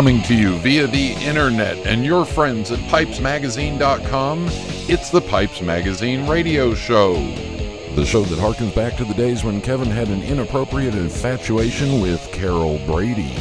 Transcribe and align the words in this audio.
Coming 0.00 0.22
to 0.22 0.34
you 0.34 0.56
via 0.60 0.86
the 0.86 1.12
internet 1.26 1.76
and 1.86 2.06
your 2.06 2.24
friends 2.24 2.72
at 2.72 2.78
pipesmagazine.com, 2.88 4.46
it's 4.88 5.10
the 5.10 5.20
Pipes 5.20 5.60
Magazine 5.60 6.26
radio 6.26 6.72
show. 6.74 7.12
The 7.96 8.06
show 8.06 8.22
that 8.22 8.38
harkens 8.38 8.74
back 8.74 8.96
to 8.96 9.04
the 9.04 9.12
days 9.12 9.44
when 9.44 9.60
Kevin 9.60 9.90
had 9.90 10.08
an 10.08 10.22
inappropriate 10.22 10.94
infatuation 10.94 12.00
with 12.00 12.26
Carol 12.32 12.78
Brady. 12.86 13.34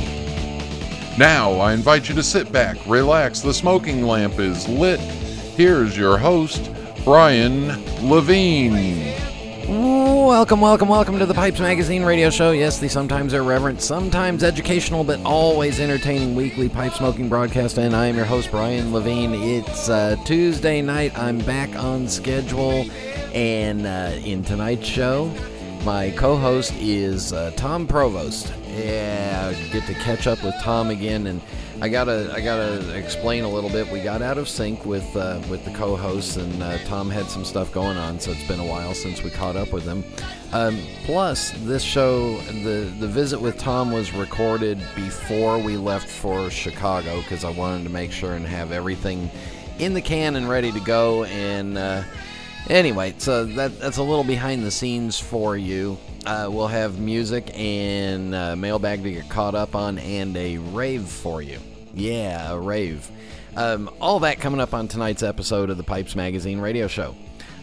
Now, 1.18 1.54
I 1.54 1.72
invite 1.72 2.10
you 2.10 2.16
to 2.16 2.24
sit 2.24 2.52
back, 2.52 2.76
relax, 2.86 3.40
the 3.40 3.54
smoking 3.54 4.04
lamp 4.04 4.38
is 4.38 4.68
lit. 4.68 5.00
Here's 5.00 5.96
your 5.96 6.18
host, 6.18 6.70
Brian 7.06 7.68
Levine. 8.06 9.29
Welcome, 10.30 10.62
welcome, 10.62 10.88
welcome 10.90 11.18
to 11.18 11.26
the 11.26 11.34
Pipes 11.34 11.60
Magazine 11.60 12.04
radio 12.04 12.30
show. 12.30 12.52
Yes, 12.52 12.78
the 12.78 12.88
sometimes 12.88 13.34
irreverent, 13.34 13.82
sometimes 13.82 14.44
educational, 14.44 15.04
but 15.04 15.20
always 15.26 15.80
entertaining 15.80 16.36
weekly 16.36 16.70
pipe 16.70 16.94
smoking 16.94 17.30
broadcast. 17.30 17.80
And 17.80 17.96
I 17.96 18.06
am 18.06 18.16
your 18.16 18.26
host, 18.26 18.52
Brian 18.52 18.94
Levine. 18.94 19.34
It's 19.34 19.90
uh, 19.90 20.18
Tuesday 20.26 20.84
night. 20.84 21.18
I'm 21.18 21.40
back 21.40 21.76
on 21.76 22.08
schedule. 22.08 22.86
And 23.34 23.88
uh, 23.88 24.20
in 24.24 24.44
tonight's 24.44 24.86
show, 24.86 25.34
my 25.84 26.12
co 26.12 26.38
host 26.38 26.74
is 26.76 27.34
uh, 27.34 27.50
Thom 27.56 27.88
Provost. 27.88 28.54
Yeah, 28.68 29.52
get 29.72 29.88
to 29.88 29.96
catch 29.96 30.28
up 30.28 30.44
with 30.44 30.54
Thom 30.62 30.92
again. 30.92 31.26
And 31.26 31.42
I 31.82 31.88
gotta 31.88 32.30
I 32.36 32.42
gotta 32.42 32.94
explain 32.98 33.46
a 33.46 33.50
little 33.50 33.70
bit. 33.70 33.90
We 33.90 34.02
got 34.02 34.22
out 34.22 34.38
of 34.38 34.50
sync 34.50 34.86
with 34.86 35.16
uh, 35.16 35.42
with 35.50 35.64
the 35.64 35.72
co-hosts, 35.72 36.36
and 36.36 36.62
uh, 36.62 36.78
Thom 36.80 37.10
had 37.10 37.28
some 37.28 37.46
stuff 37.46 37.72
going 37.72 37.96
on, 37.96 38.20
so 38.20 38.32
it's 38.32 38.46
been 38.50 38.60
a 38.60 38.66
while 38.66 38.94
since 38.94 39.24
we 39.24 39.30
caught 39.30 39.56
up 39.56 39.72
with 39.72 39.86
him. 39.86 40.04
Um, 40.52 40.78
plus, 41.06 41.52
this 41.60 41.82
show, 41.82 42.38
the 42.42 42.94
the 43.00 43.08
visit 43.08 43.40
with 43.40 43.58
Thom 43.58 43.94
was 43.94 44.14
recorded 44.14 44.78
before 44.94 45.58
we 45.58 45.78
left 45.78 46.10
for 46.10 46.50
Chicago 46.50 47.22
because 47.22 47.46
I 47.46 47.50
wanted 47.52 47.86
to 47.86 47.90
make 47.90 48.12
sure 48.12 48.34
and 48.34 48.46
have 48.46 48.74
everything 48.74 49.32
in 49.80 49.94
the 49.94 50.02
can 50.02 50.36
and 50.36 50.50
ready 50.50 50.74
to 50.74 50.82
go. 50.82 51.24
And 51.24 51.78
uh, 51.78 52.04
anyway, 52.68 53.14
so 53.20 53.46
that 53.46 53.80
that's 53.80 53.98
a 53.98 54.04
little 54.04 54.26
behind 54.26 54.66
the 54.66 54.72
scenes 54.72 55.18
for 55.18 55.56
you. 55.56 55.98
Uh, 56.26 56.50
we'll 56.52 56.68
have 56.68 57.00
music 57.00 57.58
and 57.58 58.36
uh, 58.36 58.54
mailbag 58.58 59.02
to 59.04 59.12
get 59.12 59.30
caught 59.30 59.56
up 59.56 59.76
on, 59.76 59.98
and 60.00 60.36
a 60.36 60.58
rave 60.58 61.06
for 61.06 61.42
you. 61.42 61.58
Yeah, 62.00 62.54
a 62.54 62.58
rave. 62.58 63.12
Um, 63.58 63.90
all 64.00 64.22
that 64.22 64.40
coming 64.40 64.62
up 64.62 64.74
on 64.74 64.88
tonight's 64.88 65.22
episode 65.22 65.70
of 65.70 65.76
the 65.76 65.84
Pipes 65.84 66.16
Magazine 66.16 66.60
radio 66.62 66.88
show. 66.88 67.14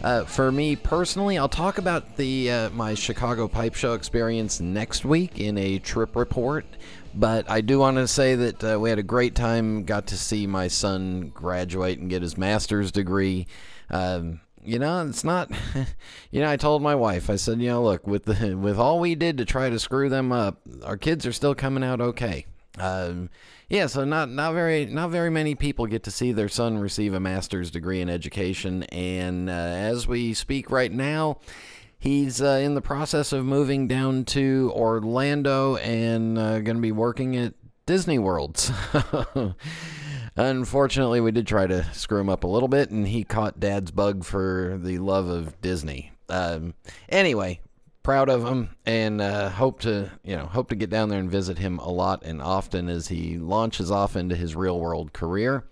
Uh, 0.03 0.25
for 0.25 0.53
me 0.53 0.77
personally, 0.77 1.39
I'll 1.39 1.48
talk 1.48 1.79
about 1.79 2.19
the 2.19 2.51
uh, 2.51 2.70
my 2.70 2.92
Chicago 2.92 3.48
Pipe 3.48 3.75
Show 3.75 3.95
experience 3.95 4.61
next 4.61 5.07
week 5.07 5.41
in 5.41 5.57
a 5.57 5.79
trip 5.79 6.14
report. 6.14 6.67
But 7.14 7.51
I 7.51 7.62
do 7.62 7.79
want 7.79 7.97
to 7.97 8.07
say 8.07 8.34
that 8.34 8.62
uh, 8.75 8.79
we 8.79 8.91
had 8.91 8.98
a 8.98 9.03
great 9.03 9.34
time. 9.34 9.84
Got 9.84 10.09
to 10.09 10.19
see 10.19 10.47
my 10.47 10.69
son 10.69 11.31
graduate 11.34 11.98
and 11.98 12.11
get 12.11 12.20
his 12.20 12.37
master's 12.37 12.92
degree. 12.92 13.47
Um, 13.89 14.41
you 14.62 14.79
know, 14.79 15.07
it's 15.07 15.25
not. 15.25 15.51
You 16.31 16.42
know, 16.42 16.51
I 16.51 16.59
told 16.59 16.83
my 16.83 16.95
wife. 16.95 17.31
I 17.31 17.37
said, 17.37 17.62
you 17.62 17.69
know, 17.69 17.83
look, 17.83 18.07
with 18.07 18.25
the 18.25 18.55
with 18.61 18.79
all 18.79 19.01
we 19.01 19.14
did 19.14 19.39
to 19.39 19.47
try 19.47 19.70
to 19.70 19.79
screw 19.79 20.11
them 20.11 20.33
up, 20.33 20.61
our 20.84 20.98
kids 20.98 21.25
are 21.25 21.33
still 21.33 21.55
coming 21.55 21.83
out 21.83 22.03
okay. 22.03 22.45
Um, 22.79 23.31
yeah, 23.69 23.87
so 23.87 24.05
not 24.05 24.31
not 24.31 24.55
very 24.55 24.87
not 24.87 25.11
very 25.11 25.31
many 25.31 25.55
people 25.55 25.87
get 25.87 26.05
to 26.05 26.11
see 26.11 26.33
their 26.33 26.48
son 26.48 26.79
receive 26.79 27.14
a 27.14 27.20
master's 27.20 27.70
degree 27.70 28.01
in 28.01 28.09
education, 28.09 28.85
and 28.85 29.48
uh, 29.48 29.53
as 29.53 30.07
we 30.07 30.35
speak 30.35 30.70
right 30.70 30.92
now, 30.92 31.39
he's 31.98 32.41
uh, 32.41 32.61
in 32.63 32.75
the 32.75 32.83
process 32.83 33.33
of 33.33 33.45
moving 33.45 33.89
down 33.89 34.25
to 34.27 34.73
Orlando 34.75 35.77
and 35.77 36.39
uh, 36.39 36.61
going 36.61 36.77
to 36.77 36.83
be 36.83 36.92
working 36.92 37.36
at 37.36 37.55
Disney 37.86 38.19
World. 38.19 38.73
Unfortunately, 40.36 41.20
we 41.20 41.33
did 41.33 41.47
try 41.47 41.67
to 41.67 41.83
screw 41.95 42.20
him 42.20 42.29
up 42.29 42.45
a 42.45 42.48
little 42.48 42.69
bit, 42.69 42.91
and 42.91 43.09
he 43.09 43.25
caught 43.25 43.59
Dad's 43.59 43.91
bug 43.91 44.23
for 44.23 44.79
the 44.83 44.98
love 44.98 45.29
of 45.29 45.61
Disney. 45.63 46.13
Um, 46.29 46.75
anyway, 47.09 47.61
proud 48.06 48.28
of 48.28 48.46
him, 48.46 48.70
and 48.86 49.20
uh, 49.20 49.48
hope 49.50 49.80
to 49.80 50.08
you 50.22 50.36
know 50.36 50.46
hope 50.46 50.68
to 50.68 50.77
get 50.77 50.89
down 50.89 51.08
there 51.08 51.18
and 51.18 51.28
visit 51.28 51.58
him 51.58 51.77
a 51.80 51.90
lot 51.90 52.22
and 52.22 52.40
often 52.40 52.89
as 52.89 53.08
he 53.08 53.36
launches 53.36 53.90
off 53.90 54.14
into 54.14 54.36
his 54.36 54.55
real 54.55 54.78
world 54.78 55.12
career. 55.12 55.64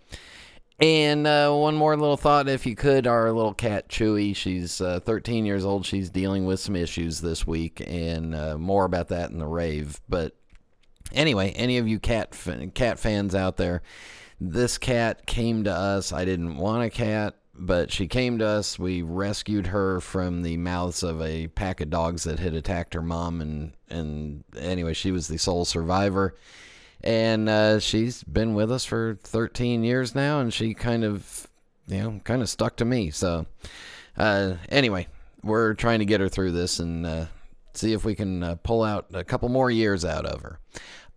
And 0.81 1.29
uh, 1.29 1.55
one 1.55 1.77
more 1.77 1.97
little 1.97 2.17
thought, 2.17 2.49
if 2.49 2.67
you 2.67 2.75
could, 2.75 3.07
our 3.07 3.31
little 3.31 3.55
cat 3.55 3.89
Chewy. 3.89 4.35
She's 4.35 4.81
uh, 4.81 4.99
13 4.99 5.47
years 5.47 5.65
old. 5.65 5.87
She's 5.87 6.11
dealing 6.11 6.45
with 6.45 6.59
some 6.59 6.75
issues 6.75 7.21
this 7.21 7.47
week, 7.47 7.81
and 7.87 8.35
uh, 8.35 8.59
more 8.59 8.85
about 8.85 9.11
that 9.11 9.31
in 9.31 9.39
the 9.39 9.47
rave. 9.47 10.01
But 10.09 10.35
anyway, 11.13 11.53
any 11.53 11.79
of 11.79 11.87
you 11.87 12.01
cat 12.01 12.37
cat 12.75 12.99
fans 12.99 13.37
out 13.37 13.59
there, 13.59 13.81
this 14.41 14.77
cat 14.77 15.25
came 15.27 15.63
to 15.63 15.73
us. 15.73 16.13
I 16.13 16.25
didn't 16.25 16.57
want 16.57 16.83
a 16.83 16.91
cat, 16.91 17.37
but 17.57 17.93
she 17.93 18.07
came 18.07 18.39
to 18.39 18.47
us. 18.47 18.79
We 18.79 19.03
rescued 19.03 19.69
her 19.69 20.01
from 20.01 20.43
the 20.43 20.57
mouths 20.57 21.03
of 21.03 21.23
a 21.23 21.49
pack 21.49 21.81
of 21.81 21.91
dogs 21.91 22.25
that 22.25 22.39
had 22.39 22.55
attacked 22.55 22.95
her 22.95 23.03
mom, 23.03 23.41
and 23.41 23.73
and 23.89 24.45
anyway, 24.57 24.95
she 24.95 25.11
was 25.11 25.29
the 25.29 25.39
sole 25.39 25.65
survivor. 25.65 26.35
And 27.03 27.49
uh, 27.51 27.81
she's 27.81 28.23
been 28.23 28.55
with 28.55 28.73
us 28.73 28.87
for 28.87 29.19
13 29.23 29.85
years 29.85 30.15
now, 30.15 30.41
and 30.41 30.53
she 30.53 30.73
kind 30.73 31.05
of, 31.05 31.47
you 31.87 31.99
know, 31.99 32.21
kind 32.25 32.41
of 32.41 32.49
stuck 32.49 32.77
to 32.77 32.87
me. 32.87 33.11
So, 33.11 33.45
uh, 34.17 34.55
anyway, 34.71 35.09
we're 35.43 35.75
trying 35.75 35.99
to 35.99 36.07
get 36.07 36.23
her 36.23 36.31
through 36.31 36.53
this 36.53 36.79
and 36.79 37.05
uh, 37.05 37.27
see 37.75 37.93
if 37.93 38.07
we 38.07 38.15
can 38.15 38.43
uh, 38.43 38.55
pull 38.63 38.83
out 38.83 39.07
a 39.13 39.23
couple 39.23 39.51
more 39.51 39.71
years 39.71 40.05
out 40.05 40.25
of 40.25 40.41
her. 40.41 40.59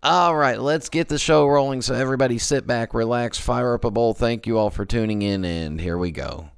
All 0.00 0.36
right, 0.36 0.60
let's 0.60 0.88
get 0.90 1.08
the 1.08 1.18
show 1.18 1.44
rolling. 1.44 1.82
So, 1.82 1.92
everybody 1.92 2.38
sit 2.38 2.68
back, 2.68 2.94
relax, 2.94 3.36
fire 3.36 3.74
up 3.74 3.84
a 3.84 3.90
bowl. 3.90 4.14
Thank 4.14 4.46
you 4.46 4.56
all 4.56 4.70
for 4.70 4.84
tuning 4.84 5.22
in, 5.22 5.44
and 5.44 5.80
here 5.80 5.98
we 5.98 6.12
go. 6.12 6.50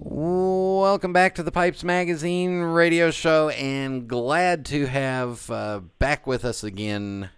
Welcome 0.00 1.14
back 1.14 1.36
to 1.36 1.42
the 1.42 1.50
Pipes 1.50 1.82
Magazine 1.82 2.60
radio 2.60 3.10
show, 3.10 3.48
and 3.48 4.06
glad 4.06 4.66
to 4.66 4.84
have 4.84 5.50
uh, 5.50 5.80
back 5.98 6.26
with 6.26 6.44
us 6.44 6.62
again, 6.62 7.30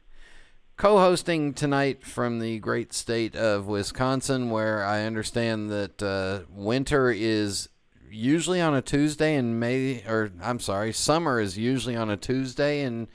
co 0.76 0.98
hosting 0.98 1.54
tonight 1.54 2.04
from 2.04 2.40
the 2.40 2.58
great 2.58 2.92
state 2.92 3.36
of 3.36 3.68
Wisconsin, 3.68 4.50
where 4.50 4.84
I 4.84 5.04
understand 5.04 5.70
that 5.70 6.02
uh, 6.02 6.40
winter 6.50 7.12
is 7.12 7.68
usually 8.16 8.60
on 8.60 8.74
a 8.74 8.82
Tuesday 8.82 9.36
and 9.36 9.60
may 9.60 10.02
or 10.08 10.32
I'm 10.42 10.60
sorry, 10.60 10.92
summer 10.92 11.40
is 11.40 11.56
usually 11.58 11.96
on 11.96 12.10
a 12.10 12.16
Tuesday 12.16 12.82
and 12.82 13.08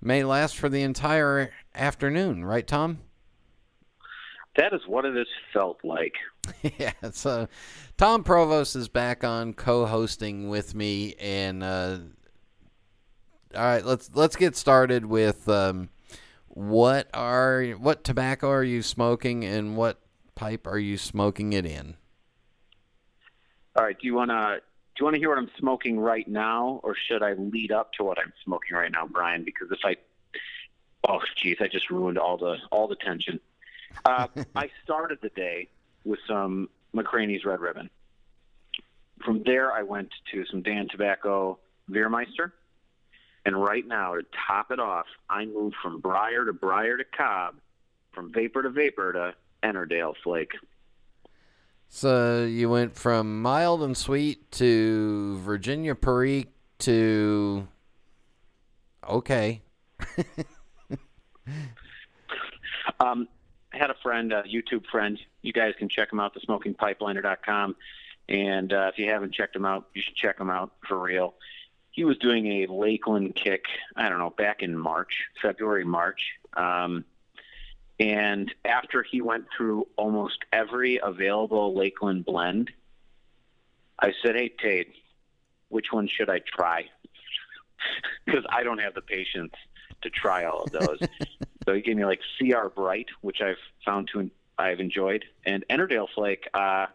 may 0.00 0.24
last 0.24 0.56
for 0.56 0.68
the 0.68 0.82
entire 0.82 1.50
afternoon, 1.74 2.44
right 2.44 2.66
Thom? 2.66 2.98
That 4.56 4.72
is 4.72 4.80
what 4.86 5.04
it 5.04 5.14
has 5.14 5.26
felt 5.52 5.78
like. 5.84 6.14
yeah, 6.78 6.92
so 7.12 7.48
Thom 7.96 8.24
Provost 8.24 8.74
is 8.76 8.88
back 8.88 9.24
on 9.24 9.52
co-hosting 9.52 10.48
with 10.48 10.74
me 10.74 11.14
and 11.20 11.62
uh, 11.62 11.98
all 13.54 13.62
right, 13.62 13.84
let's 13.84 14.10
let's 14.14 14.36
get 14.36 14.56
started 14.56 15.06
with 15.06 15.48
um, 15.48 15.88
what 16.48 17.08
are 17.14 17.64
what 17.78 18.04
tobacco 18.04 18.50
are 18.50 18.64
you 18.64 18.82
smoking 18.82 19.44
and 19.44 19.76
what 19.76 20.00
pipe 20.34 20.66
are 20.66 20.78
you 20.78 20.98
smoking 20.98 21.52
it 21.52 21.64
in? 21.64 21.96
All 23.78 23.84
right. 23.84 23.96
Do 23.96 24.08
you 24.08 24.14
want 24.14 24.32
to 24.32 24.60
do 24.60 25.00
you 25.00 25.04
want 25.04 25.14
to 25.14 25.20
hear 25.20 25.28
what 25.28 25.38
I'm 25.38 25.50
smoking 25.56 26.00
right 26.00 26.26
now, 26.26 26.80
or 26.82 26.96
should 26.96 27.22
I 27.22 27.34
lead 27.34 27.70
up 27.70 27.92
to 27.92 28.02
what 28.02 28.18
I'm 28.18 28.32
smoking 28.44 28.76
right 28.76 28.90
now, 28.90 29.06
Brian? 29.06 29.44
Because 29.44 29.68
if 29.70 29.78
I, 29.84 29.94
oh 31.08 31.20
geez, 31.36 31.58
I 31.60 31.68
just 31.68 31.88
ruined 31.88 32.18
all 32.18 32.36
the 32.36 32.56
all 32.72 32.88
the 32.88 32.96
tension. 32.96 33.38
Uh, 34.04 34.26
I 34.56 34.70
started 34.82 35.20
the 35.22 35.28
day 35.28 35.68
with 36.04 36.18
some 36.26 36.68
McCranie's 36.92 37.44
Red 37.44 37.60
Ribbon. 37.60 37.88
From 39.24 39.44
there, 39.44 39.72
I 39.72 39.82
went 39.82 40.10
to 40.32 40.44
some 40.46 40.62
Dan 40.62 40.88
Tobacco 40.90 41.60
Veermeister. 41.88 42.50
And 43.46 43.62
right 43.62 43.86
now, 43.86 44.16
to 44.16 44.22
top 44.48 44.72
it 44.72 44.80
off, 44.80 45.06
I 45.30 45.46
moved 45.46 45.76
from 45.80 46.00
Briar 46.00 46.44
to 46.46 46.52
Briar 46.52 46.96
to 46.96 47.04
Cobb, 47.04 47.54
from 48.12 48.32
VaPer 48.32 48.62
to 48.64 48.70
VaPer 48.70 49.12
to 49.12 49.34
Ennerdale 49.62 50.14
Flake. 50.24 50.50
So 51.88 52.44
you 52.44 52.68
went 52.68 52.94
from 52.94 53.42
mild 53.42 53.82
and 53.82 53.96
sweet 53.96 54.50
to 54.52 55.38
Virginia 55.38 55.94
Perique 55.94 56.52
to 56.80 57.66
okay. 59.08 59.62
um, 63.00 63.26
I 63.72 63.78
had 63.78 63.90
a 63.90 63.96
friend, 64.02 64.32
a 64.32 64.42
YouTube 64.42 64.86
friend. 64.86 65.18
You 65.42 65.52
guys 65.52 65.74
can 65.78 65.88
check 65.88 66.12
him 66.12 66.20
out, 66.20 66.34
thesmokingpipeliner.com. 66.34 67.76
And 68.28 68.72
uh, 68.72 68.90
if 68.92 68.98
you 68.98 69.10
haven't 69.10 69.32
checked 69.32 69.56
him 69.56 69.64
out, 69.64 69.86
you 69.94 70.02
should 70.02 70.14
check 70.14 70.38
him 70.38 70.50
out 70.50 70.72
for 70.86 70.98
real. 70.98 71.34
He 71.90 72.04
was 72.04 72.18
doing 72.18 72.62
a 72.62 72.66
Lakeland 72.66 73.34
kick, 73.34 73.64
I 73.96 74.08
don't 74.08 74.18
know, 74.18 74.30
back 74.30 74.62
in 74.62 74.76
March, 74.76 75.24
February, 75.40 75.84
March. 75.84 76.20
Um, 76.54 77.04
and 78.00 78.54
after 78.64 79.02
he 79.02 79.20
went 79.20 79.46
through 79.56 79.86
almost 79.96 80.38
every 80.52 81.00
available 81.02 81.74
Lakeland 81.76 82.24
blend, 82.24 82.70
I 83.98 84.12
said, 84.22 84.36
Hey, 84.36 84.50
Tate, 84.60 84.94
which 85.68 85.86
one 85.90 86.08
should 86.08 86.30
I 86.30 86.40
try? 86.40 86.86
because 88.24 88.44
I 88.50 88.62
don't 88.62 88.78
have 88.78 88.94
the 88.94 89.02
patience 89.02 89.52
to 90.02 90.10
try 90.10 90.44
all 90.44 90.62
of 90.62 90.70
those. 90.70 90.98
so 91.64 91.74
he 91.74 91.80
gave 91.80 91.96
me 91.96 92.04
like 92.04 92.20
CR 92.38 92.68
Bright, 92.68 93.06
which 93.20 93.40
I've 93.40 93.56
found 93.84 94.08
to 94.12 94.30
I've 94.58 94.80
enjoyed, 94.80 95.24
and 95.46 95.64
Ennerdale 95.70 96.08
Flake. 96.14 96.48
Uh, 96.52 96.86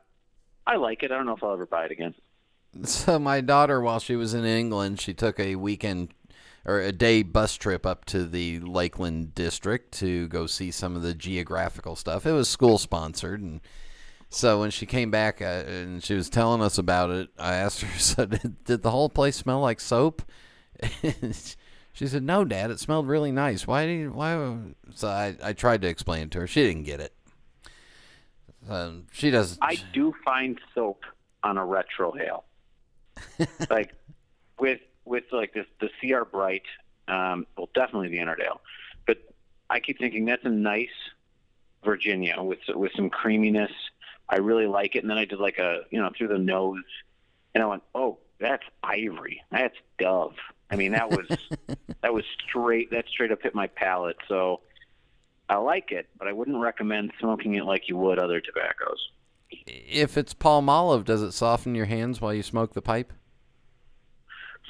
I 0.68 0.76
like 0.76 1.04
it. 1.04 1.12
I 1.12 1.16
don't 1.16 1.26
know 1.26 1.36
if 1.36 1.44
I'll 1.44 1.54
ever 1.54 1.66
buy 1.66 1.86
it 1.86 1.92
again. 1.92 2.14
So 2.84 3.20
my 3.20 3.40
daughter, 3.40 3.80
while 3.82 4.00
she 4.00 4.16
was 4.16 4.34
in 4.34 4.44
England, 4.46 5.00
she 5.00 5.14
took 5.14 5.40
a 5.40 5.56
weekend 5.56 6.14
or 6.66 6.80
a 6.80 6.92
day 6.92 7.24
bus 7.24 7.56
trip 7.56 7.86
up 7.86 8.06
to 8.06 8.26
the 8.26 8.60
Lakeland 8.60 9.36
district 9.36 9.92
to 10.00 10.28
go 10.30 10.48
see 10.48 10.72
some 10.72 10.96
of 10.96 11.02
the 11.02 11.14
geographical 11.14 11.96
stuff. 11.96 12.26
It 12.26 12.32
was 12.32 12.50
school 12.50 12.78
sponsored, 12.78 13.42
and 13.42 13.62
so 14.30 14.60
when 14.60 14.72
she 14.72 14.86
came 14.86 15.12
back 15.12 15.42
uh, 15.42 15.64
and 15.68 16.04
she 16.04 16.14
was 16.16 16.30
telling 16.30 16.62
us 16.62 16.78
about 16.78 17.10
it, 17.12 17.30
I 17.38 17.56
asked 17.56 17.82
her, 17.82 17.88
"So 18.00 18.26
did, 18.26 18.64
did 18.64 18.84
the 18.84 18.92
whole 18.92 19.10
place 19.10 19.36
smell 19.36 19.60
like 19.60 19.80
soap?" 19.80 20.22
she 21.94 22.08
said, 22.08 22.24
"No, 22.24 22.46
Dad. 22.46 22.72
It 22.72 22.80
smelled 22.80 23.08
really 23.08 23.32
nice. 23.32 23.68
Why 23.68 23.86
did 23.86 24.00
you, 24.00 24.12
why?" 24.12 24.58
So 24.96 25.08
I 25.08 25.36
I 25.44 25.54
tried 25.54 25.82
to 25.82 25.88
explain 25.88 26.24
it 26.24 26.32
to 26.32 26.40
her. 26.42 26.48
She 26.48 26.64
didn't 26.64 26.84
get 26.84 27.00
it. 27.00 27.14
Um, 28.70 29.08
she 29.12 29.30
does. 29.30 29.58
I 29.62 29.78
do 29.94 30.14
find 30.24 30.60
soap 30.74 31.04
on 31.44 31.58
a 31.58 31.66
retro 31.66 32.14
retrohale, 32.14 32.44
like 33.70 33.94
with 34.60 34.80
with 35.06 35.26
like 35.32 35.54
this 35.54 35.66
the 35.80 35.90
CR 36.00 36.24
Bright. 36.26 36.64
Um, 37.08 37.46
well, 37.58 37.70
definitely 37.74 38.10
the 38.10 38.18
Ennerdale, 38.18 38.60
but 39.06 39.18
I 39.70 39.80
keep 39.80 40.00
thinking 40.00 40.26
that's 40.26 40.46
a 40.46 40.50
nice 40.50 40.88
Virginia 41.84 42.42
with 42.42 42.60
with 42.70 42.92
some 42.96 43.10
creaminess. 43.10 43.72
I 44.30 44.38
really 44.38 44.68
like 44.68 44.96
it, 44.96 45.00
and 45.00 45.10
then 45.10 45.18
I 45.18 45.26
did 45.26 45.40
like 45.40 45.58
a 45.58 45.82
you 45.92 46.00
know 46.00 46.10
through 46.18 46.30
the 46.30 46.38
nose, 46.38 46.84
and 47.54 47.64
I 47.64 47.68
went, 47.68 47.84
oh, 47.94 48.20
that's 48.40 48.64
Ivory, 48.84 49.42
that's 49.52 49.76
Dove. 50.00 50.36
I 50.70 50.76
mean, 50.76 50.94
that 50.94 51.10
was 51.10 51.28
that 52.02 52.14
was 52.14 52.24
straight. 52.48 52.92
That 52.92 53.06
straight 53.08 53.32
up 53.32 53.42
hit 53.44 53.54
my 53.54 53.68
palate. 53.68 54.18
So 54.28 54.62
I 55.50 55.58
like 55.58 55.92
it, 55.92 56.08
but 56.18 56.28
I 56.28 56.34
wouldn't 56.34 56.58
recommend 56.58 57.12
smoking 57.20 57.56
it 57.56 57.66
like 57.66 57.88
you 57.88 57.98
would 57.98 58.20
other 58.20 58.42
tobaccos. 58.42 59.10
If 59.68 60.18
it's 60.18 60.34
Palmolive, 60.34 61.06
does 61.06 61.22
it 61.22 61.32
soften 61.34 61.76
your 61.76 61.86
hands 61.86 62.20
while 62.20 62.34
you 62.34 62.42
smoke 62.42 62.74
the 62.74 62.82
pipe? 62.82 63.14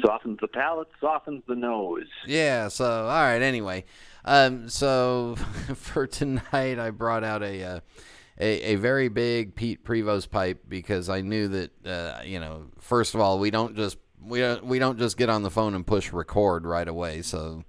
Softens 0.02 0.40
the 0.42 0.48
palate, 0.48 0.88
softens 1.00 1.44
the 1.48 1.56
nose. 1.56 2.08
Yeah. 2.26 2.68
So 2.68 2.86
all 2.86 3.24
right. 3.24 3.42
Anyway, 3.42 3.86
um, 4.26 4.70
so 4.70 5.36
for 5.76 6.08
tonight, 6.08 6.80
I 6.80 6.92
brought 6.92 7.24
out 7.24 7.44
a. 7.44 7.64
Uh, 7.64 7.80
a, 8.40 8.74
a 8.74 8.76
very 8.78 9.10
big 9.10 9.54
Pete 9.54 9.86
Prevost 9.86 10.32
pipe 10.32 10.64
because 10.68 11.08
I 11.08 11.22
knew 11.22 11.48
that 11.50 11.86
uh, 11.86 12.22
you 12.26 12.40
know 12.40 12.66
first 12.80 13.14
of 13.14 13.22
all 13.22 13.38
we 13.38 13.52
don't 13.52 13.76
just 13.76 14.00
we 14.20 14.40
don't 14.40 14.66
we 14.66 14.80
don't 14.80 14.98
just 14.98 15.18
get 15.18 15.30
on 15.30 15.44
the 15.44 15.52
phone 15.52 15.76
and 15.76 15.86
push 15.86 16.12
record 16.12 16.66
right 16.66 16.88
away 16.88 17.22
so 17.22 17.64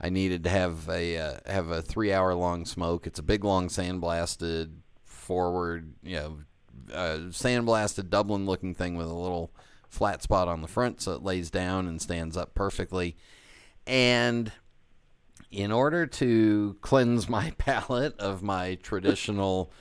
I 0.00 0.10
needed 0.10 0.44
to 0.44 0.50
have 0.50 0.88
a 0.88 1.18
uh, 1.18 1.38
have 1.46 1.68
a 1.68 1.80
three 1.80 2.12
hour 2.12 2.34
long 2.34 2.66
smoke. 2.66 3.06
It's 3.06 3.18
a 3.18 3.22
big 3.22 3.44
long 3.44 3.68
sandblasted 3.68 4.72
forward, 5.04 5.94
you 6.02 6.16
know, 6.16 6.38
uh, 6.92 7.18
sandblasted 7.30 8.10
Dublin 8.10 8.46
looking 8.46 8.74
thing 8.74 8.96
with 8.96 9.06
a 9.06 9.14
little 9.14 9.52
flat 9.96 10.22
spot 10.22 10.46
on 10.46 10.62
the 10.62 10.68
front, 10.68 11.00
so 11.00 11.12
it 11.12 11.22
lays 11.22 11.50
down 11.50 11.86
and 11.86 12.00
stands 12.00 12.36
up 12.36 12.54
perfectly. 12.54 13.16
And 13.86 14.52
in 15.50 15.72
order 15.72 16.06
to 16.06 16.76
cleanse 16.82 17.28
my 17.28 17.52
palate 17.58 18.18
of 18.20 18.42
my 18.42 18.76
traditional 18.76 19.72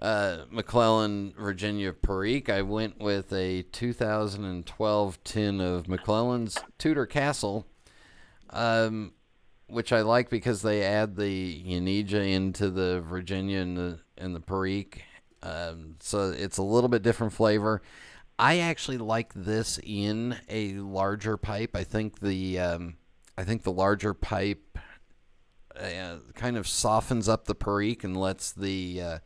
uh, 0.00 0.44
McClelland 0.52 1.34
Virginia 1.36 1.92
Perique, 1.92 2.50
I 2.50 2.62
went 2.62 3.00
with 3.00 3.32
a 3.32 3.62
2012 3.62 5.24
tin 5.24 5.60
of 5.60 5.86
McClelland's 5.86 6.58
Tudor 6.78 7.06
Castle. 7.06 7.66
Um, 8.50 9.12
which 9.68 9.92
I 9.92 10.00
like 10.00 10.30
because 10.30 10.62
they 10.62 10.82
add 10.82 11.16
the 11.16 11.62
Yenidje 11.62 12.32
into 12.32 12.70
the 12.70 13.02
Virginia 13.02 13.60
and 13.60 13.76
the 13.76 13.98
and 14.16 14.34
the 14.34 14.40
Perique, 14.40 15.02
um, 15.42 15.96
so 16.00 16.30
it's 16.30 16.58
a 16.58 16.62
little 16.62 16.88
bit 16.88 17.02
different 17.02 17.32
flavor. 17.32 17.82
I 18.38 18.58
actually 18.58 18.98
like 18.98 19.32
this 19.34 19.80
in 19.82 20.36
a 20.48 20.74
larger 20.74 21.36
pipe. 21.36 21.74
I 21.74 21.84
think 21.84 22.20
the 22.20 22.60
um, 22.60 22.96
I 23.36 23.44
think 23.44 23.62
the 23.62 23.72
larger 23.72 24.14
pipe 24.14 24.78
uh, 25.78 26.16
kind 26.34 26.56
of 26.56 26.66
softens 26.66 27.28
up 27.28 27.46
the 27.46 27.54
Perique 27.54 28.04
and 28.04 28.16
lets 28.16 28.52
the 28.52 29.00
uh, 29.02 29.18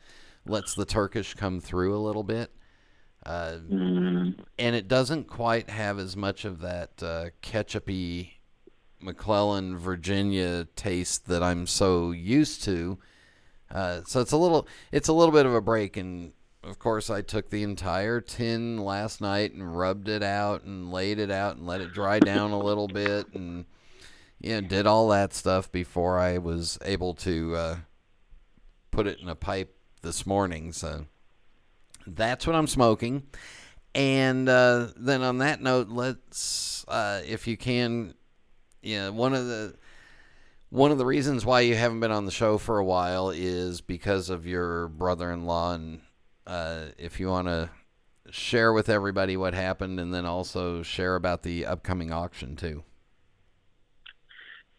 lets 0.46 0.74
the 0.74 0.84
Turkish 0.84 1.34
come 1.34 1.60
through 1.60 1.96
a 1.96 2.00
little 2.00 2.22
bit. 2.22 2.50
Uh, 3.24 3.58
mm. 3.70 4.34
And 4.58 4.76
it 4.76 4.88
doesn't 4.88 5.28
quite 5.28 5.70
have 5.70 5.98
as 5.98 6.16
much 6.16 6.44
of 6.44 6.60
that 6.60 6.90
uh, 7.02 7.26
ketchupy 7.42 8.32
McClelland, 9.02 9.76
Virginia 9.76 10.66
taste 10.76 11.26
that 11.28 11.42
I'm 11.42 11.66
so 11.66 12.10
used 12.10 12.64
to. 12.64 12.98
Uh, 13.70 14.02
so 14.04 14.20
it's 14.20 14.32
a 14.32 14.36
little 14.36 14.66
it's 14.90 15.08
a 15.08 15.12
little 15.12 15.32
bit 15.32 15.46
of 15.46 15.54
a 15.54 15.60
break 15.60 15.96
and 15.96 16.32
of 16.64 16.78
course 16.78 17.10
I 17.10 17.22
took 17.22 17.50
the 17.50 17.62
entire 17.62 18.20
tin 18.20 18.78
last 18.78 19.20
night 19.20 19.52
and 19.52 19.76
rubbed 19.76 20.08
it 20.08 20.22
out 20.22 20.64
and 20.64 20.92
laid 20.92 21.18
it 21.18 21.30
out 21.30 21.56
and 21.56 21.66
let 21.66 21.80
it 21.80 21.92
dry 21.92 22.18
down 22.18 22.52
a 22.52 22.58
little 22.58 22.88
bit 22.88 23.32
and 23.34 23.64
yeah 24.40 24.60
did 24.60 24.86
all 24.86 25.08
that 25.08 25.34
stuff 25.34 25.70
before 25.72 26.18
I 26.18 26.38
was 26.38 26.78
able 26.84 27.14
to 27.14 27.56
uh, 27.56 27.76
put 28.90 29.06
it 29.06 29.20
in 29.20 29.28
a 29.28 29.34
pipe 29.34 29.76
this 30.02 30.26
morning 30.26 30.72
so 30.72 31.06
that's 32.06 32.46
what 32.46 32.56
I'm 32.56 32.66
smoking. 32.66 33.22
And 33.94 34.48
uh, 34.48 34.88
then 34.96 35.22
on 35.22 35.38
that 35.38 35.60
note 35.60 35.88
let's 35.88 36.84
uh, 36.88 37.22
if 37.26 37.46
you 37.46 37.56
can 37.56 38.14
yeah, 38.82 39.10
one 39.10 39.32
of 39.32 39.46
the 39.46 39.74
one 40.70 40.90
of 40.90 40.98
the 40.98 41.06
reasons 41.06 41.44
why 41.44 41.60
you 41.60 41.76
haven't 41.76 42.00
been 42.00 42.10
on 42.10 42.24
the 42.24 42.32
show 42.32 42.58
for 42.58 42.78
a 42.78 42.84
while 42.84 43.30
is 43.30 43.80
because 43.80 44.30
of 44.30 44.46
your 44.46 44.88
brother-in-law, 44.88 45.74
and 45.74 46.00
uh, 46.52 46.88
if 46.98 47.18
you 47.18 47.28
want 47.28 47.48
to 47.48 47.70
share 48.30 48.74
with 48.74 48.90
everybody 48.90 49.36
what 49.38 49.54
happened, 49.54 49.98
and 49.98 50.12
then 50.12 50.26
also 50.26 50.82
share 50.82 51.16
about 51.16 51.42
the 51.42 51.64
upcoming 51.64 52.12
auction 52.12 52.56
too. 52.56 52.82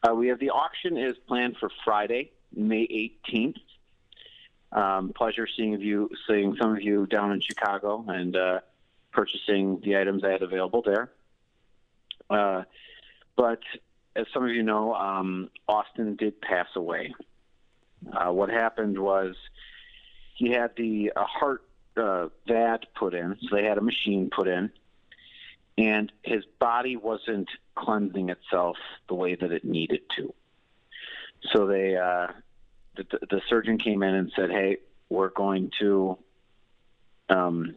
Uh, 0.08 0.14
we 0.14 0.28
have 0.28 0.40
the 0.40 0.52
auction 0.52 0.98
is 0.98 1.16
planned 1.28 1.58
for 1.60 1.72
Friday, 1.84 2.32
May 2.56 3.12
18th. 3.28 3.58
Um, 4.72 5.14
pleasure 5.16 5.48
seeing 5.58 5.80
you, 5.82 6.10
seeing 6.28 6.56
some 6.62 6.76
of 6.76 6.82
you 6.82 7.08
down 7.08 7.32
in 7.32 7.42
Chicago 7.42 8.06
and 8.08 8.36
uh, 8.36 8.60
purchasing 9.12 9.80
the 9.84 9.98
items 9.98 10.24
I 10.24 10.32
had 10.32 10.44
available 10.44 10.84
there. 10.84 11.12
Uh, 12.30 12.64
but 13.36 13.62
as 14.16 14.28
some 14.32 14.44
of 14.44 14.50
you 14.50 14.64
know, 14.64 14.94
um, 14.94 15.50
Austin 15.68 16.16
did 16.18 16.40
pass 16.40 16.68
away. 16.76 17.14
Uh, 18.12 18.32
what 18.32 18.50
happened 18.50 19.00
was 19.00 19.36
he 20.34 20.52
had 20.52 20.72
the 20.76 21.12
a 21.16 21.24
heart 21.24 21.64
uh, 21.98 22.28
VAD 22.48 22.88
put 22.96 23.14
in, 23.14 23.38
so 23.42 23.56
they 23.56 23.64
had 23.64 23.78
a 23.78 23.82
machine 23.82 24.30
put 24.36 24.48
in, 24.48 24.72
and 25.78 26.12
his 26.24 26.44
body 26.60 26.96
wasn't 26.96 27.50
cleansing 27.76 28.30
itself 28.30 28.78
the 29.08 29.16
way 29.16 29.36
that 29.36 29.52
it 29.52 29.64
needed 29.64 30.02
to. 30.18 30.34
So 31.52 31.68
they, 31.68 31.96
uh, 31.96 32.28
the, 32.96 33.06
the 33.30 33.42
surgeon 33.50 33.78
came 33.78 34.04
in 34.04 34.16
and 34.16 34.32
said, 34.36 34.50
"Hey, 34.50 34.78
we're 35.10 35.30
going 35.30 35.72
to, 35.80 36.18
um, 37.30 37.76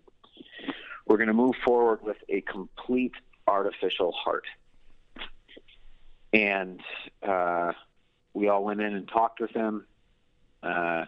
we're 1.07 1.19
going 1.19 1.29
to 1.29 1.35
move 1.35 1.55
forward 1.65 2.01
with 2.03 2.19
a 2.29 2.41
complete 2.43 3.15
artificial 3.47 4.13
heart." 4.13 4.47
and 6.37 6.81
uh, 7.27 7.73
we 8.35 8.49
all 8.49 8.63
went 8.63 8.81
in 8.81 8.95
and 8.95 9.09
talked 9.09 9.41
with 9.41 9.51
him. 9.53 9.87
Uh, 10.63 11.07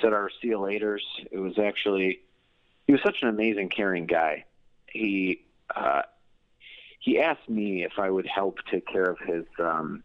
said 0.00 0.12
our 0.12 0.30
see 0.40 0.48
you 0.48 0.58
laters. 0.58 1.00
It 1.30 1.38
was 1.38 1.58
actually 1.58 2.20
he 2.86 2.92
was 2.92 3.02
such 3.02 3.22
an 3.22 3.28
amazing, 3.28 3.68
caring 3.68 4.06
guy. 4.06 4.44
He 4.86 5.44
uh, 5.74 6.02
he 6.98 7.18
asked 7.18 7.48
me 7.48 7.84
if 7.84 7.92
I 7.98 8.10
would 8.10 8.26
help 8.26 8.58
take 8.70 8.86
care 8.86 9.08
of 9.08 9.18
his 9.20 9.44
um, 9.58 10.02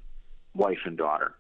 wife 0.54 0.80
and 0.86 0.98
daughter. 0.98 1.34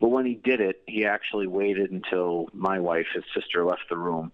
But 0.00 0.08
when 0.08 0.26
he 0.26 0.34
did 0.34 0.60
it, 0.60 0.82
he 0.86 1.06
actually 1.06 1.46
waited 1.46 1.90
until 1.90 2.48
my 2.52 2.78
wife, 2.80 3.06
his 3.14 3.24
sister, 3.34 3.64
left 3.64 3.88
the 3.88 3.96
room. 3.96 4.32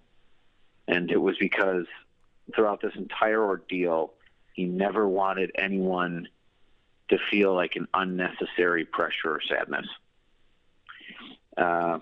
And 0.87 1.11
it 1.11 1.16
was 1.20 1.37
because 1.38 1.87
throughout 2.54 2.80
this 2.82 2.94
entire 2.97 3.42
ordeal, 3.42 4.12
he 4.52 4.64
never 4.64 5.09
wanted 5.09 5.52
anyone 5.56 6.28
to 7.09 7.18
feel 7.30 7.54
like 7.54 7.76
an 7.76 7.88
unnecessary 7.94 8.85
pressure 8.85 9.35
or 9.35 9.40
sadness. 9.49 9.87
Uh, 11.56 11.99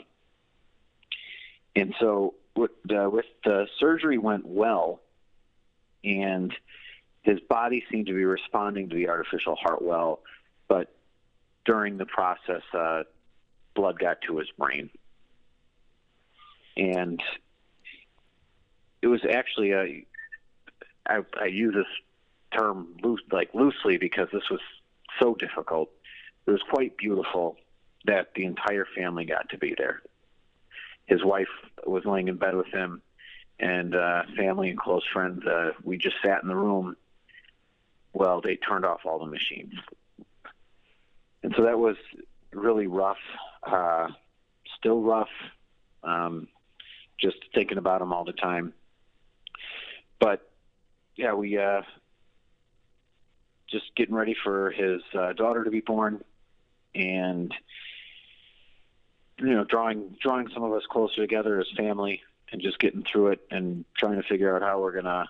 and 1.79 1.95
so 2.01 2.35
with 2.57 2.73
the, 2.85 3.09
with 3.09 3.27
the 3.45 3.67
surgery 3.79 4.19
went 4.19 4.45
well, 4.45 5.01
and 6.03 6.53
his 7.23 7.39
body 7.49 7.85
seemed 7.91 8.07
to 8.09 8.15
be 8.15 8.25
responding 8.25 8.89
to 8.89 8.97
the 8.97 9.09
artificial 9.09 9.55
heart 9.55 9.81
well, 9.81 10.21
but 10.67 10.93
during 11.65 11.97
the 11.97 12.07
process, 12.07 12.63
uh, 12.77 13.03
blood 13.77 13.99
got 13.99 14.21
to 14.23 14.39
his 14.39 14.49
brain, 14.59 14.91
and 16.77 17.23
it 19.03 19.07
was 19.07 19.21
actually 19.31 19.71
a. 19.73 20.05
I, 21.07 21.21
I 21.41 21.47
use 21.47 21.75
this 21.75 22.59
term 22.59 22.97
loose, 23.03 23.21
like 23.31 23.51
loosely 23.55 23.99
because 23.99 24.29
this 24.33 24.43
was 24.51 24.61
so 25.21 25.35
difficult. 25.35 25.91
It 26.47 26.51
was 26.51 26.63
quite 26.71 26.97
beautiful 26.97 27.57
that 28.07 28.33
the 28.35 28.45
entire 28.45 28.87
family 28.97 29.25
got 29.25 29.49
to 29.51 29.59
be 29.59 29.75
there. 29.79 30.03
His 31.09 31.25
wife 31.25 31.49
was 31.87 32.05
laying 32.05 32.29
in 32.29 32.37
bed 32.37 32.55
with 32.55 32.69
him, 32.69 33.03
and 33.59 33.95
uh, 33.95 34.23
family 34.37 34.69
and 34.69 34.79
close 34.79 35.03
friends. 35.13 35.45
Uh, 35.45 35.71
we 35.83 35.97
just 35.97 36.17
sat 36.23 36.43
in 36.43 36.49
the 36.49 36.57
room. 36.57 36.97
Well, 38.13 38.41
they 38.43 38.57
turned 38.57 38.85
off 38.85 39.01
all 39.05 39.19
the 39.19 39.27
machines, 39.27 39.73
and 41.43 41.55
so 41.57 41.65
that 41.65 41.79
was 41.79 41.97
really 42.53 42.87
rough. 42.87 43.17
Uh, 43.67 44.09
still 44.79 45.01
rough. 45.01 45.29
Um, 46.03 46.49
just 47.19 47.37
thinking 47.55 47.79
about 47.79 48.03
him 48.03 48.13
all 48.13 48.25
the 48.25 48.33
time. 48.33 48.73
But 50.21 50.49
yeah, 51.17 51.33
we 51.33 51.59
uh, 51.59 51.83
just 53.71 53.85
getting 53.97 54.15
ready 54.15 54.37
for 54.45 54.71
his 54.71 55.01
uh, 55.19 55.33
daughter 55.33 55.65
to 55.65 55.71
be 55.71 55.81
born, 55.81 56.23
and 56.95 57.53
you 59.39 59.55
know, 59.55 59.65
drawing 59.65 60.17
drawing 60.21 60.49
some 60.53 60.63
of 60.63 60.73
us 60.73 60.83
closer 60.91 61.17
together 61.17 61.61
as 61.61 61.67
family, 61.77 62.23
and 62.53 62.61
just 62.61 62.79
getting 62.79 63.05
through 63.05 63.29
it, 63.29 63.41
and 63.51 63.85
trying 63.97 64.21
to 64.21 64.29
figure 64.29 64.55
out 64.55 64.63
how 64.63 64.81
we're 64.81 64.93
gonna 64.93 65.29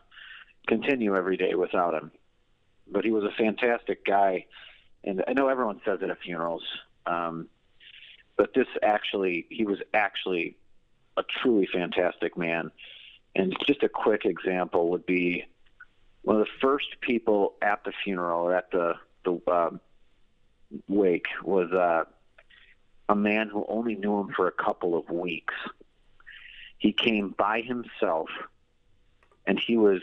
continue 0.67 1.17
every 1.17 1.37
day 1.37 1.55
without 1.55 1.95
him. 1.95 2.11
But 2.91 3.05
he 3.05 3.11
was 3.11 3.25
a 3.25 3.31
fantastic 3.37 4.05
guy, 4.05 4.47
and 5.05 5.23
I 5.27 5.33
know 5.33 5.49
everyone 5.49 5.81
says 5.85 6.01
it 6.03 6.11
at 6.11 6.21
funerals, 6.21 6.65
um, 7.07 7.49
but 8.37 8.55
this 8.55 8.69
actually, 8.83 9.47
he 9.51 9.65
was 9.65 9.79
actually 9.93 10.57
a 11.17 11.25
truly 11.43 11.69
fantastic 11.73 12.37
man. 12.37 12.71
And 13.35 13.55
just 13.67 13.83
a 13.83 13.89
quick 13.89 14.25
example 14.25 14.91
would 14.91 15.05
be 15.05 15.45
one 16.23 16.37
of 16.37 16.47
the 16.47 16.53
first 16.61 17.01
people 17.01 17.55
at 17.63 17.85
the 17.85 17.93
funeral 18.05 18.47
or 18.47 18.55
at 18.55 18.71
the 18.71 18.95
the 19.25 19.41
um, 19.51 19.81
wake 20.87 21.27
was 21.43 21.71
uh, 21.73 22.05
a 23.09 23.17
man 23.17 23.49
who 23.49 23.65
only 23.69 23.95
knew 23.95 24.21
him 24.21 24.29
for 24.35 24.47
a 24.47 24.53
couple 24.53 24.97
of 24.97 25.09
weeks. 25.11 25.55
He 26.79 26.93
came 26.93 27.31
by 27.31 27.61
himself, 27.61 28.29
and 29.47 29.59
he 29.59 29.77
was 29.77 30.03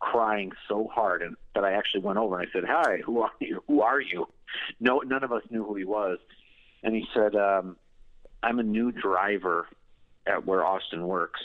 crying 0.00 0.52
so 0.68 0.88
hard, 0.92 1.22
and 1.22 1.36
that 1.54 1.64
I 1.64 1.72
actually 1.72 2.02
went 2.02 2.18
over 2.18 2.38
and 2.38 2.48
I 2.48 2.52
said, 2.52 2.64
"Hi, 2.64 2.98
who 2.98 3.22
are 3.22 3.32
you? 3.40 3.62
Who 3.68 3.80
are 3.82 4.00
you?" 4.00 4.28
No, 4.80 4.98
none 4.98 5.24
of 5.24 5.32
us 5.32 5.42
knew 5.50 5.64
who 5.64 5.74
he 5.74 5.84
was, 5.84 6.18
and 6.82 6.94
he 6.94 7.08
said, 7.14 7.34
um, 7.36 7.76
"I'm 8.42 8.58
a 8.58 8.64
new 8.64 8.92
driver 8.92 9.66
at 10.26 10.46
where 10.46 10.64
Austin 10.64 11.06
works," 11.06 11.40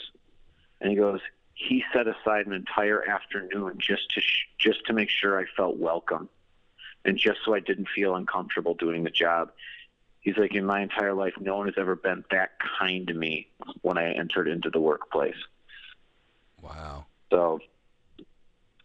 and 0.80 0.90
he 0.90 0.96
goes, 0.96 1.20
he 1.58 1.84
set 1.92 2.06
aside 2.06 2.46
an 2.46 2.52
entire 2.52 3.06
afternoon 3.06 3.74
just 3.78 4.10
to 4.10 4.20
sh- 4.20 4.46
just 4.58 4.86
to 4.86 4.92
make 4.92 5.10
sure 5.10 5.38
I 5.38 5.44
felt 5.56 5.76
welcome, 5.76 6.28
and 7.04 7.18
just 7.18 7.40
so 7.44 7.52
I 7.52 7.58
didn't 7.60 7.88
feel 7.88 8.14
uncomfortable 8.14 8.74
doing 8.74 9.02
the 9.02 9.10
job. 9.10 9.50
He's 10.20 10.36
like, 10.36 10.54
in 10.54 10.64
my 10.64 10.82
entire 10.82 11.14
life, 11.14 11.34
no 11.40 11.56
one 11.56 11.66
has 11.66 11.76
ever 11.78 11.94
been 11.94 12.24
that 12.30 12.52
kind 12.78 13.06
to 13.08 13.14
me 13.14 13.48
when 13.82 13.98
I 13.98 14.12
entered 14.12 14.48
into 14.48 14.68
the 14.70 14.80
workplace. 14.80 15.36
Wow. 16.60 17.06
So, 17.30 17.60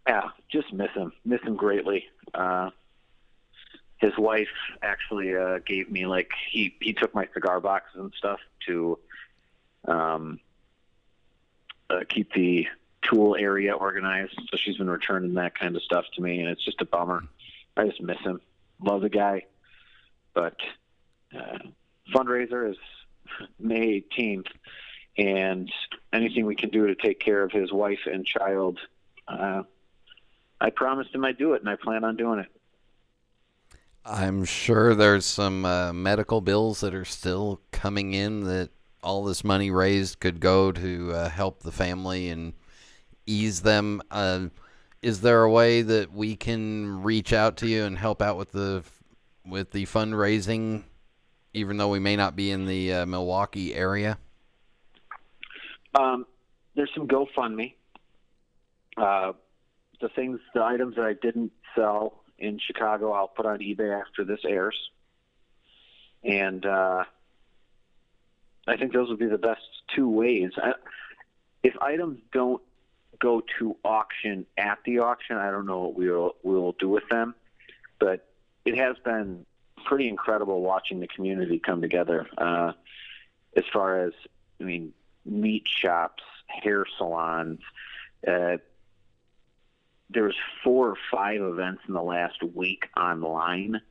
yeah, 0.08 0.30
just 0.50 0.72
miss 0.72 0.92
him, 0.92 1.12
miss 1.26 1.42
him 1.42 1.56
greatly. 1.56 2.06
Uh, 2.34 2.70
his 3.98 4.18
wife 4.18 4.50
actually 4.82 5.36
uh, 5.36 5.60
gave 5.66 5.90
me 5.90 6.06
like 6.06 6.32
he 6.52 6.76
he 6.82 6.94
took 6.94 7.16
my 7.16 7.28
cigar 7.34 7.62
boxes 7.62 8.00
and 8.00 8.14
stuff 8.18 8.40
to 8.68 9.00
um, 9.88 10.40
uh, 11.90 12.02
keep 12.10 12.34
the 12.34 12.68
tool 13.02 13.36
area 13.36 13.74
organized. 13.74 14.38
So 14.52 14.58
she's 14.58 14.78
been 14.78 14.90
returning 14.90 15.36
that 15.36 15.58
kind 15.58 15.76
of 15.76 15.84
stuff 15.84 16.06
to 16.16 16.22
me, 16.22 16.42
and 16.42 16.50
it's 16.50 16.64
just 16.64 16.82
a 16.82 16.86
bummer. 16.86 17.24
I 17.78 17.88
just 17.88 18.02
miss 18.02 18.20
him. 18.20 18.42
Love 18.82 19.02
the 19.02 19.10
guy, 19.10 19.46
but 20.34 20.58
uh, 21.36 21.58
fundraiser 22.14 22.72
is 22.72 22.78
May 23.60 24.04
18th, 24.18 24.48
and 25.18 25.72
anything 26.12 26.46
we 26.46 26.56
can 26.56 26.70
do 26.70 26.88
to 26.88 26.96
take 26.96 27.20
care 27.20 27.44
of 27.44 27.52
his 27.52 27.72
wife 27.72 28.02
and 28.06 28.26
child, 28.26 28.80
uh, 29.28 29.64
I 30.60 30.70
promised 30.70 31.14
him 31.14 31.26
I'd 31.26 31.38
do 31.38 31.54
it, 31.54 31.62
and 31.62 31.70
I 31.70 31.76
plan 31.76 32.04
on 32.04 32.16
doing 32.16 32.40
it. 32.40 32.52
I'm 34.06 34.44
sure 34.44 34.96
there's 34.96 35.26
some 35.26 35.66
uh, 35.66 35.94
medical 35.94 36.42
bills 36.42 36.82
that 36.82 36.94
are 36.94 37.06
still 37.06 37.62
coming 37.72 38.14
in 38.14 38.44
that 38.46 38.70
all 39.02 39.24
this 39.24 39.44
money 39.44 39.72
raised 39.72 40.20
could 40.20 40.40
go 40.40 40.72
to 40.72 41.12
uh, 41.14 41.30
help 41.30 41.62
the 41.62 41.72
family 41.72 42.30
and 42.30 42.54
ease 43.26 43.62
them. 43.62 44.02
Uh, 44.12 44.48
is 45.02 45.22
there 45.22 45.44
a 45.44 45.52
way 45.52 45.82
that 45.82 46.14
we 46.14 46.36
can 46.36 47.04
reach 47.04 47.34
out 47.34 47.58
to 47.58 47.68
you 47.68 47.84
and 47.84 47.98
help 47.98 48.22
out 48.22 48.38
with 48.38 48.52
the 48.52 48.84
with 49.46 49.72
the 49.72 49.86
fundraising, 49.86 50.84
even 51.54 51.78
though 51.78 51.90
we 51.90 52.00
may 52.00 52.16
not 52.16 52.36
be 52.36 52.52
in 52.52 52.66
the 52.66 52.94
uh, 52.94 53.06
Milwaukee 53.06 53.74
area? 53.74 54.18
Um, 55.96 56.26
there's 56.76 56.92
some 56.96 57.08
GoFundMe. 57.08 57.76
Uh, 58.98 59.34
the 60.02 60.10
things, 60.10 60.40
the 60.54 60.64
items 60.64 60.96
that 60.96 61.06
I 61.06 61.14
didn't 61.14 61.52
sell 61.76 62.24
in 62.38 62.60
Chicago, 62.60 63.12
I'll 63.12 63.28
put 63.28 63.46
on 63.46 63.60
eBay 63.60 64.00
after 64.00 64.26
this 64.26 64.40
airs. 64.46 64.78
And 66.24 66.66
uh, 66.66 67.04
I 68.68 68.78
think 68.78 68.94
those 68.94 69.10
would 69.10 69.20
be 69.20 69.28
the 69.28 69.38
best 69.38 69.62
two 69.96 70.10
ways. 70.10 70.52
I, 70.58 70.74
if 71.64 71.74
items 71.82 72.20
don't 72.32 72.62
go 73.20 73.42
to 73.60 73.76
auction 73.84 74.46
at 74.58 74.80
the 74.86 75.00
auction, 75.00 75.38
I 75.38 75.52
don't 75.52 75.66
know 75.66 75.80
what 75.80 75.96
we 75.96 76.10
will 76.10 76.36
we 76.44 76.54
will 76.56 76.74
do 76.74 76.90
with 76.90 77.08
them. 77.10 77.36
But 78.00 78.28
it 78.66 78.78
has 78.78 78.98
been 79.04 79.46
pretty 79.86 80.08
incredible 80.08 80.62
watching 80.62 81.00
the 81.00 81.08
community 81.08 81.60
come 81.60 81.82
together. 81.82 82.28
Uh, 82.38 82.74
as 83.56 83.64
far 83.72 84.06
as 84.06 84.14
I 84.60 84.64
mean, 84.64 84.94
meat 85.26 85.68
shops, 85.68 86.24
hair 86.48 86.86
salons. 86.98 87.60
Uh, 88.26 88.58
there 90.10 90.24
was 90.24 90.36
four 90.64 90.90
or 90.90 90.98
five 91.12 91.42
events 91.42 91.82
in 91.88 91.94
the 91.94 92.04
last 92.04 92.42
week 92.44 92.88
online 92.96 93.82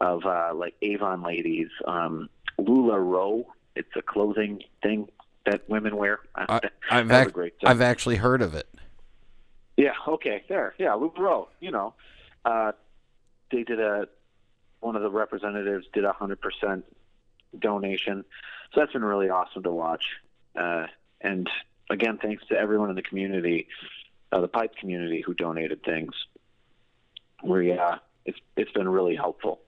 of 0.00 0.24
uh, 0.24 0.52
like 0.54 0.74
Avon 0.82 1.22
ladies, 1.22 1.68
um, 1.86 2.28
LuLaRoe 2.58 3.44
it's 3.74 3.94
a 3.96 4.02
clothing 4.02 4.62
thing 4.82 5.08
that 5.46 5.68
women 5.68 5.96
wear. 5.96 6.20
I, 6.34 6.60
have 6.88 7.10
ac- 7.10 7.52
I've 7.64 7.80
actually 7.80 8.16
heard 8.16 8.42
of 8.42 8.54
it. 8.54 8.68
Yeah. 9.76 9.92
Okay. 10.06 10.44
There. 10.48 10.74
Yeah. 10.78 10.94
Lula 10.94 11.12
LuLaRoe. 11.12 11.48
You 11.60 11.70
know, 11.70 11.94
uh, 12.44 12.72
they 13.50 13.62
did 13.62 13.80
a. 13.80 14.08
One 14.82 14.96
of 14.96 15.02
the 15.02 15.10
representatives 15.10 15.86
did 15.92 16.04
a 16.04 16.12
hundred 16.12 16.40
percent 16.40 16.84
donation, 17.56 18.24
so 18.74 18.80
that's 18.80 18.92
been 18.92 19.04
really 19.04 19.30
awesome 19.30 19.62
to 19.62 19.70
watch. 19.70 20.04
Uh, 20.56 20.86
and 21.20 21.48
again, 21.88 22.18
thanks 22.20 22.44
to 22.48 22.58
everyone 22.58 22.90
in 22.90 22.96
the 22.96 23.02
community, 23.02 23.68
uh, 24.32 24.40
the 24.40 24.48
pipe 24.48 24.74
community, 24.74 25.22
who 25.24 25.34
donated 25.34 25.84
things. 25.84 26.12
We 27.44 27.72
uh, 27.72 27.98
it's 28.24 28.40
it's 28.56 28.72
been 28.72 28.88
really 28.88 29.14
helpful. 29.14 29.60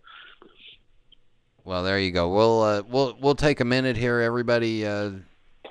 Well, 1.62 1.84
there 1.84 2.00
you 2.00 2.10
go. 2.10 2.28
We'll 2.28 2.62
uh, 2.62 2.82
we'll 2.88 3.16
we'll 3.20 3.36
take 3.36 3.60
a 3.60 3.64
minute 3.64 3.96
here, 3.96 4.18
everybody. 4.18 4.84
Uh, 4.84 5.12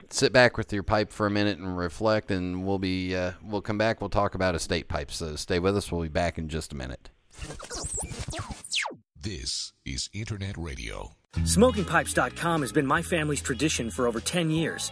sit 0.09 0.31
back 0.31 0.57
with 0.57 0.71
your 0.71 0.83
pipe 0.83 1.11
for 1.11 1.27
a 1.27 1.31
minute 1.31 1.59
and 1.59 1.77
reflect, 1.77 2.31
and 2.31 2.65
we'll 2.65 2.79
be 2.79 3.13
uh, 3.13 3.33
we'll 3.43 3.61
come 3.61 3.77
back. 3.77 3.99
We'll 3.99 4.09
talk 4.09 4.35
about 4.35 4.55
estate 4.55 4.87
pipes. 4.87 5.17
So 5.17 5.35
stay 5.35 5.59
with 5.59 5.75
us. 5.75 5.91
We'll 5.91 6.03
be 6.03 6.07
back 6.07 6.37
in 6.37 6.47
just 6.47 6.71
a 6.71 6.75
minute. 6.75 7.09
This 9.23 9.71
is 9.85 10.09
Internet 10.11 10.57
Radio. 10.57 11.13
SmokingPipes.com 11.37 12.61
has 12.61 12.73
been 12.73 12.85
my 12.85 13.01
family's 13.01 13.41
tradition 13.41 13.89
for 13.89 14.05
over 14.05 14.19
10 14.19 14.49
years. 14.49 14.91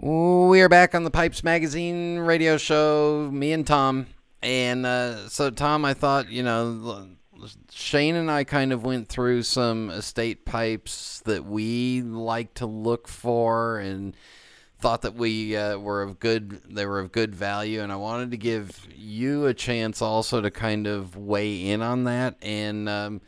We 0.00 0.60
are 0.60 0.68
back 0.68 0.94
on 0.94 1.04
the 1.04 1.10
Pipes 1.10 1.42
Magazine 1.42 2.18
radio 2.18 2.56
show, 2.56 3.28
me 3.32 3.52
and 3.52 3.66
Thom. 3.66 4.06
And 4.42 4.86
uh, 4.86 5.28
so, 5.28 5.50
Thom, 5.50 5.84
I 5.84 5.94
thought, 5.94 6.30
you 6.30 6.42
know, 6.42 7.08
Shane 7.70 8.14
and 8.14 8.30
I 8.30 8.44
kind 8.44 8.72
of 8.72 8.84
went 8.84 9.08
through 9.08 9.42
some 9.42 9.90
estate 9.90 10.44
pipes 10.44 11.20
that 11.24 11.44
we 11.44 12.02
like 12.02 12.54
to 12.54 12.66
look 12.66 13.08
for 13.08 13.78
and 13.78 14.16
thought 14.78 15.02
that 15.02 15.14
we 15.14 15.56
uh, 15.56 15.76
were 15.78 16.02
of 16.02 16.20
good 16.20 16.62
they 16.70 16.86
were 16.86 17.00
of 17.00 17.10
good 17.10 17.34
value 17.34 17.80
and 17.80 17.90
I 17.90 17.96
wanted 17.96 18.30
to 18.30 18.36
give 18.36 18.86
you 18.94 19.46
a 19.46 19.54
chance 19.54 20.00
also 20.00 20.40
to 20.40 20.52
kind 20.52 20.86
of 20.86 21.16
weigh 21.16 21.68
in 21.68 21.82
on 21.82 22.04
that 22.04 22.36
and 22.42 22.88
um, 22.88 23.20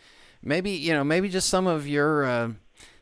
maybe 0.43 0.71
you 0.71 0.93
know 0.93 1.03
maybe 1.03 1.29
just 1.29 1.49
some 1.49 1.67
of 1.67 1.89
your 1.89 2.25
uh, 2.25 2.51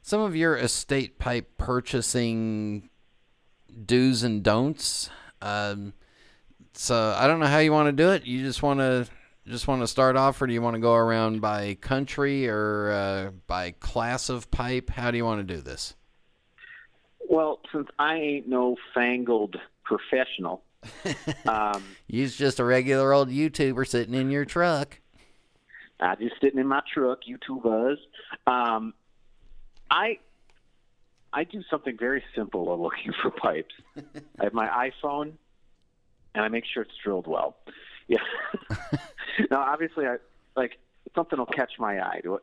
some 0.09 0.21
of 0.21 0.35
your 0.35 0.57
estate 0.57 1.19
pipe 1.19 1.59
purchasing 1.59 2.89
do's 3.85 4.23
and 4.23 4.43
don'ts 4.43 5.11
um, 5.43 5.93
so 6.73 7.15
I 7.17 7.27
don't 7.27 7.41
know 7.41 7.47
how 7.47 7.59
you 7.59 7.73
want 7.73 7.89
to 7.89 7.93
do 7.93 8.11
it 8.11 8.25
you 8.25 8.43
just 8.43 8.63
want 8.63 8.81
to 8.81 9.07
just 9.47 9.69
want 9.69 9.83
to 9.83 9.87
start 9.87 10.17
off 10.17 10.41
or 10.41 10.47
do 10.47 10.53
you 10.53 10.63
want 10.63 10.75
to 10.75 10.81
go 10.81 10.95
around 10.95 11.41
by 11.41 11.75
country 11.75 12.49
or 12.49 12.91
uh, 12.91 13.31
by 13.47 13.73
class 13.73 14.29
of 14.29 14.51
pipe 14.51 14.91
how 14.91 15.11
do 15.11 15.17
you 15.17 15.25
want 15.25 15.47
to 15.47 15.55
do 15.55 15.61
this 15.61 15.95
well, 17.29 17.61
since 17.73 17.89
I 17.99 18.17
ain't 18.17 18.49
no 18.49 18.77
fangled 18.95 19.57
professional, 19.85 20.63
um, 21.47 21.85
you's 22.07 22.35
just 22.35 22.59
a 22.59 22.65
regular 22.65 23.13
old 23.13 23.29
YouTuber 23.29 23.87
sitting 23.87 24.15
in 24.15 24.31
your 24.31 24.47
truck. 24.47 25.01
I 26.01 26.15
just 26.15 26.37
sitting 26.41 26.59
in 26.59 26.67
my 26.67 26.81
truck, 26.93 27.21
YouTubers. 27.29 27.97
Um, 28.47 28.95
I 29.91 30.19
I 31.33 31.45
do 31.45 31.63
something 31.71 31.97
very 31.99 32.23
simple 32.35 32.67
while 32.67 32.81
looking 32.81 33.13
for 33.23 33.31
pipes. 33.31 33.75
I 34.41 34.45
have 34.45 34.55
my 34.55 34.91
iPhone, 34.91 35.33
and 36.35 36.45
I 36.45 36.49
make 36.49 36.65
sure 36.73 36.83
it's 36.83 36.97
drilled 37.03 37.27
well. 37.27 37.57
Yeah. 38.11 38.21
now, 39.51 39.61
obviously, 39.61 40.07
I 40.07 40.17
like 40.57 40.79
something 41.15 41.39
will 41.39 41.45
catch 41.45 41.73
my 41.79 42.01
eye. 42.01 42.21
Do 42.23 42.39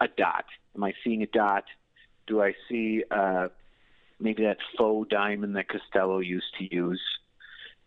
a 0.00 0.06
dot? 0.06 0.44
Am 0.76 0.84
I 0.84 0.92
seeing 1.02 1.24
a 1.24 1.26
dot? 1.26 1.64
Do 2.28 2.40
I 2.40 2.54
see? 2.68 3.02
Uh, 3.10 3.48
maybe 4.20 4.44
that 4.44 4.58
faux 4.76 5.08
diamond 5.08 5.56
that 5.56 5.68
Castello 5.68 6.20
used 6.20 6.56
to 6.58 6.72
use. 6.72 7.00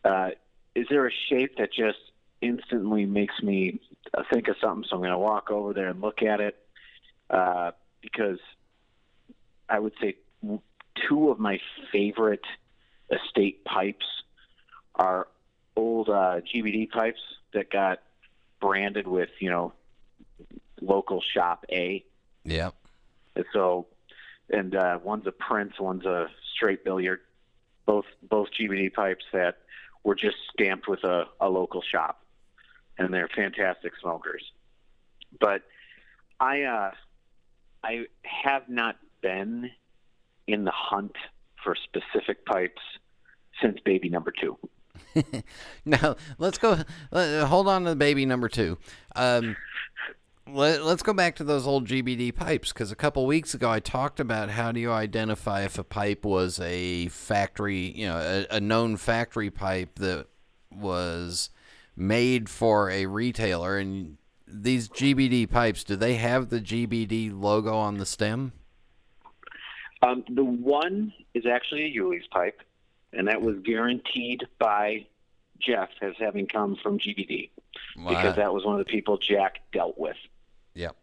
Uh, 0.03 0.31
is 0.75 0.87
there 0.89 1.07
a 1.07 1.11
shape 1.29 1.55
that 1.57 1.71
just 1.71 1.99
instantly 2.41 3.05
makes 3.05 3.41
me 3.41 3.79
think 4.33 4.49
of 4.49 4.57
something? 4.59 4.85
So 4.89 4.95
I'm 4.97 5.01
going 5.01 5.11
to 5.11 5.17
walk 5.17 5.51
over 5.51 5.73
there 5.73 5.87
and 5.87 6.01
look 6.01 6.21
at 6.21 6.41
it 6.41 6.57
uh, 7.29 7.71
because 8.01 8.39
I 9.71 9.79
would 9.79 9.93
say 10.01 10.17
two 11.07 11.29
of 11.29 11.39
my 11.39 11.59
favorite 11.91 12.43
estate 13.09 13.63
pipes 13.63 14.05
are 14.95 15.27
old 15.77 16.09
uh, 16.09 16.41
GBD 16.41 16.89
pipes 16.89 17.21
that 17.53 17.71
got 17.71 17.99
branded 18.59 19.07
with 19.07 19.29
you 19.39 19.49
know 19.49 19.73
local 20.81 21.21
shop 21.33 21.65
A. 21.71 22.03
Yep. 22.43 22.75
And 23.35 23.45
so 23.53 23.87
and 24.49 24.75
uh, 24.75 24.99
one's 25.01 25.25
a 25.25 25.31
Prince, 25.31 25.79
one's 25.79 26.05
a 26.05 26.27
straight 26.53 26.83
billiard. 26.83 27.21
Both 27.85 28.05
both 28.21 28.49
GBD 28.59 28.93
pipes 28.93 29.23
that 29.31 29.59
were 30.03 30.15
just 30.15 30.35
stamped 30.53 30.87
with 30.87 31.03
a, 31.05 31.25
a 31.39 31.49
local 31.49 31.81
shop, 31.81 32.23
and 32.97 33.13
they're 33.13 33.29
fantastic 33.29 33.93
smokers. 34.01 34.43
But 35.39 35.63
I 36.39 36.63
uh, 36.63 36.91
I 37.83 38.05
have 38.23 38.67
not 38.67 38.97
been 39.21 39.69
in 40.47 40.65
the 40.65 40.71
hunt 40.73 41.15
for 41.63 41.75
specific 41.75 42.45
pipes 42.45 42.81
since 43.61 43.79
baby 43.85 44.09
number 44.09 44.33
two. 44.39 44.57
now 45.85 46.15
let's 46.37 46.57
go. 46.57 46.79
Hold 47.13 47.67
on 47.67 47.85
to 47.85 47.95
baby 47.95 48.25
number 48.25 48.49
two. 48.49 48.77
Um, 49.15 49.55
let, 50.47 50.81
us 50.81 51.01
go 51.01 51.13
back 51.13 51.35
to 51.37 51.43
those 51.43 51.67
old 51.67 51.87
GBD 51.87 52.35
pipes 52.35 52.73
because 52.73 52.91
a 52.91 52.95
couple 52.95 53.25
weeks 53.25 53.53
ago 53.53 53.69
I 53.69 53.79
talked 53.79 54.19
about 54.19 54.49
how 54.49 54.71
do 54.71 54.79
you 54.79 54.91
identify 54.91 55.63
if 55.63 55.77
a 55.77 55.83
pipe 55.83 56.25
was 56.25 56.59
a 56.59 57.07
factory, 57.09 57.91
you 57.95 58.07
know, 58.07 58.17
a, 58.17 58.55
a 58.55 58.59
known 58.59 58.97
factory 58.97 59.49
pipe 59.49 59.95
that 59.99 60.27
was 60.71 61.49
made 61.95 62.49
for 62.49 62.89
a 62.89 63.05
retailer. 63.05 63.77
And 63.77 64.17
these 64.47 64.89
GBD 64.89 65.49
pipes, 65.49 65.83
do 65.83 65.95
they 65.95 66.15
have 66.15 66.49
the 66.49 66.59
GBD 66.59 67.31
logo 67.33 67.75
on 67.75 67.97
the 67.97 68.05
stem? 68.05 68.53
Um, 70.01 70.23
the 70.29 70.43
one 70.43 71.13
is 71.33 71.45
actually 71.45 71.85
a 71.85 71.99
Ulis 71.99 72.29
pipe, 72.29 72.61
and 73.13 73.27
that 73.27 73.41
was 73.41 73.57
guaranteed 73.63 74.47
by 74.57 75.05
Jeff 75.59 75.89
as 76.01 76.13
having 76.17 76.47
come 76.47 76.75
from 76.75 76.97
GBD 76.97 77.49
wow. 77.97 78.09
because 78.09 78.35
that 78.35 78.53
was 78.53 78.65
one 78.65 78.79
of 78.79 78.85
the 78.85 78.91
people 78.91 79.17
Jack 79.17 79.59
dealt 79.71 79.97
with. 79.97 80.17
Yep. 80.73 80.95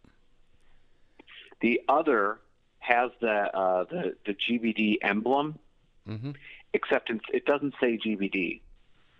The 1.61 1.81
other 1.87 2.39
has 2.79 3.11
the 3.21 3.55
uh, 3.55 3.83
the 3.85 4.15
the 4.25 4.33
GBD 4.33 4.97
emblem, 5.01 5.59
mm-hmm. 6.07 6.31
except 6.73 7.11
it 7.33 7.45
doesn't 7.45 7.75
say 7.79 7.97
GBD. 7.97 8.61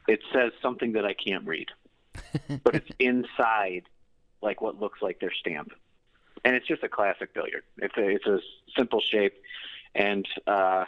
It 0.08 0.22
says 0.34 0.52
something 0.62 0.94
that 0.94 1.06
I 1.06 1.14
can't 1.14 1.46
read, 1.46 1.68
but 2.64 2.76
it's 2.76 2.90
inside 3.00 3.84
like 4.42 4.62
what 4.62 4.80
looks 4.80 5.02
like 5.02 5.20
their 5.20 5.34
stamp, 5.34 5.72
and 6.44 6.56
it's 6.56 6.68
just 6.68 6.84
a 6.84 6.90
classic 6.90 7.34
billiard. 7.34 7.64
It's 7.78 7.98
a 7.98 8.08
it's 8.08 8.26
a 8.26 8.40
simple 8.78 9.02
shape, 9.02 9.34
and 9.96 10.28
uh, 10.48 10.86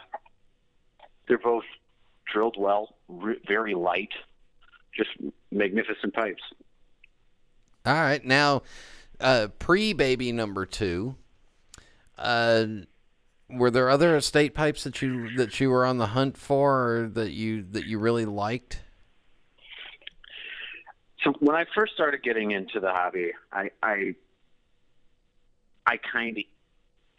they're 1.28 1.38
both 1.38 1.64
drilled 2.30 2.56
well, 2.58 2.96
re- 3.08 3.40
very 3.46 3.74
light, 3.74 4.12
just 4.96 5.10
magnificent 5.50 6.14
pipes. 6.14 6.42
All 7.84 7.94
right, 7.94 8.24
now 8.24 8.62
uh, 9.20 9.48
pre 9.58 9.92
baby 9.92 10.32
number 10.32 10.66
two, 10.66 11.16
uh, 12.18 12.66
were 13.50 13.70
there 13.70 13.90
other 13.90 14.16
estate 14.16 14.54
pipes 14.54 14.84
that 14.84 15.02
you 15.02 15.36
that 15.36 15.60
you 15.60 15.70
were 15.70 15.84
on 15.84 15.98
the 15.98 16.08
hunt 16.08 16.36
for, 16.36 16.96
or 16.96 17.08
that 17.08 17.32
you 17.32 17.64
that 17.72 17.86
you 17.86 17.98
really 17.98 18.24
liked? 18.24 18.80
So 21.22 21.32
when 21.38 21.54
I 21.54 21.64
first 21.74 21.94
started 21.94 22.22
getting 22.22 22.50
into 22.50 22.80
the 22.80 22.90
hobby, 22.90 23.32
I 23.52 23.70
I, 23.82 24.14
I 25.86 25.98
kind 25.98 26.38
of 26.38 26.44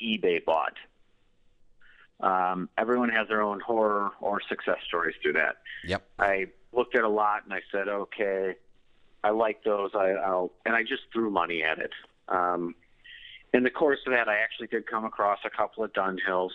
eBay 0.02 0.43
bought. 0.43 0.78
Um, 2.19 2.69
everyone 2.78 3.10
has 3.10 3.28
their 3.28 3.41
own 3.41 3.60
horror 3.60 4.12
or 4.21 4.41
success 4.47 4.78
stories 4.88 5.15
through 5.21 5.34
that. 5.34 5.58
Yep. 5.86 6.04
I 6.19 6.47
looked 6.71 6.95
at 6.95 7.04
a 7.04 7.10
lot 7.10 7.43
and 7.43 7.54
I 7.54 7.62
said, 7.71 7.88
okay, 7.88 8.56
I 9.23 9.32
like 9.32 9.63
those. 9.63 9.91
I, 9.93 10.12
I'll 10.12 10.52
and 10.65 10.76
I 10.76 10.84
just 10.84 11.04
threw 11.12 11.30
money 11.30 11.63
at 11.63 11.80
it. 11.80 11.91
Um, 12.28 12.76
in 13.54 13.63
the 13.63 13.69
course 13.69 13.99
of 14.06 14.13
that, 14.13 14.28
I 14.28 14.38
actually 14.38 14.67
did 14.67 14.88
come 14.88 15.06
across 15.06 15.39
a 15.45 15.49
couple 15.49 15.84
of 15.84 15.93
Dunhills, 15.93 16.52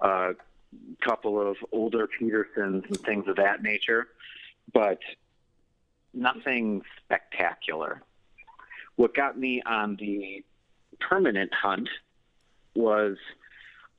a 0.00 0.06
uh, 0.06 0.32
couple 1.00 1.40
of 1.40 1.56
older 1.72 2.06
Petersons, 2.06 2.84
and 2.86 3.00
things 3.00 3.26
of 3.26 3.36
that 3.36 3.62
nature, 3.62 4.08
but 4.72 4.98
nothing 6.12 6.82
spectacular. 7.04 8.02
What 8.96 9.14
got 9.14 9.38
me 9.38 9.60
on 9.66 9.96
the 9.96 10.44
permanent 11.08 11.52
hunt 11.54 11.88
was 12.74 13.16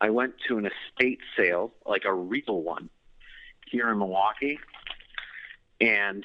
I 0.01 0.09
went 0.09 0.33
to 0.47 0.57
an 0.57 0.65
estate 0.67 1.19
sale, 1.37 1.73
like 1.85 2.03
a 2.05 2.13
real 2.13 2.61
one, 2.61 2.89
here 3.67 3.89
in 3.89 3.97
Milwaukee, 3.97 4.59
and 5.79 6.23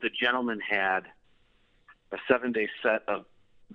the 0.00 0.10
gentleman 0.10 0.60
had 0.60 1.00
a 2.12 2.16
seven 2.28 2.52
day 2.52 2.68
set 2.82 3.02
of 3.08 3.24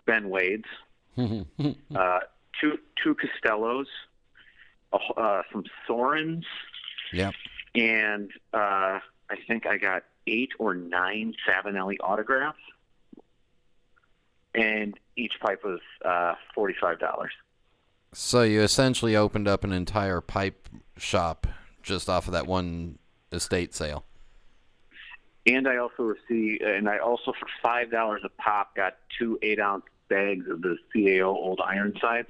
Ben 0.05 0.29
Wades, 0.29 0.65
uh, 1.17 2.19
two 2.59 2.79
two 3.03 3.15
Castellos, 3.15 3.87
uh, 4.93 5.41
some 5.51 5.63
Sorens, 5.87 6.45
yep, 7.13 7.33
and 7.75 8.31
uh, 8.53 8.99
I 9.29 9.35
think 9.47 9.65
I 9.65 9.77
got 9.77 10.03
eight 10.27 10.51
or 10.59 10.73
nine 10.73 11.33
Savinelli 11.47 11.97
autographs, 12.01 12.59
and 14.55 14.99
each 15.15 15.33
pipe 15.41 15.63
was 15.63 15.79
uh, 16.03 16.35
forty 16.53 16.75
five 16.79 16.99
dollars. 16.99 17.31
So 18.13 18.43
you 18.43 18.61
essentially 18.61 19.15
opened 19.15 19.47
up 19.47 19.63
an 19.63 19.71
entire 19.71 20.21
pipe 20.21 20.67
shop 20.97 21.47
just 21.81 22.09
off 22.09 22.27
of 22.27 22.33
that 22.33 22.45
one 22.45 22.99
estate 23.31 23.73
sale 23.73 24.05
and 25.45 25.67
I 25.67 25.77
also 25.77 26.03
received, 26.03 26.61
and 26.61 26.87
I 26.87 26.99
also 26.99 27.33
for 27.33 27.47
five 27.61 27.91
dollars 27.91 28.21
a 28.23 28.29
pop 28.41 28.75
got 28.75 28.97
two 29.17 29.39
eight 29.41 29.59
ounce 29.59 29.85
bags 30.09 30.47
of 30.47 30.61
the 30.61 30.77
CAO 30.93 31.25
old 31.25 31.61
iron 31.65 31.93
sides. 31.99 32.29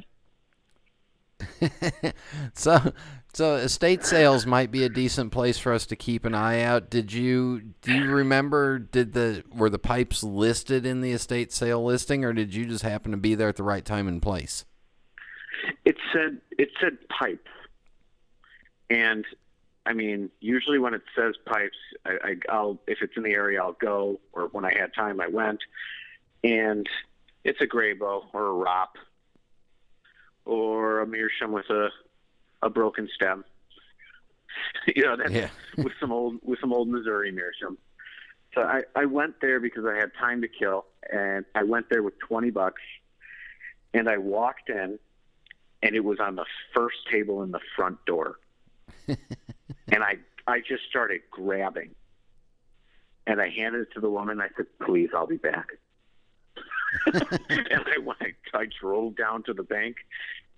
so, 2.53 2.93
so 3.33 3.55
estate 3.55 4.03
sales 4.03 4.45
might 4.45 4.71
be 4.71 4.83
a 4.83 4.89
decent 4.89 5.31
place 5.31 5.57
for 5.57 5.73
us 5.73 5.85
to 5.87 5.95
keep 5.95 6.25
an 6.25 6.35
eye 6.35 6.61
out. 6.61 6.89
Did 6.89 7.13
you 7.13 7.61
do 7.81 7.93
you 7.93 8.11
remember? 8.11 8.79
Did 8.79 9.13
the 9.13 9.43
were 9.53 9.69
the 9.69 9.79
pipes 9.79 10.23
listed 10.23 10.85
in 10.85 11.01
the 11.01 11.11
estate 11.11 11.51
sale 11.51 11.83
listing, 11.83 12.25
or 12.25 12.33
did 12.33 12.53
you 12.53 12.65
just 12.65 12.83
happen 12.83 13.11
to 13.11 13.17
be 13.17 13.35
there 13.35 13.49
at 13.49 13.55
the 13.55 13.63
right 13.63 13.85
time 13.85 14.07
and 14.07 14.21
place? 14.21 14.65
It 15.85 15.97
said 16.13 16.41
it 16.57 16.69
said 16.79 16.97
pipe, 17.09 17.47
and 18.89 19.25
I 19.85 19.93
mean, 19.93 20.29
usually 20.39 20.79
when 20.79 20.93
it 20.93 21.03
says 21.15 21.35
pipes, 21.45 21.77
I, 22.05 22.11
I, 22.23 22.35
I'll 22.49 22.79
if 22.87 23.01
it's 23.01 23.15
in 23.15 23.23
the 23.23 23.33
area, 23.33 23.61
I'll 23.61 23.77
go, 23.79 24.19
or 24.33 24.47
when 24.47 24.65
I 24.65 24.73
had 24.77 24.93
time, 24.93 25.21
I 25.21 25.27
went, 25.27 25.59
and 26.43 26.87
it's 27.43 27.61
a 27.61 27.67
Grabow 27.67 28.25
or 28.33 28.47
a 28.47 28.65
Ropp 28.65 28.97
or 30.45 30.99
a 31.01 31.07
Meerschaum 31.07 31.51
with 31.51 31.69
a 31.69 31.89
a 32.61 32.69
broken 32.69 33.09
stem. 33.15 33.43
you 34.95 35.03
know, 35.03 35.15
that's 35.17 35.31
Yeah. 35.31 35.49
with 35.77 35.93
some 35.99 36.11
old 36.11 36.39
with 36.43 36.59
some 36.59 36.73
old 36.73 36.87
Missouri 36.89 37.31
Meerschaum. 37.31 37.77
So 38.53 38.61
I, 38.61 38.81
I 38.95 39.05
went 39.05 39.39
there 39.39 39.59
because 39.61 39.85
I 39.85 39.95
had 39.95 40.11
time 40.19 40.41
to 40.41 40.47
kill, 40.49 40.85
and 41.11 41.45
I 41.55 41.63
went 41.63 41.89
there 41.89 42.03
with 42.03 42.19
twenty 42.19 42.49
bucks, 42.49 42.81
and 43.93 44.09
I 44.09 44.17
walked 44.17 44.69
in, 44.69 44.99
and 45.81 45.95
it 45.95 46.03
was 46.03 46.19
on 46.19 46.35
the 46.35 46.45
first 46.75 46.97
table 47.09 47.43
in 47.43 47.51
the 47.51 47.61
front 47.77 48.03
door, 48.05 48.39
and 49.07 49.17
I 50.03 50.17
I 50.47 50.59
just 50.59 50.83
started 50.89 51.21
grabbing, 51.31 51.95
and 53.25 53.39
I 53.39 53.47
handed 53.49 53.81
it 53.83 53.93
to 53.93 54.01
the 54.01 54.09
woman. 54.09 54.41
I 54.41 54.49
said, 54.57 54.65
"Please, 54.85 55.09
I'll 55.15 55.27
be 55.27 55.37
back." 55.37 55.67
and 57.49 57.85
I 57.87 57.97
went, 58.03 58.19
I 58.53 58.65
drove 58.79 59.15
down 59.15 59.43
to 59.43 59.53
the 59.53 59.63
bank 59.63 59.97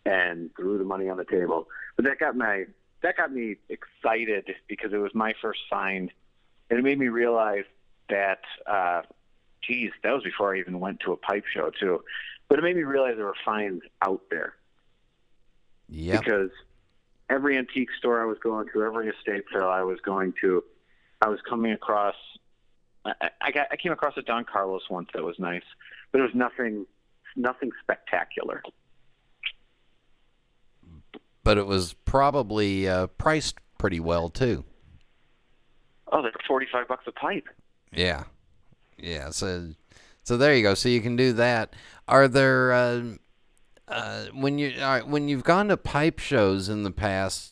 and 0.06 0.50
threw 0.56 0.78
the 0.78 0.84
money 0.84 1.10
on 1.10 1.18
the 1.18 1.26
table. 1.26 1.68
But 1.96 2.06
that 2.06 2.20
got 2.20 2.36
my 2.36 2.66
that 3.02 3.18
got 3.18 3.32
me 3.34 3.58
excited 3.70 4.50
because 4.68 4.94
it 4.94 4.98
was 4.98 5.14
my 5.14 5.34
first 5.42 5.60
find, 5.70 6.12
and 6.70 6.80
it 6.80 6.84
made 6.84 6.98
me 6.98 7.10
realize 7.10 7.66
that, 8.10 8.40
uh, 8.66 9.02
geez, 9.62 9.92
that 10.04 10.12
was 10.12 10.24
before 10.24 10.56
I 10.56 10.60
even 10.60 10.80
went 10.80 11.02
to 11.02 11.12
a 11.12 11.18
pipe 11.18 11.46
show 11.54 11.70
too. 11.78 12.04
But 12.50 12.60
it 12.60 12.62
made 12.64 12.76
me 12.76 12.84
realize 12.84 13.16
there 13.18 13.26
were 13.26 13.36
finds 13.46 13.84
out 14.02 14.22
there 14.30 14.54
Yeah. 15.90 16.20
because 16.20 16.52
every 17.30 17.58
antique 17.58 17.90
store 17.98 18.22
I 18.22 18.26
was 18.26 18.38
going 18.40 18.68
to, 18.74 18.84
every 18.84 19.10
estate 19.10 19.44
sale 19.52 19.68
I 19.70 19.82
was 19.84 20.00
going 20.02 20.34
to, 20.42 20.64
I 21.22 21.30
was 21.30 21.40
coming 21.48 21.72
across. 21.72 22.16
I, 23.06 23.30
I 23.42 23.52
got 23.52 23.68
I 23.72 23.76
came 23.76 23.92
across 23.92 24.16
a 24.18 24.22
Don 24.22 24.46
Carlos 24.46 24.84
once 24.90 25.10
that 25.14 25.24
was 25.24 25.38
nice, 25.40 25.64
but 26.14 26.20
it 26.20 26.22
was 26.22 26.34
nothing 26.34 26.86
nothing 27.36 27.72
spectacular. 27.82 28.64
But 31.44 31.58
it 31.58 31.68
was 31.68 31.92
probably 32.06 32.88
uh, 32.88 33.08
priced 33.08 33.58
pretty 33.78 34.00
well 34.00 34.30
too. 34.30 34.64
Oh, 36.10 36.22
they're 36.22 36.32
forty 36.48 36.68
five 36.72 36.88
bucks 36.88 37.04
a 37.08 37.12
pipe. 37.12 37.50
Yeah, 37.92 38.24
yeah. 38.98 39.32
So, 39.32 39.72
so 40.24 40.38
there 40.38 40.56
you 40.56 40.64
go. 40.64 40.76
So 40.76 40.88
you 40.88 41.02
can 41.02 41.18
do 41.18 41.34
that. 41.34 41.74
Are 42.08 42.30
there 42.30 42.72
uh, 42.72 43.04
uh, 43.90 44.26
when 44.34 44.58
you 44.58 44.74
right, 44.80 45.06
when 45.06 45.28
you've 45.28 45.44
gone 45.44 45.68
to 45.68 45.76
pipe 45.76 46.20
shows 46.20 46.70
in 46.70 46.84
the 46.84 46.92
past? 46.92 47.50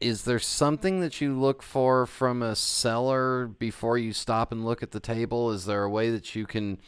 Is 0.00 0.24
there 0.24 0.38
something 0.38 1.00
that 1.00 1.20
you 1.20 1.38
look 1.38 1.62
for 1.62 2.04
from 2.04 2.42
a 2.42 2.54
seller 2.54 3.46
before 3.46 3.96
you 3.96 4.12
stop 4.12 4.52
and 4.52 4.64
look 4.64 4.82
at 4.82 4.90
the 4.90 5.00
table? 5.00 5.50
Is 5.50 5.64
there 5.64 5.82
a 5.82 5.88
way 5.88 6.10
that 6.10 6.34
you 6.34 6.44
can, 6.46 6.78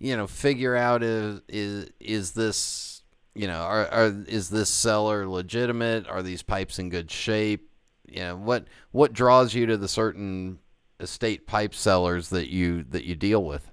you 0.00 0.16
know, 0.16 0.26
figure 0.26 0.74
out 0.74 1.02
is 1.02 1.42
is, 1.46 1.90
is 2.00 2.32
this 2.32 3.02
you 3.34 3.46
know 3.46 3.60
are, 3.60 3.86
are 3.88 4.24
is 4.26 4.50
this 4.50 4.70
seller 4.70 5.28
legitimate? 5.28 6.08
Are 6.08 6.22
these 6.22 6.42
pipes 6.42 6.78
in 6.78 6.88
good 6.88 7.10
shape? 7.10 7.70
You 8.08 8.20
know 8.20 8.36
what 8.36 8.64
what 8.90 9.12
draws 9.12 9.54
you 9.54 9.66
to 9.66 9.76
the 9.76 9.88
certain 9.88 10.58
estate 10.98 11.46
pipe 11.46 11.74
sellers 11.74 12.30
that 12.30 12.50
you 12.50 12.84
that 12.90 13.04
you 13.04 13.14
deal 13.14 13.44
with? 13.44 13.70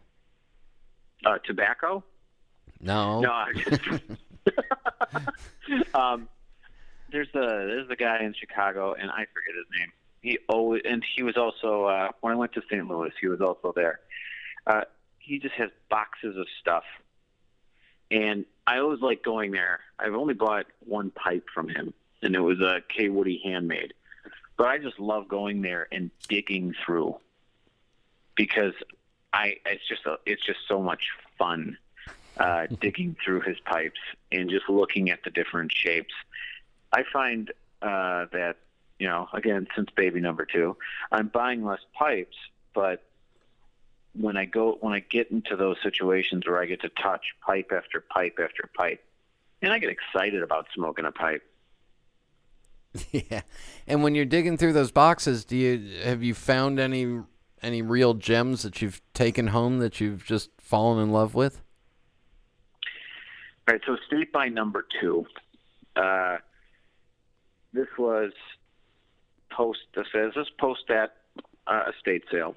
Uh, 1.26 1.38
tobacco? 1.46 2.04
No. 2.80 3.22
No, 3.22 3.46
just, 3.56 3.82
um, 5.96 6.30
there's 7.12 7.30
a 7.30 7.40
there's 7.40 7.88
the 7.88 7.96
guy 7.96 8.20
in 8.20 8.34
Chicago, 8.34 8.94
and 8.94 9.10
I 9.10 9.26
forget 9.34 9.56
his 9.56 9.66
name. 9.80 9.92
He 10.22 10.38
always 10.50 10.82
and 10.86 11.04
he 11.16 11.24
was 11.24 11.38
also 11.38 11.86
uh, 11.86 12.10
when 12.20 12.34
I 12.34 12.36
went 12.36 12.52
to 12.54 12.62
St. 12.70 12.86
Louis, 12.86 13.12
he 13.20 13.28
was 13.28 13.40
also 13.40 13.72
there. 13.76 14.02
Uh, 14.68 14.82
he 15.28 15.40
just 15.40 15.56
has 15.56 15.70
boxes 15.90 16.38
of 16.38 16.48
stuff, 16.62 16.86
and 18.10 18.46
I 18.66 18.80
always 18.80 19.02
like 19.02 19.24
going 19.24 19.52
there. 19.52 19.82
I've 20.00 20.16
only 20.16 20.34
bought 20.34 20.66
one 20.86 21.12
pipe 21.12 21.46
from 21.54 21.68
him, 21.68 21.94
and 22.22 22.34
it 22.34 22.40
was 22.40 22.60
a 22.62 22.82
Kaywoodie 22.98 23.44
handmade. 23.44 23.94
But 24.58 24.68
I 24.68 24.78
just 24.78 25.00
love 25.00 25.28
going 25.28 25.62
there 25.62 25.88
and 25.92 26.10
digging 26.28 26.74
through 26.86 27.18
because 28.36 28.74
I 29.34 29.58
it's 29.66 29.88
just 29.88 30.06
a, 30.06 30.18
it's 30.26 30.44
just 30.46 30.60
so 30.68 30.82
much 30.82 31.02
fun 31.38 31.78
uh, 32.38 32.68
digging 32.82 33.18
through 33.24 33.42
his 33.42 33.60
pipes 33.60 34.00
and 34.32 34.50
just 34.50 34.70
looking 34.70 35.10
at 35.10 35.24
the 35.24 35.30
different 35.30 35.74
shapes. 35.74 36.14
I 36.94 37.04
find 37.12 37.52
uh, 37.82 38.26
that 38.32 38.56
you 38.98 39.08
know 39.08 39.28
again 39.34 39.68
since 39.76 39.90
baby 39.96 40.22
number 40.22 40.46
two, 40.46 40.78
I'm 41.12 41.28
buying 41.28 41.66
less 41.66 41.82
pipes, 41.94 42.38
but 42.74 43.04
when 44.20 44.38
I 44.38 44.46
go 44.46 44.78
when 44.82 44.94
I 44.94 45.00
get 45.00 45.32
into 45.32 45.56
those 45.56 45.78
situations 45.84 46.48
where 46.48 46.62
I 46.62 46.66
get 46.66 46.82
to 46.82 46.90
touch 46.90 47.22
pipe 47.42 47.72
after 47.72 48.02
pipe 48.02 48.40
after 48.42 48.70
pipe, 48.76 49.04
and 49.62 49.72
I 49.72 49.80
get 49.80 49.90
excited 49.90 50.44
about 50.44 50.68
smoking 50.74 51.06
a 51.06 51.12
pipe. 51.12 51.44
yeah. 53.12 53.42
And 53.86 54.04
when 54.04 54.16
you're 54.16 54.26
digging 54.26 54.58
through 54.58 54.74
those 54.74 54.92
boxes, 54.92 55.46
do 55.46 55.56
you 55.56 56.02
have 56.04 56.24
you 56.24 56.34
found 56.34 56.80
any 56.80 57.22
any 57.62 57.82
real 57.82 58.14
gems 58.14 58.64
that 58.64 58.82
you've 58.82 59.02
taken 59.14 59.48
home 59.48 59.80
that 59.80 60.00
you've 60.00 60.24
just 60.26 60.50
fallen 60.58 61.02
in 61.02 61.12
love 61.12 61.34
with? 61.34 61.62
All 63.68 63.74
right, 63.74 63.82
so 63.86 63.98
state 64.08 64.32
by 64.32 64.48
number 64.48 64.86
two. 65.02 65.26
Uh, 65.96 66.38
this 67.74 67.88
was 67.98 68.32
post. 69.52 69.80
This 69.96 70.08
this 70.14 70.48
post 70.58 70.82
that 70.88 71.18
uh, 71.66 71.92
estate 71.96 72.24
sale. 72.32 72.56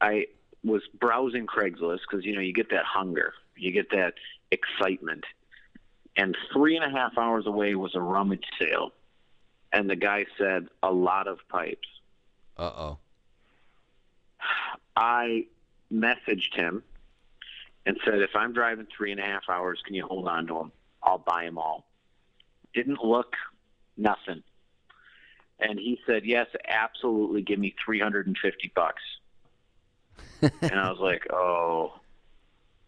I 0.00 0.26
was 0.64 0.82
browsing 0.98 1.46
Craigslist 1.46 2.00
because 2.08 2.24
you 2.24 2.34
know 2.34 2.40
you 2.40 2.52
get 2.52 2.70
that 2.70 2.84
hunger, 2.84 3.34
you 3.56 3.72
get 3.72 3.90
that 3.90 4.14
excitement, 4.50 5.24
and 6.16 6.36
three 6.52 6.76
and 6.76 6.84
a 6.84 6.90
half 6.90 7.16
hours 7.16 7.46
away 7.46 7.74
was 7.74 7.94
a 7.94 8.00
rummage 8.00 8.46
sale, 8.58 8.92
and 9.72 9.88
the 9.88 9.96
guy 9.96 10.26
said 10.36 10.68
a 10.82 10.92
lot 10.92 11.28
of 11.28 11.38
pipes. 11.48 11.88
Uh 12.56 12.72
oh. 12.76 12.98
I 14.96 15.46
messaged 15.92 16.54
him 16.54 16.82
and 17.86 17.96
said, 18.04 18.20
if 18.20 18.34
I'm 18.34 18.52
driving 18.52 18.86
three 18.94 19.12
and 19.12 19.20
a 19.20 19.24
half 19.24 19.44
hours, 19.48 19.80
can 19.84 19.94
you 19.94 20.06
hold 20.06 20.28
on 20.28 20.46
to 20.48 20.54
them? 20.54 20.72
I'll 21.02 21.18
buy 21.18 21.44
them 21.44 21.56
all. 21.56 21.86
Didn't 22.74 23.02
look, 23.02 23.34
nothing. 23.96 24.42
And 25.60 25.78
he 25.78 25.98
said, 26.06 26.24
yes, 26.24 26.46
absolutely. 26.66 27.42
Give 27.42 27.58
me 27.58 27.74
350 27.84 28.72
bucks. 28.74 29.02
and 30.42 30.74
I 30.74 30.90
was 30.90 31.00
like, 31.00 31.26
oh, 31.32 31.94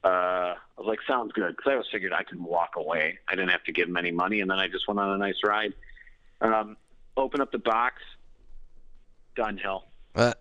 uh, 0.04 0.08
I 0.08 0.56
was 0.78 0.86
like, 0.86 1.00
sounds 1.06 1.32
good. 1.32 1.56
Cause 1.56 1.72
I 1.72 1.76
was 1.76 1.86
figured 1.92 2.12
I 2.12 2.22
could 2.22 2.40
walk 2.40 2.74
away. 2.76 3.18
I 3.28 3.34
didn't 3.34 3.50
have 3.50 3.64
to 3.64 3.72
give 3.72 3.88
him 3.88 3.96
any 3.96 4.10
money. 4.10 4.40
And 4.40 4.50
then 4.50 4.58
I 4.58 4.68
just 4.68 4.88
went 4.88 5.00
on 5.00 5.10
a 5.10 5.18
nice 5.18 5.36
ride. 5.44 5.74
Um, 6.40 6.76
open 7.16 7.40
up 7.40 7.52
the 7.52 7.58
box, 7.58 8.02
Dunhill 9.36 9.82
Uh, 10.14 10.32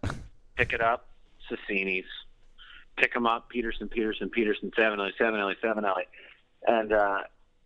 pick 0.55 0.73
it 0.73 0.81
up, 0.81 1.07
Sasieni's, 1.49 2.05
pick 2.97 3.13
them 3.13 3.25
up, 3.25 3.49
Peterson, 3.49 3.89
Peterson, 3.89 4.29
Peterson, 4.29 4.71
Savinelli, 4.77 5.11
seven 5.17 5.39
alley, 5.39 5.55
Savinelli, 5.61 6.03
and 6.65 6.93
uh, 6.93 7.19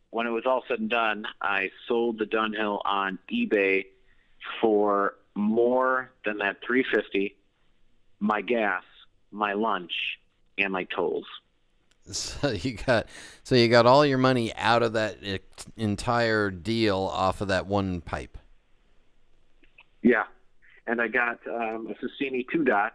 when 0.10 0.28
it 0.28 0.32
was 0.32 0.44
all 0.46 0.64
said 0.68 0.80
and 0.80 0.90
done, 0.90 1.26
I 1.42 1.72
sold 1.88 2.20
the 2.20 2.26
Dunhill 2.26 2.82
on 2.86 3.18
eBay 3.32 3.86
for 4.62 5.16
more 5.36 6.12
than 6.26 6.38
that 6.38 6.58
350, 6.66 7.36
my 8.20 8.42
gas, 8.42 8.84
my 9.34 9.54
lunch, 9.54 10.20
and 10.58 10.72
my 10.72 10.84
tolls. 10.86 11.26
so 12.12 12.50
you 12.52 12.74
got 12.74 13.08
so 13.44 13.56
you 13.56 13.68
got 13.68 13.86
all 13.86 14.06
your 14.06 14.18
money 14.18 14.54
out 14.56 14.84
of 14.84 14.94
that 14.94 15.18
entire 15.78 16.52
deal 16.52 16.98
off 16.98 17.42
of 17.42 17.50
that 17.50 17.68
one 17.68 18.02
pipe. 18.02 18.38
Yeah, 20.02 20.24
and 20.86 21.02
I 21.02 21.08
got 21.08 21.40
um, 21.48 21.88
a 21.88 22.06
Sasieni 22.06 22.46
two 22.52 22.64
dot 22.64 22.94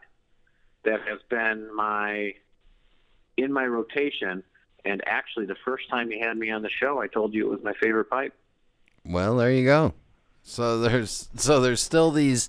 that 0.84 1.00
has 1.08 1.18
been 1.28 1.74
my 1.74 2.34
in 3.36 3.52
my 3.52 3.66
rotation. 3.66 4.42
And 4.84 5.02
actually, 5.06 5.46
the 5.46 5.56
first 5.64 5.88
time 5.90 6.10
you 6.10 6.20
had 6.20 6.36
me 6.36 6.50
on 6.50 6.62
the 6.62 6.70
show, 6.70 7.00
I 7.00 7.08
told 7.08 7.34
you 7.34 7.46
it 7.46 7.50
was 7.50 7.64
my 7.64 7.74
favorite 7.80 8.08
pipe. 8.08 8.32
Well, 9.04 9.36
there 9.36 9.50
you 9.50 9.64
go. 9.64 9.94
So 10.42 10.80
there's 10.80 11.28
so 11.36 11.60
there's 11.60 11.82
still 11.82 12.10
these 12.10 12.48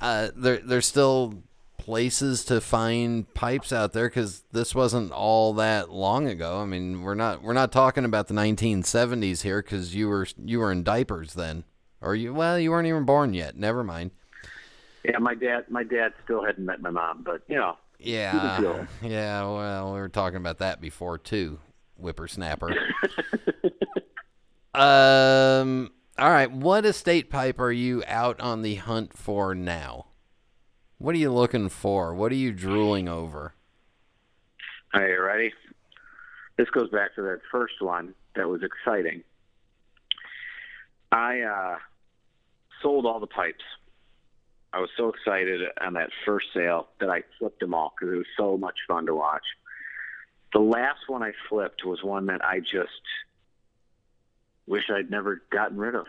uh 0.00 0.28
there 0.34 0.58
there's 0.58 0.86
still 0.86 1.42
places 1.90 2.44
to 2.44 2.60
find 2.60 3.34
pipes 3.34 3.72
out 3.72 3.92
there 3.92 4.08
because 4.08 4.44
this 4.52 4.76
wasn't 4.76 5.10
all 5.10 5.52
that 5.54 5.90
long 5.90 6.28
ago. 6.28 6.60
I 6.60 6.64
mean, 6.64 7.02
we're 7.02 7.16
not 7.16 7.42
we're 7.42 7.52
not 7.52 7.72
talking 7.72 8.04
about 8.04 8.28
the 8.28 8.34
1970s 8.34 9.42
here 9.42 9.60
because 9.60 9.92
you 9.92 10.06
were 10.06 10.24
you 10.44 10.60
were 10.60 10.70
in 10.70 10.84
diapers 10.84 11.34
then, 11.34 11.64
or 12.00 12.14
you 12.14 12.32
well 12.32 12.60
you 12.60 12.70
weren't 12.70 12.86
even 12.86 13.04
born 13.04 13.34
yet. 13.34 13.56
Never 13.56 13.82
mind. 13.82 14.12
Yeah, 15.02 15.18
my 15.18 15.34
dad 15.34 15.64
my 15.68 15.82
dad 15.82 16.12
still 16.22 16.44
hadn't 16.44 16.64
met 16.64 16.80
my 16.80 16.90
mom, 16.90 17.24
but 17.24 17.42
you 17.48 17.56
know. 17.56 17.76
Yeah, 17.98 18.86
yeah. 19.02 19.42
Well, 19.42 19.92
we 19.92 19.98
were 19.98 20.08
talking 20.08 20.36
about 20.36 20.58
that 20.58 20.80
before 20.80 21.18
too, 21.18 21.58
whippersnapper. 21.96 22.72
um. 24.74 25.90
All 26.20 26.30
right. 26.30 26.52
What 26.52 26.86
estate 26.86 27.30
pipe 27.30 27.58
are 27.58 27.72
you 27.72 28.04
out 28.06 28.40
on 28.40 28.62
the 28.62 28.76
hunt 28.76 29.16
for 29.16 29.56
now? 29.56 30.06
What 31.00 31.14
are 31.14 31.18
you 31.18 31.32
looking 31.32 31.70
for? 31.70 32.14
What 32.14 32.30
are 32.30 32.34
you 32.34 32.52
drooling 32.52 33.08
over? 33.08 33.54
Are 34.92 35.08
you 35.08 35.22
ready? 35.22 35.50
This 36.58 36.68
goes 36.68 36.90
back 36.90 37.14
to 37.14 37.22
that 37.22 37.40
first 37.50 37.80
one 37.80 38.12
that 38.36 38.46
was 38.46 38.60
exciting. 38.62 39.22
I 41.10 41.40
uh, 41.40 41.76
sold 42.82 43.06
all 43.06 43.18
the 43.18 43.26
pipes. 43.26 43.64
I 44.74 44.80
was 44.80 44.90
so 44.94 45.08
excited 45.08 45.62
on 45.80 45.94
that 45.94 46.10
first 46.26 46.48
sale 46.52 46.88
that 47.00 47.08
I 47.08 47.22
flipped 47.38 47.60
them 47.60 47.72
all 47.72 47.94
because 47.98 48.12
it 48.12 48.18
was 48.18 48.26
so 48.36 48.58
much 48.58 48.76
fun 48.86 49.06
to 49.06 49.14
watch. 49.14 49.44
The 50.52 50.60
last 50.60 51.08
one 51.08 51.22
I 51.22 51.32
flipped 51.48 51.82
was 51.82 52.02
one 52.02 52.26
that 52.26 52.44
I 52.44 52.60
just 52.60 52.90
wish 54.66 54.90
I'd 54.90 55.10
never 55.10 55.40
gotten 55.50 55.78
rid 55.78 55.94
of. 55.94 56.06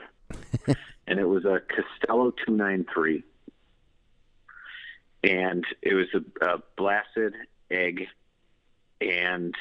and 1.07 1.17
it 1.17 1.29
was 1.29 1.45
a 1.45 1.61
Castello 1.61 2.31
293 2.45 3.23
and 5.23 5.65
it 5.81 5.93
was 5.93 6.07
a, 6.13 6.45
a 6.45 6.63
blasted 6.77 7.33
egg, 7.69 8.07
and 8.99 9.53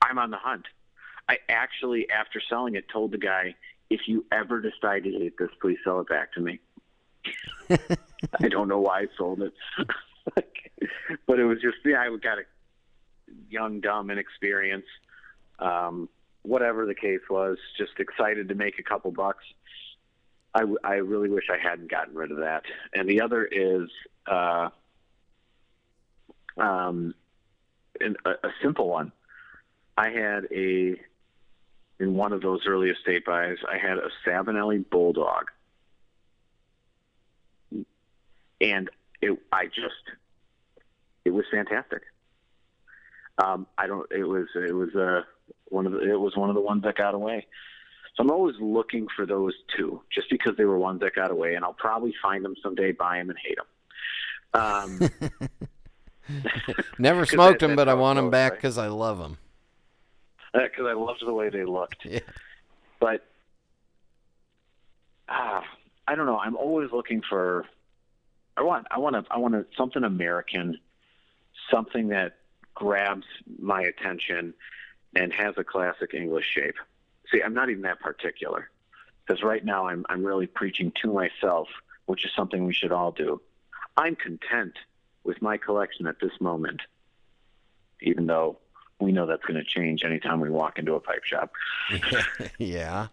I'm 0.00 0.18
on 0.18 0.30
the 0.30 0.38
hunt. 0.38 0.66
I 1.28 1.38
actually, 1.48 2.10
after 2.10 2.40
selling 2.48 2.74
it, 2.74 2.88
told 2.92 3.12
the 3.12 3.18
guy, 3.18 3.54
if 3.90 4.00
you 4.06 4.24
ever 4.32 4.60
decide 4.60 5.04
to 5.04 5.10
hate 5.10 5.38
this, 5.38 5.50
please 5.60 5.78
sell 5.84 6.00
it 6.00 6.08
back 6.08 6.32
to 6.34 6.40
me. 6.40 6.60
I 7.70 8.48
don't 8.48 8.68
know 8.68 8.80
why 8.80 9.00
I 9.00 9.06
sold 9.16 9.42
it. 9.42 9.52
but 11.26 11.38
it 11.38 11.44
was 11.44 11.60
just, 11.60 11.76
yeah, 11.84 12.00
I 12.00 12.16
got 12.16 12.38
a 12.38 12.42
young, 13.50 13.80
dumb, 13.80 14.10
inexperienced, 14.10 14.88
um, 15.58 16.08
whatever 16.42 16.86
the 16.86 16.94
case 16.94 17.20
was, 17.30 17.58
just 17.78 17.92
excited 17.98 18.48
to 18.48 18.54
make 18.54 18.78
a 18.78 18.82
couple 18.82 19.10
bucks. 19.10 19.44
I, 20.54 20.64
I 20.84 20.94
really 20.94 21.30
wish 21.30 21.44
I 21.50 21.56
hadn't 21.56 21.90
gotten 21.90 22.14
rid 22.14 22.30
of 22.30 22.38
that. 22.38 22.62
And 22.92 23.08
the 23.08 23.22
other 23.22 23.44
is 23.44 23.88
uh, 24.26 24.68
um, 26.56 27.14
a, 28.00 28.30
a 28.30 28.50
simple 28.62 28.88
one. 28.88 29.12
I 29.96 30.10
had 30.10 30.46
a 30.50 30.96
in 32.00 32.14
one 32.14 32.32
of 32.32 32.42
those 32.42 32.62
early 32.66 32.90
estate 32.90 33.24
buys. 33.24 33.58
I 33.70 33.78
had 33.78 33.98
a 33.98 34.08
Savinelli 34.26 34.88
Bulldog, 34.90 35.50
and 38.60 38.90
it 39.20 39.38
I 39.52 39.66
just 39.66 40.16
it 41.24 41.30
was 41.30 41.44
fantastic. 41.50 42.02
Um, 43.42 43.66
I 43.78 43.86
don't. 43.86 44.10
It 44.10 44.24
was 44.24 44.46
it 44.56 44.74
was 44.74 44.94
uh, 44.94 45.22
one 45.68 45.86
of 45.86 45.92
the, 45.92 46.00
it 46.00 46.18
was 46.18 46.36
one 46.36 46.48
of 46.48 46.54
the 46.54 46.60
ones 46.60 46.82
that 46.82 46.96
got 46.96 47.14
away. 47.14 47.46
So 48.14 48.22
I'm 48.22 48.30
always 48.30 48.56
looking 48.60 49.06
for 49.14 49.24
those 49.24 49.54
two, 49.76 50.02
just 50.12 50.28
because 50.28 50.56
they 50.56 50.64
were 50.64 50.78
ones 50.78 51.00
that 51.00 51.14
got 51.14 51.30
away, 51.30 51.54
and 51.54 51.64
I'll 51.64 51.72
probably 51.72 52.14
find 52.22 52.44
them 52.44 52.54
someday, 52.62 52.92
buy 52.92 53.18
them, 53.18 53.30
and 53.30 53.38
hate 53.38 53.56
them. 53.56 53.66
Um, 54.54 55.10
Never 56.98 57.26
smoked 57.26 57.60
that, 57.60 57.66
them, 57.66 57.76
but 57.76 57.88
I 57.88 57.94
want 57.94 58.16
them 58.16 58.30
back 58.30 58.52
because 58.52 58.76
right? 58.76 58.84
I 58.84 58.88
love 58.88 59.18
them. 59.18 59.38
Because 60.52 60.70
uh, 60.84 60.88
I 60.88 60.92
loved 60.92 61.24
the 61.24 61.32
way 61.32 61.48
they 61.48 61.64
looked. 61.64 62.04
Yeah. 62.04 62.20
But 63.00 63.24
ah, 65.28 65.64
I 66.06 66.14
don't 66.14 66.26
know. 66.26 66.38
I'm 66.38 66.56
always 66.56 66.90
looking 66.92 67.22
for. 67.28 67.64
I 68.56 68.62
want. 68.62 68.86
I 68.90 68.98
want 68.98 69.16
to. 69.16 69.24
I 69.30 69.38
want 69.38 69.54
to 69.54 69.66
something 69.76 70.04
American, 70.04 70.78
something 71.70 72.08
that 72.08 72.36
grabs 72.74 73.26
my 73.58 73.82
attention, 73.82 74.54
and 75.16 75.32
has 75.32 75.54
a 75.56 75.64
classic 75.64 76.14
English 76.14 76.46
shape. 76.46 76.76
See, 77.32 77.40
I'm 77.42 77.54
not 77.54 77.70
even 77.70 77.82
that 77.82 78.00
particular 78.00 78.70
because 79.26 79.42
right 79.42 79.64
now 79.64 79.86
I'm 79.86 80.04
I'm 80.08 80.24
really 80.24 80.46
preaching 80.46 80.92
to 81.02 81.12
myself, 81.12 81.68
which 82.06 82.24
is 82.24 82.30
something 82.36 82.66
we 82.66 82.74
should 82.74 82.92
all 82.92 83.12
do. 83.12 83.40
I'm 83.96 84.16
content 84.16 84.74
with 85.24 85.40
my 85.40 85.56
collection 85.56 86.06
at 86.06 86.16
this 86.20 86.32
moment, 86.40 86.80
even 88.00 88.26
though 88.26 88.58
we 89.00 89.12
know 89.12 89.26
that's 89.26 89.44
going 89.44 89.58
to 89.58 89.64
change 89.64 90.04
anytime 90.04 90.40
we 90.40 90.50
walk 90.50 90.78
into 90.78 90.94
a 90.94 91.00
pipe 91.00 91.24
shop. 91.24 91.52
yeah. 92.58 93.08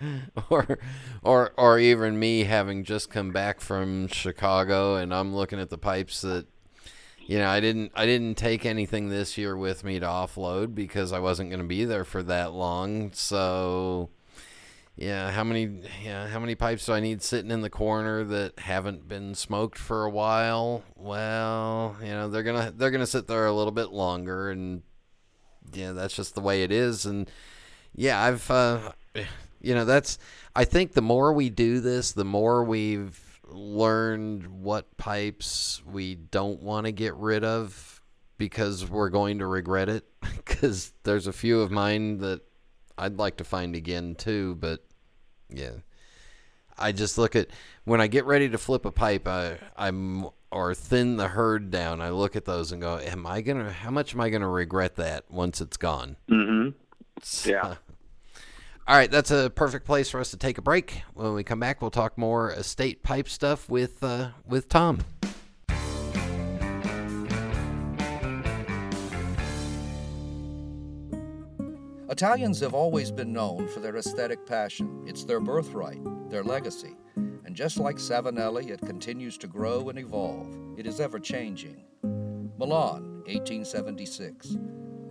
or 0.50 0.78
or 1.22 1.52
or 1.56 1.78
even 1.78 2.18
me 2.18 2.44
having 2.44 2.84
just 2.84 3.10
come 3.10 3.30
back 3.30 3.60
from 3.60 4.08
Chicago 4.08 4.96
and 4.96 5.14
I'm 5.14 5.34
looking 5.34 5.60
at 5.60 5.70
the 5.70 5.78
pipes 5.78 6.22
that 6.22 6.46
you 7.26 7.38
know, 7.38 7.48
I 7.48 7.60
didn't 7.60 7.92
I 7.94 8.06
didn't 8.06 8.36
take 8.36 8.66
anything 8.66 9.08
this 9.08 9.38
year 9.38 9.56
with 9.56 9.84
me 9.84 9.98
to 9.98 10.06
offload 10.06 10.74
because 10.74 11.12
I 11.12 11.18
wasn't 11.18 11.50
going 11.50 11.62
to 11.62 11.66
be 11.66 11.84
there 11.84 12.04
for 12.04 12.22
that 12.24 12.52
long. 12.52 13.12
So, 13.12 14.10
yeah, 14.96 15.30
how 15.30 15.44
many 15.44 15.82
yeah, 16.02 16.28
how 16.28 16.38
many 16.38 16.54
pipes 16.54 16.86
do 16.86 16.92
I 16.92 17.00
need 17.00 17.22
sitting 17.22 17.50
in 17.50 17.62
the 17.62 17.70
corner 17.70 18.24
that 18.24 18.58
haven't 18.58 19.08
been 19.08 19.34
smoked 19.34 19.78
for 19.78 20.04
a 20.04 20.10
while? 20.10 20.82
Well, 20.96 21.96
you 22.00 22.08
know, 22.08 22.28
they're 22.28 22.42
going 22.42 22.66
to 22.66 22.70
they're 22.76 22.90
going 22.90 23.00
to 23.00 23.06
sit 23.06 23.26
there 23.26 23.46
a 23.46 23.52
little 23.52 23.72
bit 23.72 23.90
longer 23.90 24.50
and 24.50 24.82
yeah, 25.72 25.92
that's 25.92 26.14
just 26.14 26.34
the 26.34 26.42
way 26.42 26.62
it 26.62 26.70
is 26.70 27.06
and 27.06 27.30
yeah, 27.94 28.22
I've 28.22 28.50
uh 28.50 28.92
you 29.60 29.74
know, 29.74 29.86
that's 29.86 30.18
I 30.54 30.64
think 30.64 30.92
the 30.92 31.02
more 31.02 31.32
we 31.32 31.48
do 31.48 31.80
this, 31.80 32.12
the 32.12 32.24
more 32.24 32.62
we've 32.62 33.18
learned 33.54 34.46
what 34.46 34.96
pipes 34.96 35.82
we 35.84 36.14
don't 36.14 36.62
want 36.62 36.86
to 36.86 36.92
get 36.92 37.14
rid 37.14 37.44
of 37.44 38.02
because 38.38 38.88
we're 38.88 39.10
going 39.10 39.38
to 39.38 39.46
regret 39.46 39.88
it. 39.88 40.04
Because 40.44 40.92
there's 41.02 41.26
a 41.26 41.32
few 41.32 41.62
of 41.62 41.70
mine 41.70 42.18
that 42.18 42.40
I'd 42.96 43.18
like 43.18 43.38
to 43.38 43.44
find 43.44 43.74
again 43.74 44.14
too, 44.14 44.56
but 44.56 44.84
yeah. 45.48 45.72
I 46.78 46.92
just 46.92 47.18
look 47.18 47.34
at 47.34 47.48
when 47.84 48.00
I 48.00 48.06
get 48.06 48.24
ready 48.24 48.48
to 48.48 48.58
flip 48.58 48.84
a 48.84 48.90
pipe, 48.90 49.26
I 49.26 49.58
I'm 49.76 50.26
or 50.50 50.74
thin 50.74 51.16
the 51.16 51.28
herd 51.28 51.70
down. 51.70 52.00
I 52.00 52.10
look 52.10 52.36
at 52.36 52.44
those 52.44 52.72
and 52.72 52.80
go, 52.80 52.98
"Am 52.98 53.26
I 53.26 53.40
gonna? 53.40 53.72
How 53.72 53.90
much 53.90 54.14
am 54.14 54.20
I 54.20 54.28
gonna 54.30 54.48
regret 54.48 54.96
that 54.96 55.30
once 55.30 55.60
it's 55.60 55.76
gone?" 55.76 56.16
Mm-hmm. 56.30 57.48
Yeah. 57.48 57.76
All 58.86 58.94
right, 58.94 59.10
that's 59.10 59.30
a 59.30 59.48
perfect 59.48 59.86
place 59.86 60.10
for 60.10 60.20
us 60.20 60.30
to 60.32 60.36
take 60.36 60.58
a 60.58 60.62
break. 60.62 61.04
When 61.14 61.32
we 61.32 61.42
come 61.42 61.58
back, 61.58 61.80
we'll 61.80 61.90
talk 61.90 62.18
more 62.18 62.50
estate 62.50 63.02
pipe 63.02 63.30
stuff 63.30 63.66
with 63.70 64.04
uh, 64.04 64.32
with 64.46 64.68
Thom. 64.68 64.98
Italians 72.10 72.60
have 72.60 72.74
always 72.74 73.10
been 73.10 73.32
known 73.32 73.66
for 73.68 73.80
their 73.80 73.96
aesthetic 73.96 74.44
passion. 74.46 75.02
It's 75.06 75.24
their 75.24 75.40
birthright, 75.40 75.98
their 76.28 76.44
legacy. 76.44 76.94
And 77.16 77.56
just 77.56 77.78
like 77.78 77.96
Savinelli, 77.96 78.68
it 78.68 78.80
continues 78.82 79.38
to 79.38 79.46
grow 79.46 79.88
and 79.88 79.98
evolve. 79.98 80.54
It 80.76 80.86
is 80.86 81.00
ever 81.00 81.18
changing. 81.18 81.84
Milan, 82.58 83.22
1876. 83.26 84.58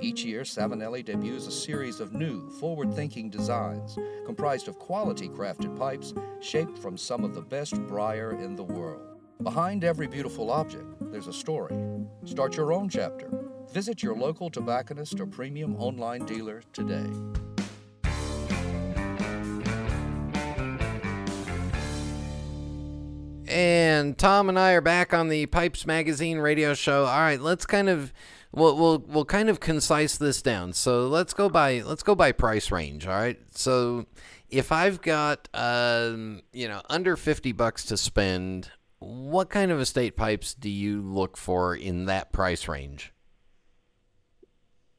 Each 0.00 0.24
year, 0.24 0.42
Savinelli 0.42 1.04
debuts 1.04 1.46
a 1.46 1.50
series 1.50 2.00
of 2.00 2.12
new, 2.12 2.50
forward 2.58 2.94
thinking 2.94 3.30
designs 3.30 3.98
comprised 4.24 4.68
of 4.68 4.78
quality 4.78 5.28
crafted 5.28 5.76
pipes 5.76 6.14
shaped 6.40 6.78
from 6.78 6.96
some 6.96 7.24
of 7.24 7.34
the 7.34 7.42
best 7.42 7.74
briar 7.86 8.32
in 8.32 8.56
the 8.56 8.62
world. 8.62 9.18
Behind 9.42 9.84
every 9.84 10.06
beautiful 10.06 10.50
object, 10.50 10.86
there's 11.12 11.26
a 11.26 11.32
story. 11.32 11.74
Start 12.24 12.56
your 12.56 12.72
own 12.72 12.88
chapter. 12.88 13.30
Visit 13.72 14.02
your 14.02 14.14
local 14.14 14.50
tobacconist 14.50 15.18
or 15.20 15.26
premium 15.26 15.76
online 15.76 16.26
dealer 16.26 16.62
today. 16.72 17.10
And 23.48 24.16
Thom 24.16 24.48
and 24.48 24.58
I 24.58 24.72
are 24.72 24.80
back 24.80 25.12
on 25.12 25.28
the 25.28 25.46
Pipes 25.46 25.84
Magazine 25.84 26.38
radio 26.38 26.72
show. 26.72 27.04
All 27.06 27.20
right, 27.20 27.40
let's 27.40 27.66
kind 27.66 27.88
of 27.88 28.12
we'll 28.52 28.76
we'll 28.76 28.98
we'll 29.06 29.24
kind 29.24 29.48
of 29.48 29.60
concise 29.60 30.16
this 30.18 30.42
down. 30.42 30.72
So 30.72 31.06
let's 31.08 31.34
go 31.34 31.48
by 31.48 31.80
let's 31.82 32.02
go 32.02 32.14
by 32.14 32.32
price 32.32 32.70
range. 32.70 33.06
All 33.06 33.14
right. 33.14 33.38
So 33.52 34.06
if 34.48 34.72
I've 34.72 35.00
got 35.02 35.48
um, 35.54 36.42
you 36.52 36.68
know 36.68 36.82
under 36.90 37.16
fifty 37.16 37.52
bucks 37.52 37.84
to 37.86 37.96
spend, 37.96 38.70
what 38.98 39.50
kind 39.50 39.70
of 39.70 39.80
estate 39.80 40.16
pipes 40.16 40.54
do 40.54 40.68
you 40.68 41.02
look 41.02 41.36
for 41.36 41.74
in 41.74 42.06
that 42.06 42.32
price 42.32 42.68
range? 42.68 43.12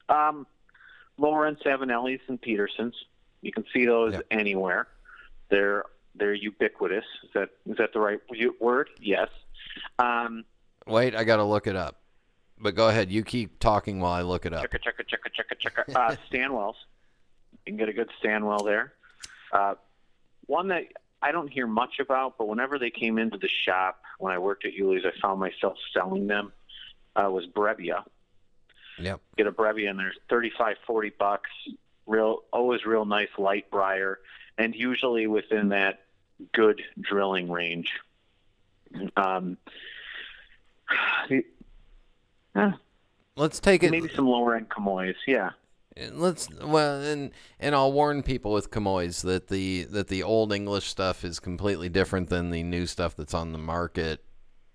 Um, 0.10 0.46
lower 1.18 1.46
end 1.48 1.58
Savinellis 1.66 2.20
and 2.28 2.42
Petersons. 2.42 2.96
You 3.42 3.52
can 3.52 3.64
see 3.74 3.86
those 3.86 4.14
Yep. 4.14 4.26
anywhere. 4.32 4.88
They're 5.50 5.86
they're 6.16 6.34
ubiquitous. 6.34 7.06
Is 7.24 7.30
that 7.34 7.50
is 7.66 7.78
that 7.78 7.94
the 7.94 8.00
right 8.00 8.20
word? 8.60 8.90
Yes. 9.00 9.30
Um, 10.00 10.44
Wait, 10.88 11.16
I 11.16 11.24
got 11.24 11.38
to 11.38 11.44
look 11.44 11.68
it 11.68 11.76
up. 11.76 12.01
But 12.62 12.76
go 12.76 12.90
ahead. 12.90 13.12
You 13.12 13.24
keep 13.24 13.60
talking 13.60 14.00
while 14.00 14.14
I 14.14 14.22
look 14.22 14.46
it 14.46 14.54
up. 14.54 14.64
checka 14.64 14.80
checka 14.80 15.04
checka 15.06 15.32
checka 15.34 15.86
checka. 15.86 15.96
Uh, 15.96 16.16
Stanwells. 16.30 16.76
You 17.52 17.60
can 17.66 17.78
get 17.78 17.90
a 17.90 17.94
good 17.94 18.10
Stanwell 18.20 18.64
there. 18.64 18.94
Uh, 19.52 19.76
one 20.46 20.68
that 20.70 20.86
I 21.22 21.32
don't 21.32 21.48
hear 21.50 21.68
much 21.68 22.00
about, 22.00 22.38
but 22.38 22.48
whenever 22.48 22.80
they 22.80 22.90
came 22.90 23.18
into 23.18 23.38
the 23.38 23.48
shop 23.48 24.02
when 24.20 24.32
I 24.34 24.38
worked 24.38 24.66
at 24.66 24.74
Uhle's, 24.74 25.06
I 25.06 25.12
found 25.20 25.40
myself 25.40 25.78
selling 25.94 26.28
them. 26.28 26.52
Uh, 27.16 27.30
was 27.30 27.46
Brebbia. 27.48 28.04
Yep. 29.00 29.20
get 29.38 29.48
a 29.48 29.52
Brebbia 29.52 29.90
and 29.90 29.98
there's 30.00 30.18
35, 30.30 30.78
40 30.86 31.10
bucks. 31.18 31.50
Real, 32.06 32.44
always 32.54 32.86
real 32.86 33.06
nice 33.06 33.30
light 33.38 33.70
briar, 33.72 34.20
and 34.58 34.76
usually 34.76 35.28
within 35.28 35.70
that 35.70 36.02
good 36.52 36.82
drilling 37.00 37.50
range. 37.50 37.94
Um, 39.16 39.58
Let's 43.36 43.60
take 43.60 43.84
it. 43.84 43.92
maybe 43.92 44.10
some 44.10 44.28
lower 44.28 44.56
end 44.56 44.70
Comoy's, 44.70 45.16
yeah. 45.26 45.52
Let's 46.12 46.48
well, 46.62 47.02
and 47.02 47.32
and 47.60 47.76
I'll 47.76 47.92
warn 47.92 48.24
people 48.24 48.54
with 48.54 48.72
Comoy's 48.72 49.24
that 49.24 49.48
the 49.48 49.84
that 49.86 50.08
the 50.08 50.24
old 50.24 50.54
English 50.54 50.88
stuff 50.88 51.26
is 51.26 51.40
completely 51.40 51.90
different 51.90 52.30
than 52.30 52.50
the 52.50 52.64
new 52.64 52.86
stuff 52.86 53.16
that's 53.16 53.34
on 53.34 53.52
the 53.52 53.58
market. 53.58 54.24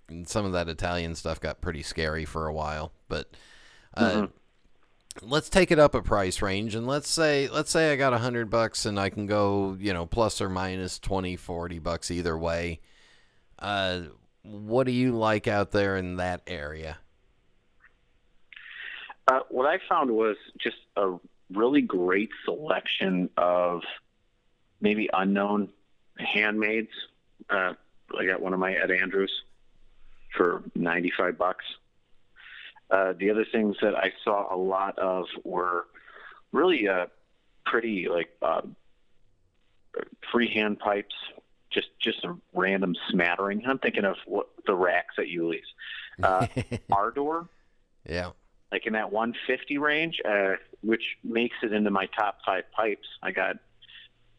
And 0.08 0.28
some 0.28 0.44
of 0.44 0.52
that 0.52 0.68
Italian 0.68 1.14
stuff 1.14 1.40
got 1.40 1.60
pretty 1.60 1.82
scary 1.82 2.26
for 2.26 2.46
a 2.46 2.52
while, 2.52 2.92
but 3.08 3.30
uh, 3.94 4.26
let's 5.22 5.48
take 5.48 5.70
it 5.70 5.78
up 5.78 5.94
a 5.94 6.02
price 6.02 6.42
range 6.42 6.74
and 6.74 6.86
let's 6.86 7.08
say 7.08 7.48
let's 7.48 7.70
say 7.70 7.92
I 7.92 7.96
got 7.96 8.12
a 8.12 8.18
hundred 8.18 8.50
bucks 8.50 8.84
and 8.84 9.00
I 9.00 9.08
can 9.08 9.26
go 9.26 9.76
you 9.80 9.92
know 9.92 10.06
plus 10.06 10.40
or 10.40 10.48
minus 10.48 10.98
20, 10.98 11.36
40 11.36 11.78
bucks 11.78 12.10
either 12.10 12.36
way. 12.36 12.80
Uh, 13.58 14.02
what 14.42 14.84
do 14.84 14.92
you 14.92 15.12
like 15.12 15.48
out 15.48 15.72
there 15.72 15.96
in 15.96 16.16
that 16.16 16.42
area? 16.46 16.98
Uh, 19.28 19.40
what 19.48 19.66
I 19.66 19.78
found 19.88 20.10
was 20.10 20.36
just 20.58 20.76
a 20.96 21.16
really 21.52 21.80
great 21.80 22.30
selection 22.44 23.30
of 23.36 23.82
maybe 24.80 25.08
unknown 25.12 25.70
handmaids. 26.16 26.90
Uh, 27.50 27.74
I 28.18 28.26
got 28.26 28.40
one 28.40 28.52
of 28.52 28.60
my 28.60 28.74
Ed 28.74 28.90
Andrews 28.90 29.32
for 30.36 30.62
95 30.74 31.38
bucks. 31.38 31.64
Uh, 32.90 33.14
the 33.18 33.30
other 33.30 33.44
things 33.50 33.76
that 33.82 33.96
I 33.96 34.12
saw 34.22 34.54
a 34.54 34.56
lot 34.56 34.98
of 34.98 35.26
were 35.42 35.86
really 36.52 36.88
uh, 36.88 37.06
pretty 37.64 38.08
like 38.08 38.28
uh, 38.42 38.62
freehand 40.30 40.78
pipes, 40.78 41.14
just 41.70 41.88
just 41.98 42.24
a 42.24 42.36
random 42.54 42.94
smattering. 43.10 43.64
I'm 43.66 43.78
thinking 43.78 44.04
of 44.04 44.16
what 44.24 44.48
the 44.66 44.74
racks 44.74 45.16
at 45.18 45.26
Uhle's. 45.26 45.66
Uh, 46.22 46.46
Ardor, 46.92 47.48
Yeah. 48.08 48.30
Like 48.72 48.86
in 48.86 48.94
that 48.94 49.12
150 49.12 49.78
range, 49.78 50.20
uh, 50.24 50.54
which 50.82 51.16
makes 51.22 51.56
it 51.62 51.72
into 51.72 51.90
my 51.90 52.06
top 52.06 52.38
five 52.44 52.64
pipes. 52.72 53.06
I 53.22 53.30
got 53.30 53.56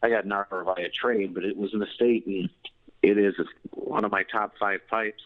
I 0.02 0.10
got 0.10 0.24
Narvar 0.26 0.64
via 0.64 0.88
trade, 0.90 1.34
but 1.34 1.44
it 1.44 1.56
was 1.56 1.74
a 1.74 1.78
mistake. 1.78 2.24
And 2.26 2.50
it 3.02 3.18
is 3.18 3.34
one 3.70 4.04
of 4.04 4.10
my 4.10 4.24
top 4.24 4.54
five 4.58 4.80
pipes, 4.88 5.22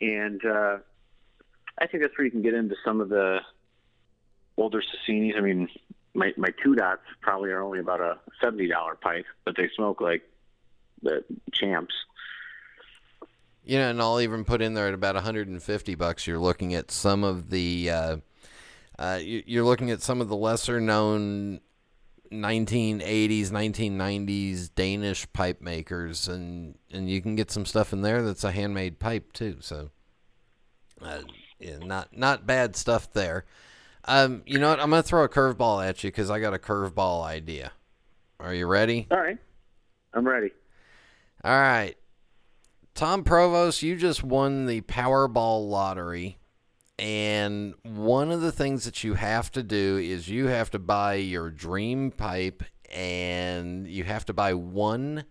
and 0.00 0.44
uh, 0.44 0.78
I 1.78 1.86
think 1.86 2.02
that's 2.02 2.16
where 2.18 2.24
you 2.24 2.30
can 2.30 2.42
get 2.42 2.54
into 2.54 2.74
some 2.84 3.00
of 3.00 3.08
the 3.08 3.40
older 4.56 4.82
Sasienis. 4.82 5.36
I 5.36 5.40
mean, 5.40 5.68
my 6.14 6.32
my 6.36 6.52
two 6.62 6.74
dots 6.74 7.02
probably 7.20 7.50
are 7.50 7.62
only 7.62 7.78
about 7.78 8.00
a 8.00 8.18
seventy 8.42 8.68
dollar 8.68 8.94
pipe, 8.96 9.26
but 9.44 9.56
they 9.56 9.68
smoke 9.74 10.00
like 10.00 10.22
the 11.02 11.24
champs. 11.52 11.94
You 13.66 13.78
know, 13.78 13.90
and 13.90 14.00
I'll 14.00 14.20
even 14.20 14.44
put 14.44 14.62
in 14.62 14.74
there 14.74 14.86
at 14.86 14.94
about 14.94 15.16
150 15.16 15.94
bucks. 15.96 16.26
You're 16.26 16.38
looking 16.38 16.72
at 16.74 16.92
some 16.92 17.24
of 17.24 17.50
the, 17.50 17.90
uh, 17.90 18.16
uh, 18.96 19.18
you- 19.20 19.42
you're 19.44 19.64
looking 19.64 19.90
at 19.90 20.02
some 20.02 20.20
of 20.20 20.28
the 20.28 20.36
lesser 20.36 20.80
known 20.80 21.60
1980s, 22.30 23.50
1990s 23.50 24.68
Danish 24.68 25.30
pipe 25.32 25.60
makers, 25.60 26.28
and 26.28 26.78
and 26.90 27.10
you 27.10 27.20
can 27.20 27.34
get 27.36 27.50
some 27.50 27.66
stuff 27.66 27.92
in 27.92 28.02
there 28.02 28.22
that's 28.22 28.44
a 28.44 28.52
handmade 28.52 28.98
pipe 28.98 29.32
too. 29.32 29.56
So, 29.60 29.90
uh, 31.02 31.22
yeah, 31.58 31.78
not 31.78 32.16
not 32.16 32.46
bad 32.46 32.76
stuff 32.76 33.12
there. 33.12 33.44
Um, 34.04 34.42
you 34.46 34.58
know 34.58 34.70
what? 34.70 34.80
I'm 34.80 34.90
gonna 34.90 35.02
throw 35.02 35.24
a 35.24 35.28
curveball 35.28 35.84
at 35.86 36.04
you 36.04 36.10
because 36.10 36.30
I 36.30 36.38
got 36.40 36.54
a 36.54 36.58
curveball 36.58 37.24
idea. 37.24 37.72
Are 38.38 38.54
you 38.54 38.66
ready? 38.66 39.06
All 39.10 39.18
right, 39.18 39.38
I'm 40.14 40.26
ready. 40.26 40.52
All 41.44 41.50
right. 41.58 41.96
Thom 42.96 43.24
Provost, 43.24 43.82
you 43.82 43.94
just 43.94 44.24
won 44.24 44.64
the 44.64 44.80
Powerball 44.80 45.68
lottery. 45.68 46.38
And 46.98 47.74
one 47.82 48.30
of 48.30 48.40
the 48.40 48.50
things 48.50 48.86
that 48.86 49.04
you 49.04 49.12
have 49.12 49.52
to 49.52 49.62
do 49.62 49.98
is 49.98 50.30
you 50.30 50.46
have 50.46 50.70
to 50.70 50.78
buy 50.78 51.16
your 51.16 51.50
dream 51.50 52.10
pipe 52.10 52.62
and 52.90 53.86
you 53.86 54.04
have 54.04 54.24
to 54.24 54.32
buy 54.32 54.54
one 54.54 55.24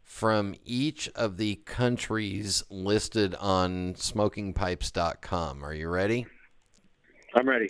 from 0.00 0.54
each 0.64 1.10
of 1.14 1.36
the 1.36 1.56
countries 1.66 2.64
listed 2.70 3.34
on 3.34 3.92
smokingpipes.com. 3.92 5.62
Are 5.62 5.74
you 5.74 5.88
ready? 5.90 6.26
I'm 7.34 7.46
ready. 7.46 7.68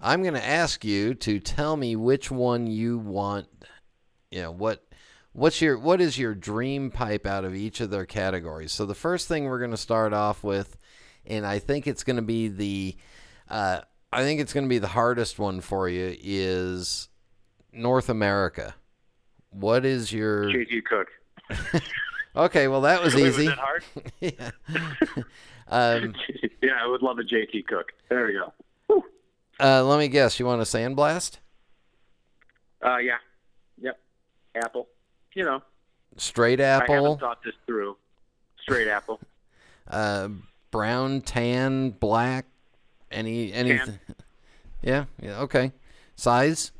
I'm 0.00 0.22
going 0.22 0.34
to 0.34 0.46
ask 0.46 0.84
you 0.84 1.14
to 1.14 1.40
tell 1.40 1.76
me 1.76 1.96
which 1.96 2.30
one 2.30 2.68
you 2.68 2.98
want. 2.98 3.48
You 4.30 4.42
know 4.42 4.52
what? 4.52 4.86
What's 5.34 5.60
your 5.60 5.76
what 5.76 6.00
is 6.00 6.16
your 6.16 6.34
dream 6.34 6.90
pipe 6.90 7.26
out 7.26 7.44
of 7.44 7.54
each 7.54 7.80
of 7.80 7.90
their 7.90 8.06
categories? 8.06 8.72
So 8.72 8.86
the 8.86 8.94
first 8.94 9.28
thing 9.28 9.44
we're 9.44 9.58
going 9.58 9.72
to 9.72 9.76
start 9.76 10.12
off 10.12 10.42
with, 10.42 10.76
and 11.26 11.44
I 11.44 11.58
think 11.58 11.86
it's 11.86 12.04
going 12.04 12.16
to 12.16 12.22
be 12.22 12.48
the, 12.48 12.96
uh, 13.50 13.80
I 14.12 14.22
think 14.22 14.40
it's 14.40 14.52
going 14.52 14.64
to 14.64 14.68
be 14.68 14.78
the 14.78 14.86
hardest 14.86 15.40
one 15.40 15.60
for 15.60 15.88
you 15.88 16.16
is 16.22 17.08
North 17.72 18.08
America. 18.08 18.76
What 19.50 19.84
is 19.84 20.12
your? 20.12 20.44
JT 20.44 20.84
Cooke. 20.84 21.82
Okay, 22.36 22.66
well 22.66 22.80
that 22.80 23.02
was 23.02 23.14
easy. 23.14 23.46
that 23.46 23.58
hard? 23.58 23.84
yeah. 24.20 24.50
um, 25.68 26.14
yeah, 26.60 26.82
I 26.82 26.86
would 26.86 27.02
love 27.02 27.18
a 27.18 27.22
JT 27.22 27.66
Cooke. 27.68 27.92
There 28.08 28.26
we 28.26 28.32
go. 28.32 29.04
uh, 29.60 29.84
let 29.84 29.98
me 29.98 30.08
guess. 30.08 30.40
You 30.40 30.46
want 30.46 30.60
a 30.60 30.64
sandblast? 30.64 31.38
Uh, 32.84 32.98
yeah. 32.98 33.18
Yep. 33.80 33.98
Apple. 34.56 34.88
You 35.34 35.44
know, 35.44 35.62
Straight 36.16 36.60
I 36.60 36.64
apple? 36.64 36.94
haven't 36.94 37.20
thought 37.20 37.42
this 37.44 37.54
through. 37.66 37.96
Straight 38.60 38.88
apple. 38.88 39.20
uh, 39.90 40.28
brown, 40.70 41.20
tan, 41.20 41.90
black, 41.90 42.46
any 43.10 43.52
any. 43.52 43.78
Tan. 43.78 44.00
Yeah, 44.82 45.04
yeah, 45.20 45.40
okay. 45.40 45.72
Size? 46.14 46.70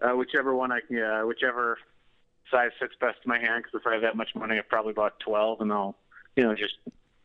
Uh, 0.00 0.16
whichever 0.16 0.54
one 0.54 0.70
I 0.70 0.80
can, 0.80 0.98
uh, 1.02 1.22
whichever 1.22 1.78
size 2.50 2.70
fits 2.78 2.94
best 3.00 3.22
to 3.22 3.28
my 3.28 3.38
hand. 3.38 3.64
Because 3.64 3.80
if 3.80 3.86
I 3.86 3.94
have 3.94 4.02
that 4.02 4.16
much 4.16 4.34
money, 4.34 4.58
I 4.58 4.62
probably 4.62 4.92
bought 4.92 5.18
twelve, 5.18 5.60
and 5.60 5.72
I'll, 5.72 5.96
you 6.36 6.44
know, 6.44 6.54
just 6.54 6.74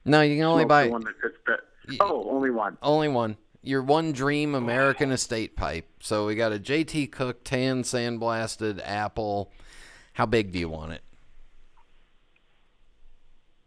No, 0.05 0.21
you 0.21 0.37
can 0.37 0.45
only 0.45 0.65
buy 0.65 0.85
the 0.85 0.91
one 0.91 1.01
that 1.01 1.19
fits 1.21 1.35
best. 1.45 1.61
Oh, 1.99 2.29
only 2.29 2.49
one. 2.49 2.77
only 2.81 3.07
one. 3.07 3.37
Your 3.61 3.81
one 3.81 4.11
dream 4.11 4.55
American 4.55 5.11
estate 5.11 5.55
pipe. 5.55 5.87
So 5.99 6.25
we 6.25 6.35
got 6.35 6.53
a 6.53 6.59
JT 6.59 7.11
Cooke 7.11 7.43
tan 7.43 7.83
sandblasted 7.83 8.81
apple. 8.83 9.51
How 10.13 10.25
big 10.25 10.51
do 10.51 10.59
you 10.59 10.69
want 10.69 10.93
it? 10.93 11.01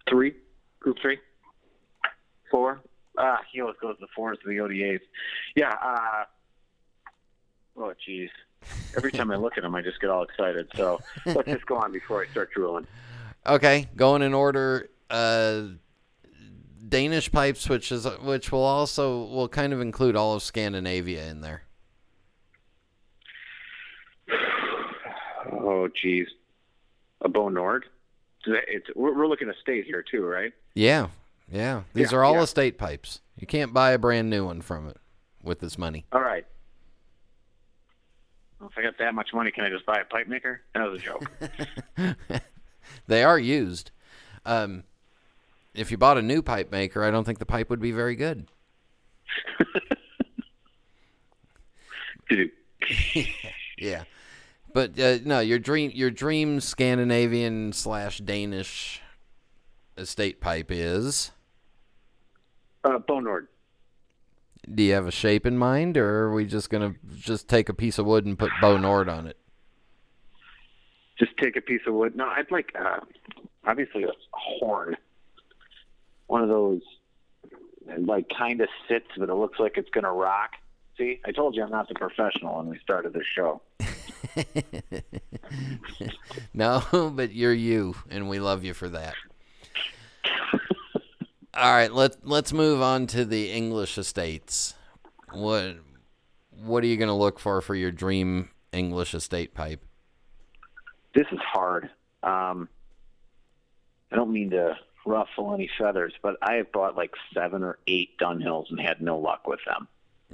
Three. 0.08 0.34
Group 0.80 0.98
three. 1.00 1.18
Four. 2.50 2.80
Ah, 3.18 3.38
he 3.52 3.60
always 3.60 3.76
goes 3.80 3.96
to 3.96 4.00
the 4.00 4.08
fours 4.16 4.38
to 4.42 4.48
the 4.48 4.60
ODAs. 4.60 5.00
Yeah. 5.54 5.74
Uh, 5.82 6.24
oh, 7.76 7.92
jeez. 8.08 8.30
Every 8.96 9.12
time 9.12 9.30
I 9.30 9.36
look 9.36 9.56
at 9.58 9.64
him, 9.64 9.74
I 9.74 9.82
just 9.82 10.00
get 10.00 10.10
all 10.10 10.22
excited. 10.22 10.68
So 10.74 11.00
let's 11.26 11.48
just 11.48 11.66
go 11.66 11.76
on 11.76 11.92
before 11.92 12.22
I 12.22 12.26
start 12.30 12.50
drooling. 12.52 12.86
Okay, 13.46 13.88
going 13.96 14.20
in 14.20 14.34
order. 14.34 14.90
Uh, 15.08 15.62
Danish 16.88 17.30
pipes, 17.30 17.68
which 17.68 17.92
is 17.92 18.06
which 18.22 18.50
will 18.52 18.62
also 18.64 19.24
will 19.24 19.48
kind 19.48 19.72
of 19.72 19.80
include 19.80 20.16
all 20.16 20.34
of 20.34 20.42
Scandinavia 20.42 21.26
in 21.28 21.40
there. 21.40 21.62
Oh, 25.52 25.88
jeez. 26.02 26.26
A 27.22 27.28
Bo 27.28 27.48
Nordh? 27.48 27.82
It's, 28.46 28.86
we're, 28.94 29.16
we're 29.16 29.26
looking 29.26 29.48
at 29.48 29.56
state 29.60 29.84
here 29.84 30.02
too, 30.02 30.24
right? 30.24 30.52
Yeah, 30.74 31.08
Yeah, 31.50 31.82
these 31.92 32.12
Yeah, 32.12 32.18
are 32.18 32.24
all 32.24 32.34
yeah. 32.36 32.42
estate 32.42 32.78
pipes. 32.78 33.20
You 33.36 33.46
can't 33.46 33.72
buy 33.74 33.90
a 33.92 33.98
brand 33.98 34.30
new 34.30 34.46
one 34.46 34.62
from 34.62 34.88
it 34.88 34.96
with 35.42 35.60
this 35.60 35.76
money. 35.76 36.06
All 36.12 36.22
right. 36.22 36.46
Well, 38.58 38.70
if 38.70 38.78
I 38.78 38.82
got 38.82 38.98
that 38.98 39.14
much 39.14 39.30
money, 39.34 39.50
can 39.50 39.64
I 39.64 39.70
just 39.70 39.84
buy 39.86 39.98
a 40.00 40.04
pipe 40.04 40.28
maker? 40.28 40.62
That 40.74 40.90
was 40.90 41.00
a 41.00 41.04
joke. 41.04 42.26
They 43.06 43.22
are 43.22 43.38
used. 43.38 43.92
Um, 44.44 44.82
if 45.80 45.90
you 45.90 45.96
bought 45.98 46.18
a 46.18 46.22
new 46.22 46.42
pipe 46.42 46.70
maker, 46.70 47.02
I 47.04 47.10
don't 47.10 47.24
think 47.24 47.38
the 47.38 47.46
pipe 47.46 47.70
would 47.70 47.80
be 47.80 47.92
very 47.92 48.16
good. 48.16 48.46
Dude, 52.28 52.50
Yeah, 53.78 54.04
but 54.72 54.98
uh, 55.00 55.18
no, 55.24 55.40
your 55.40 55.58
dream, 55.58 55.90
your 55.94 56.10
dream 56.10 56.60
Scandinavian 56.60 57.72
slash 57.72 58.18
Danish 58.18 59.00
estate 59.96 60.40
pipe 60.40 60.70
is. 60.70 61.32
uh, 62.84 62.98
Bo 62.98 63.20
Nordh. 63.20 63.46
Do 64.72 64.82
you 64.82 64.92
have 64.92 65.06
a 65.06 65.10
shape 65.10 65.44
in 65.46 65.56
mind, 65.58 65.96
or 65.96 66.24
are 66.26 66.32
we 66.32 66.44
just 66.46 66.70
gonna 66.70 66.94
just 67.16 67.48
take 67.48 67.68
a 67.68 67.74
piece 67.74 67.98
of 67.98 68.06
wood 68.06 68.26
and 68.26 68.38
put 68.38 68.50
Bo 68.60 68.76
Nordh 68.76 69.08
on 69.10 69.26
it? 69.26 69.36
Just 71.18 71.36
take 71.38 71.56
a 71.56 71.60
piece 71.60 71.80
of 71.86 71.94
wood. 71.94 72.14
No, 72.14 72.26
I'd 72.26 72.50
like 72.50 72.70
uh, 72.78 73.00
obviously 73.66 74.04
a 74.04 74.12
horn. 74.32 74.96
One 76.30 76.42
of 76.42 76.48
those 76.48 76.80
like 77.98 78.26
kind 78.36 78.60
of 78.60 78.68
sits, 78.88 79.08
but 79.18 79.28
it 79.28 79.34
looks 79.34 79.58
like 79.58 79.76
it's 79.76 79.90
gonna 79.90 80.12
rock. 80.12 80.52
See, 80.96 81.18
I 81.24 81.32
told 81.32 81.56
you 81.56 81.64
I'm 81.64 81.70
not 81.70 81.88
the 81.88 81.94
professional 81.94 82.58
when 82.58 82.68
we 82.68 82.78
started 82.78 83.12
this 83.12 83.26
show. 83.34 83.60
No, 86.54 87.12
but 87.14 87.32
you're 87.32 87.52
you, 87.52 87.96
and 88.08 88.28
we 88.28 88.38
love 88.38 88.64
you 88.64 88.74
for 88.74 88.88
that. 88.90 89.14
All 91.54 91.72
right, 91.72 91.92
let's 91.92 92.16
let's 92.22 92.52
move 92.52 92.80
on 92.80 93.08
to 93.08 93.24
the 93.24 93.50
English 93.50 93.98
estates. 93.98 94.74
What 95.32 95.76
what 96.62 96.84
are 96.84 96.86
you 96.86 96.96
going 96.96 97.08
to 97.08 97.14
look 97.14 97.40
for 97.40 97.60
for 97.60 97.74
your 97.74 97.90
dream 97.90 98.50
English 98.72 99.14
estate 99.14 99.54
pipe? 99.54 99.84
This 101.14 101.26
is 101.32 101.40
hard. 101.40 101.90
Um, 102.22 102.68
I 104.12 104.16
don't 104.16 104.32
mean 104.32 104.50
to 104.50 104.76
ruffle 105.06 105.54
any 105.54 105.70
feathers, 105.78 106.12
but 106.22 106.36
I 106.42 106.54
have 106.54 106.72
bought 106.72 106.96
like 106.96 107.12
seven 107.34 107.62
or 107.62 107.78
eight 107.86 108.18
Dunhills 108.18 108.70
and 108.70 108.80
had 108.80 109.00
no 109.00 109.18
luck 109.18 109.46
with 109.46 109.60
them. 109.66 109.88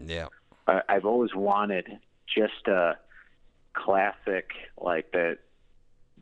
Yeah. 0.06 0.26
I, 0.66 0.82
I've 0.88 1.04
always 1.04 1.34
wanted 1.34 1.98
just 2.26 2.66
a 2.66 2.96
classic 3.74 4.50
like 4.78 5.12
that 5.12 5.38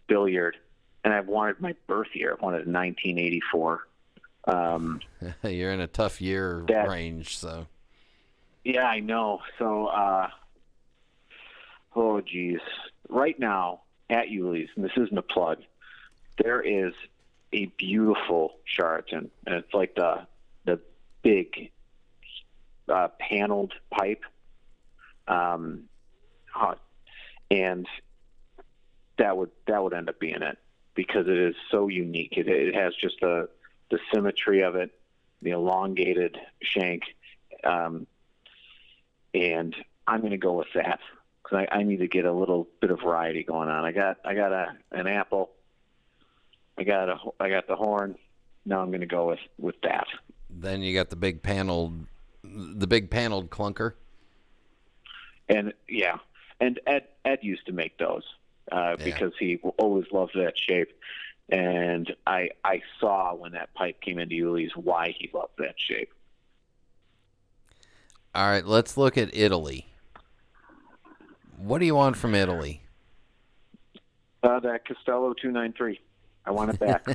billiard, 0.06 0.56
and 1.04 1.14
I've 1.14 1.28
wanted 1.28 1.60
my 1.60 1.74
birth 1.86 2.08
year. 2.14 2.36
I 2.38 2.44
wanted 2.44 2.66
1984. 2.66 3.86
Um, 4.46 5.00
You're 5.42 5.72
in 5.72 5.80
a 5.80 5.86
tough 5.86 6.20
year 6.20 6.64
That- 6.68 6.88
range, 6.88 7.38
so 7.38 7.66
yeah, 8.64 8.84
I 8.86 9.00
know. 9.00 9.40
So, 9.58 9.86
uh, 9.86 10.28
oh 11.94 12.20
geez, 12.20 12.60
right 13.08 13.38
now 13.38 13.80
at 14.10 14.28
Uhle's, 14.28 14.68
and 14.76 14.84
this 14.84 14.92
isn't 14.96 15.16
a 15.16 15.22
plug, 15.22 15.58
there 16.42 16.60
is 16.62 16.92
a 17.54 17.66
beautiful 17.78 18.56
Charatan, 18.66 19.30
and 19.46 19.54
it's 19.54 19.72
like 19.72 19.94
the 19.94 20.26
the 20.64 20.80
big 21.22 21.70
uh, 22.88 23.08
paneled 23.18 23.72
pipe. 23.90 24.22
Um, 25.26 25.84
and 27.50 27.86
that 29.18 29.36
would 29.36 29.50
that 29.66 29.82
would 29.82 29.94
end 29.94 30.08
up 30.08 30.18
being 30.18 30.42
it 30.42 30.58
because 30.94 31.26
it 31.28 31.38
is 31.38 31.54
so 31.70 31.88
unique. 31.88 32.34
It, 32.36 32.48
it 32.48 32.74
has 32.74 32.94
just 33.00 33.16
the 33.20 33.48
the 33.90 33.98
symmetry 34.12 34.62
of 34.62 34.74
it, 34.74 34.90
the 35.40 35.50
elongated 35.50 36.36
shank, 36.62 37.02
um, 37.62 38.06
and 39.32 39.74
I'm 40.06 40.20
going 40.20 40.32
to 40.32 40.38
go 40.38 40.54
with 40.54 40.72
that 40.74 41.00
because 41.42 41.66
I, 41.70 41.78
I 41.78 41.82
need 41.84 41.98
to 41.98 42.08
get 42.08 42.24
a 42.24 42.32
little 42.32 42.66
bit 42.80 42.90
of 42.90 43.00
variety 43.00 43.44
going 43.44 43.68
on. 43.68 43.84
I 43.84 43.92
got 43.92 44.18
I 44.24 44.34
got 44.34 44.52
a 44.52 44.76
an 44.90 45.06
apple, 45.06 45.50
I 46.78 46.84
got 46.84 47.08
a 47.08 47.16
I 47.40 47.48
got 47.48 47.66
the 47.66 47.76
horn. 47.76 48.16
Now 48.66 48.80
I'm 48.80 48.88
going 48.88 49.00
to 49.00 49.06
go 49.06 49.28
with 49.28 49.40
with 49.58 49.76
that. 49.82 50.06
then 50.50 50.82
you 50.82 50.94
got 50.94 51.10
the 51.10 51.16
big 51.16 51.42
paneled 51.42 52.06
the 52.42 52.86
big 52.86 53.10
paneled 53.10 53.50
clunker. 53.50 53.92
And 55.48 55.72
yeah, 55.88 56.16
and 56.60 56.80
Ed 56.86 57.04
Ed 57.24 57.38
used 57.42 57.66
to 57.66 57.72
make 57.72 57.98
those 57.98 58.22
uh, 58.72 58.96
Yeah. 58.98 59.04
because 59.04 59.32
he 59.38 59.58
always 59.78 60.06
loved 60.12 60.32
that 60.34 60.54
shape. 60.58 60.88
And 61.50 62.14
I 62.26 62.48
I 62.64 62.80
saw 63.00 63.34
when 63.34 63.52
that 63.52 63.72
pipe 63.74 64.00
came 64.00 64.18
into 64.18 64.34
Uhle's 64.34 64.72
why 64.74 65.14
he 65.18 65.30
loved 65.34 65.52
that 65.58 65.74
shape. 65.78 66.10
All 68.34 68.48
right, 68.48 68.64
let's 68.66 68.96
look 68.96 69.16
at 69.16 69.34
Italy. 69.36 69.86
What 71.56 71.78
do 71.78 71.86
you 71.86 71.94
want 71.94 72.16
from 72.16 72.34
Italy? 72.34 72.82
Uh, 74.42 74.58
that 74.60 74.84
Castello 74.86 75.34
293. 75.34 76.00
I 76.46 76.50
want 76.50 76.70
it 76.70 76.78
back. 76.78 77.06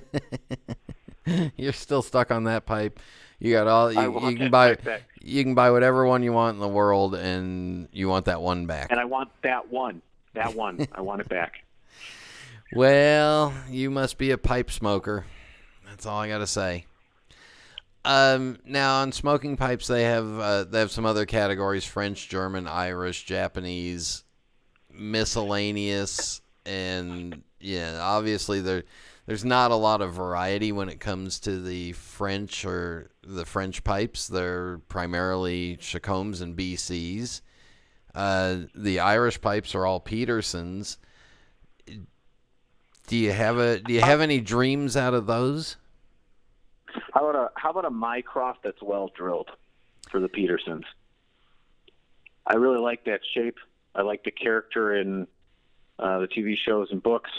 You're 1.57 1.73
still 1.73 2.01
stuck 2.01 2.31
on 2.31 2.45
that 2.45 2.65
pipe. 2.65 2.99
You 3.39 3.53
got 3.53 3.67
all 3.67 3.91
you, 3.91 4.29
you 4.29 4.37
can 4.37 4.51
buy. 4.51 4.75
back. 4.75 5.03
You 5.21 5.43
can 5.43 5.55
buy 5.55 5.71
whatever 5.71 6.05
one 6.05 6.23
you 6.23 6.33
want 6.33 6.55
in 6.55 6.59
the 6.59 6.67
world, 6.67 7.15
and 7.15 7.87
you 7.91 8.09
want 8.09 8.25
that 8.25 8.41
one 8.41 8.65
back. 8.65 8.87
and 8.91 8.99
I 8.99 9.05
want 9.05 9.29
that 9.43 9.71
one. 9.71 10.01
That 10.33 10.55
one. 10.55 10.87
I 10.91 11.01
want 11.01 11.21
it 11.21 11.29
back. 11.29 11.63
Well, 12.73 13.53
you 13.69 13.89
must 13.89 14.17
be 14.17 14.31
a 14.31 14.37
pipe 14.37 14.69
smoker. 14.71 15.25
That's 15.87 16.05
all 16.05 16.19
I 16.19 16.27
got 16.27 16.39
to 16.39 16.47
say. 16.47 16.85
Um, 18.05 18.57
now 18.65 19.01
on 19.01 19.11
smoking 19.11 19.57
pipes, 19.57 19.87
they 19.87 20.03
have 20.03 20.39
uh, 20.39 20.63
they 20.65 20.79
have 20.79 20.91
some 20.91 21.05
other 21.05 21.25
categories: 21.25 21.85
French, 21.85 22.27
German, 22.29 22.67
Irish, 22.67 23.25
Japanese, 23.25 24.23
miscellaneous, 24.91 26.41
and 26.65 27.43
yeah, 27.59 27.99
obviously 28.01 28.61
there 28.61 28.83
there's 29.29 29.45
not 29.45 29.69
a 29.69 29.75
lot 29.75 30.01
of 30.01 30.11
variety 30.11 30.71
when 30.71 30.89
it 30.89 30.99
comes 30.99 31.39
to 31.41 31.61
the 31.61 31.91
French 31.91 32.65
or 32.65 33.11
the 33.21 33.45
French 33.45 33.83
pipes. 33.83 34.27
They're 34.27 34.79
primarily 34.89 35.77
Chacoms 35.77 36.41
and 36.41 36.57
BCs. 36.57 37.41
Uh, 38.15 38.61
the 38.73 38.99
Irish 39.01 39.39
pipes 39.39 39.75
are 39.75 39.85
all 39.85 39.99
Petersons. 39.99 40.97
Do 43.05 43.15
you 43.15 43.31
have 43.31 43.59
a 43.59 43.79
Do 43.79 43.93
you 43.93 44.01
have 44.01 44.19
any 44.19 44.39
dreams 44.39 44.97
out 44.97 45.13
of 45.13 45.27
those? 45.27 45.77
How 47.13 47.29
about 47.29 47.35
a 47.35 47.51
how 47.53 47.69
about 47.69 47.85
a 47.85 47.91
Mycroft 47.91 48.63
that's 48.63 48.81
well 48.81 49.11
drilled 49.15 49.51
for 50.09 50.19
the 50.19 50.27
Petersons? 50.27 50.85
I 52.47 52.55
really 52.55 52.79
like 52.79 53.05
that 53.05 53.19
shape. 53.35 53.59
I 53.93 54.01
like 54.01 54.23
the 54.23 54.31
character 54.31 54.95
in 54.95 55.27
uh, 55.99 56.17
the 56.17 56.27
TV 56.27 56.57
shows 56.57 56.87
and 56.89 57.03
books. 57.03 57.29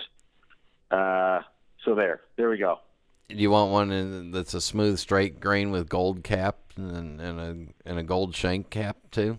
Uh, 0.88 1.40
so 1.84 1.94
there, 1.94 2.20
there 2.36 2.50
we 2.50 2.58
go. 2.58 2.78
Do 3.28 3.36
you 3.36 3.50
want 3.50 3.70
one 3.70 3.92
in, 3.92 4.30
that's 4.32 4.54
a 4.54 4.60
smooth, 4.60 4.98
straight 4.98 5.40
grain 5.40 5.70
with 5.70 5.88
gold 5.88 6.24
cap 6.24 6.56
and, 6.76 7.20
and 7.20 7.40
a 7.40 7.88
and 7.88 7.98
a 7.98 8.02
gold 8.02 8.34
shank 8.34 8.70
cap 8.70 8.96
too? 9.10 9.38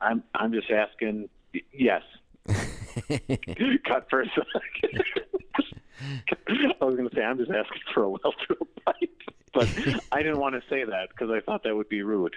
I'm 0.00 0.22
I'm 0.34 0.52
just 0.52 0.70
asking. 0.70 1.28
Yes. 1.72 2.02
Cut 2.46 4.06
for 4.08 4.22
a 4.22 4.26
second. 4.26 5.04
I 6.80 6.84
was 6.84 6.96
going 6.96 7.08
to 7.08 7.14
say 7.14 7.22
I'm 7.22 7.38
just 7.38 7.50
asking 7.50 7.82
for 7.92 8.04
a 8.04 8.10
well 8.10 8.34
drilled 8.46 8.68
pipe, 8.84 9.22
but 9.52 9.68
I 10.12 10.22
didn't 10.22 10.38
want 10.38 10.54
to 10.54 10.62
say 10.70 10.84
that 10.84 11.08
because 11.10 11.30
I 11.30 11.40
thought 11.40 11.64
that 11.64 11.74
would 11.74 11.88
be 11.88 12.02
rude. 12.02 12.36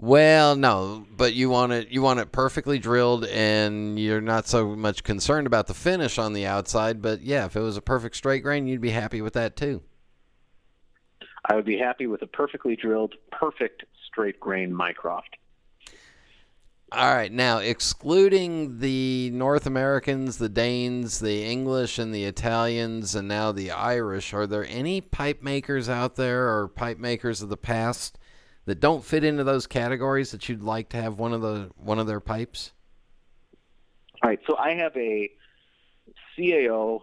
Well, 0.00 0.54
no, 0.54 1.06
but 1.10 1.34
you 1.34 1.50
want 1.50 1.72
it 1.72 1.88
you 1.88 2.02
want 2.02 2.20
it 2.20 2.30
perfectly 2.30 2.78
drilled, 2.78 3.24
and 3.24 3.98
you're 3.98 4.20
not 4.20 4.46
so 4.46 4.76
much 4.76 5.02
concerned 5.02 5.48
about 5.48 5.66
the 5.66 5.74
finish 5.74 6.18
on 6.18 6.34
the 6.34 6.46
outside. 6.46 7.02
But 7.02 7.22
yeah, 7.22 7.46
if 7.46 7.56
it 7.56 7.60
was 7.60 7.76
a 7.76 7.82
perfect 7.82 8.14
straight 8.14 8.44
grain, 8.44 8.68
you'd 8.68 8.80
be 8.80 8.90
happy 8.90 9.20
with 9.20 9.32
that 9.32 9.56
too. 9.56 9.82
I 11.44 11.56
would 11.56 11.64
be 11.64 11.78
happy 11.78 12.06
with 12.06 12.22
a 12.22 12.28
perfectly 12.28 12.76
drilled, 12.76 13.14
perfect 13.32 13.84
straight 14.06 14.38
grain 14.38 14.72
Mycroft. 14.72 15.36
All 16.92 17.14
right, 17.14 17.30
now 17.30 17.58
excluding 17.58 18.78
the 18.78 19.30
North 19.34 19.66
Americans, 19.66 20.38
the 20.38 20.48
Danes, 20.48 21.18
the 21.18 21.44
English, 21.44 21.98
and 21.98 22.14
the 22.14 22.24
Italians, 22.24 23.14
and 23.14 23.28
now 23.28 23.52
the 23.52 23.72
Irish, 23.72 24.32
are 24.32 24.46
there 24.46 24.64
any 24.66 25.02
pipe 25.02 25.42
makers 25.42 25.88
out 25.88 26.16
there 26.16 26.48
or 26.48 26.68
pipe 26.68 26.98
makers 26.98 27.42
of 27.42 27.50
the 27.50 27.58
past 27.58 28.18
that 28.68 28.80
don't 28.80 29.02
fit 29.02 29.24
into 29.24 29.44
those 29.44 29.66
categories 29.66 30.30
that 30.30 30.46
you'd 30.46 30.62
like 30.62 30.90
to 30.90 30.98
have 30.98 31.18
one 31.18 31.32
of 31.32 31.40
the 31.40 31.70
one 31.78 31.98
of 31.98 32.06
their 32.06 32.20
pipes? 32.20 32.72
All 34.22 34.28
right, 34.28 34.38
so 34.46 34.58
I 34.58 34.74
have 34.74 34.94
a 34.94 35.30
CAO 36.36 37.00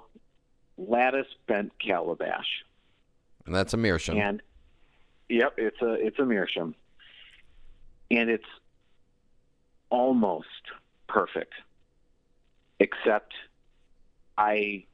lattice 0.77 1.25
bent 1.47 1.71
calabash, 1.79 2.45
And 3.47 3.55
that's 3.55 3.73
a 3.73 3.77
meerschaum. 3.77 4.17
and 4.19 4.43
yep, 5.27 5.55
it's 5.57 5.81
a 5.81 5.93
it's 5.93 6.19
a 6.19 6.25
meerschaum, 6.25 6.75
and 8.11 8.29
it's 8.29 8.45
almost 9.89 10.45
perfect, 11.07 11.53
except 12.79 13.33
I 14.37 14.85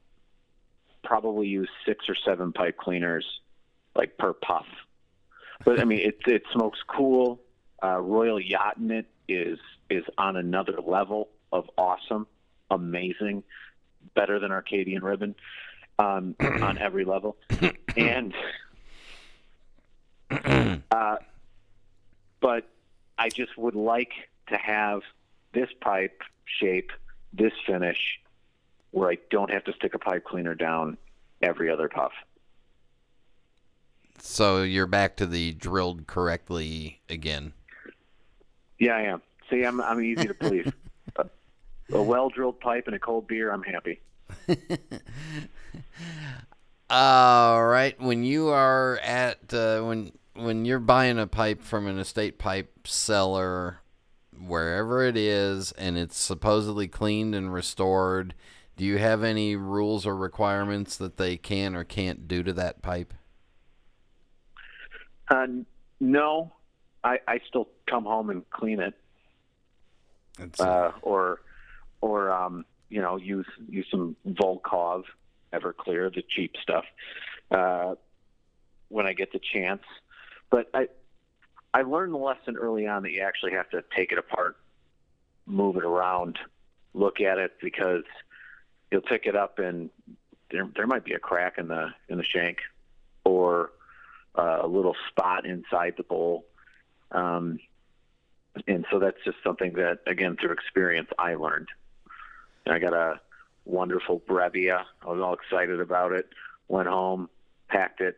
probably 1.04 1.48
use 1.48 1.68
six 1.84 2.08
or 2.08 2.14
seven 2.14 2.50
pipe 2.54 2.78
cleaners 2.78 3.26
like 3.94 4.16
per 4.16 4.32
puff. 4.32 4.64
But 5.64 5.80
I 5.80 5.84
mean, 5.84 6.00
it 6.00 6.18
it 6.26 6.42
smokes 6.52 6.78
cool. 6.86 7.40
Uh, 7.82 7.98
Royal 7.98 8.40
Yacht 8.40 8.76
in 8.78 8.90
it 8.90 9.06
is 9.28 9.58
is 9.90 10.04
on 10.18 10.36
another 10.36 10.78
level 10.84 11.28
of 11.52 11.68
awesome, 11.76 12.26
amazing, 12.70 13.42
better 14.14 14.38
than 14.38 14.50
Arcadian 14.50 15.02
Ribbon 15.02 15.34
um, 15.98 16.34
on 16.40 16.78
every 16.78 17.04
level, 17.04 17.36
and 17.96 18.34
uh, 20.90 21.16
but 22.40 22.68
I 23.18 23.28
just 23.28 23.56
would 23.56 23.74
like 23.74 24.12
to 24.48 24.56
have 24.56 25.02
this 25.52 25.68
pipe 25.80 26.22
shape, 26.44 26.90
this 27.32 27.52
finish, 27.66 28.20
where 28.90 29.10
I 29.10 29.18
don't 29.30 29.50
have 29.50 29.64
to 29.64 29.72
stick 29.74 29.94
a 29.94 29.98
pipe 29.98 30.24
cleaner 30.24 30.54
down 30.54 30.96
every 31.40 31.70
other 31.70 31.88
puff. 31.88 32.12
So 34.24 34.62
you're 34.62 34.86
back 34.86 35.16
to 35.16 35.26
the 35.26 35.52
drilled 35.52 36.06
correctly 36.06 37.00
again. 37.08 37.54
Yeah, 38.78 38.92
I 38.92 39.02
am. 39.02 39.20
See, 39.50 39.64
I'm 39.64 39.80
I'm 39.80 40.00
easy 40.00 40.28
to 40.28 40.34
please. 40.34 40.72
a, 41.16 41.26
a 41.92 42.00
well 42.00 42.28
drilled 42.28 42.60
pipe 42.60 42.84
and 42.86 42.94
a 42.94 43.00
cold 43.00 43.26
beer, 43.26 43.52
I'm 43.52 43.64
happy. 43.64 44.00
All 46.88 47.66
right. 47.66 48.00
When 48.00 48.22
you 48.22 48.48
are 48.48 49.00
at 49.02 49.52
uh, 49.52 49.80
when 49.82 50.12
when 50.34 50.64
you're 50.64 50.78
buying 50.78 51.18
a 51.18 51.26
pipe 51.26 51.60
from 51.60 51.88
an 51.88 51.98
estate 51.98 52.38
pipe 52.38 52.86
seller, 52.86 53.80
wherever 54.40 55.02
it 55.04 55.16
is, 55.16 55.72
and 55.72 55.98
it's 55.98 56.16
supposedly 56.16 56.86
cleaned 56.86 57.34
and 57.34 57.52
restored, 57.52 58.34
do 58.76 58.84
you 58.84 58.98
have 58.98 59.24
any 59.24 59.56
rules 59.56 60.06
or 60.06 60.14
requirements 60.14 60.96
that 60.96 61.16
they 61.16 61.36
can 61.36 61.74
or 61.74 61.82
can't 61.82 62.28
do 62.28 62.44
to 62.44 62.52
that 62.52 62.82
pipe? 62.82 63.12
Uh, 65.32 65.46
no, 65.98 66.52
I, 67.02 67.18
I 67.26 67.40
still 67.48 67.68
come 67.88 68.04
home 68.04 68.28
and 68.28 68.48
clean 68.50 68.80
it, 68.80 68.94
uh, 70.60 70.90
or 71.00 71.40
or 72.02 72.30
um, 72.30 72.66
you 72.90 73.00
know 73.00 73.16
use 73.16 73.46
use 73.66 73.86
some 73.90 74.14
Volkov 74.28 75.04
Everclear, 75.50 76.14
the 76.14 76.22
cheap 76.28 76.56
stuff, 76.60 76.84
uh, 77.50 77.94
when 78.88 79.06
I 79.06 79.14
get 79.14 79.32
the 79.32 79.40
chance. 79.40 79.82
But 80.50 80.68
I 80.74 80.88
I 81.72 81.80
learned 81.80 82.12
the 82.12 82.18
lesson 82.18 82.58
early 82.58 82.86
on 82.86 83.02
that 83.04 83.12
you 83.12 83.22
actually 83.22 83.52
have 83.52 83.70
to 83.70 83.82
take 83.96 84.12
it 84.12 84.18
apart, 84.18 84.58
move 85.46 85.76
it 85.76 85.84
around, 85.84 86.38
look 86.92 87.22
at 87.22 87.38
it 87.38 87.52
because 87.62 88.04
you'll 88.90 89.00
pick 89.00 89.24
it 89.24 89.34
up 89.34 89.58
and 89.58 89.88
there 90.50 90.68
there 90.76 90.86
might 90.86 91.06
be 91.06 91.14
a 91.14 91.18
crack 91.18 91.56
in 91.56 91.68
the 91.68 91.88
in 92.10 92.18
the 92.18 92.24
shank 92.24 92.58
or 93.24 93.70
uh, 94.36 94.60
a 94.62 94.66
little 94.66 94.96
spot 95.08 95.46
inside 95.46 95.94
the 95.96 96.02
bowl. 96.02 96.46
Um, 97.10 97.58
and 98.66 98.84
so 98.90 98.98
that's 98.98 99.22
just 99.24 99.38
something 99.42 99.74
that, 99.74 100.00
again, 100.06 100.36
through 100.36 100.52
experience, 100.52 101.08
I 101.18 101.34
learned. 101.34 101.68
And 102.64 102.74
I 102.74 102.78
got 102.78 102.92
a 102.92 103.20
wonderful 103.64 104.20
Brebbia. 104.20 104.84
I 105.02 105.06
was 105.06 105.20
all 105.20 105.34
excited 105.34 105.80
about 105.80 106.12
it. 106.12 106.28
Went 106.68 106.88
home, 106.88 107.28
packed 107.68 108.00
it, 108.00 108.16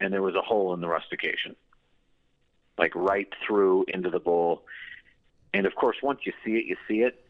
and 0.00 0.12
there 0.12 0.22
was 0.22 0.34
a 0.34 0.42
hole 0.42 0.74
in 0.74 0.80
the 0.80 0.88
rustication, 0.88 1.56
like 2.78 2.94
right 2.94 3.28
through 3.46 3.84
into 3.88 4.10
the 4.10 4.20
bowl. 4.20 4.64
And 5.52 5.66
of 5.66 5.74
course, 5.74 5.96
once 6.02 6.20
you 6.24 6.32
see 6.44 6.52
it, 6.52 6.64
you 6.66 6.76
see 6.88 7.02
it. 7.02 7.24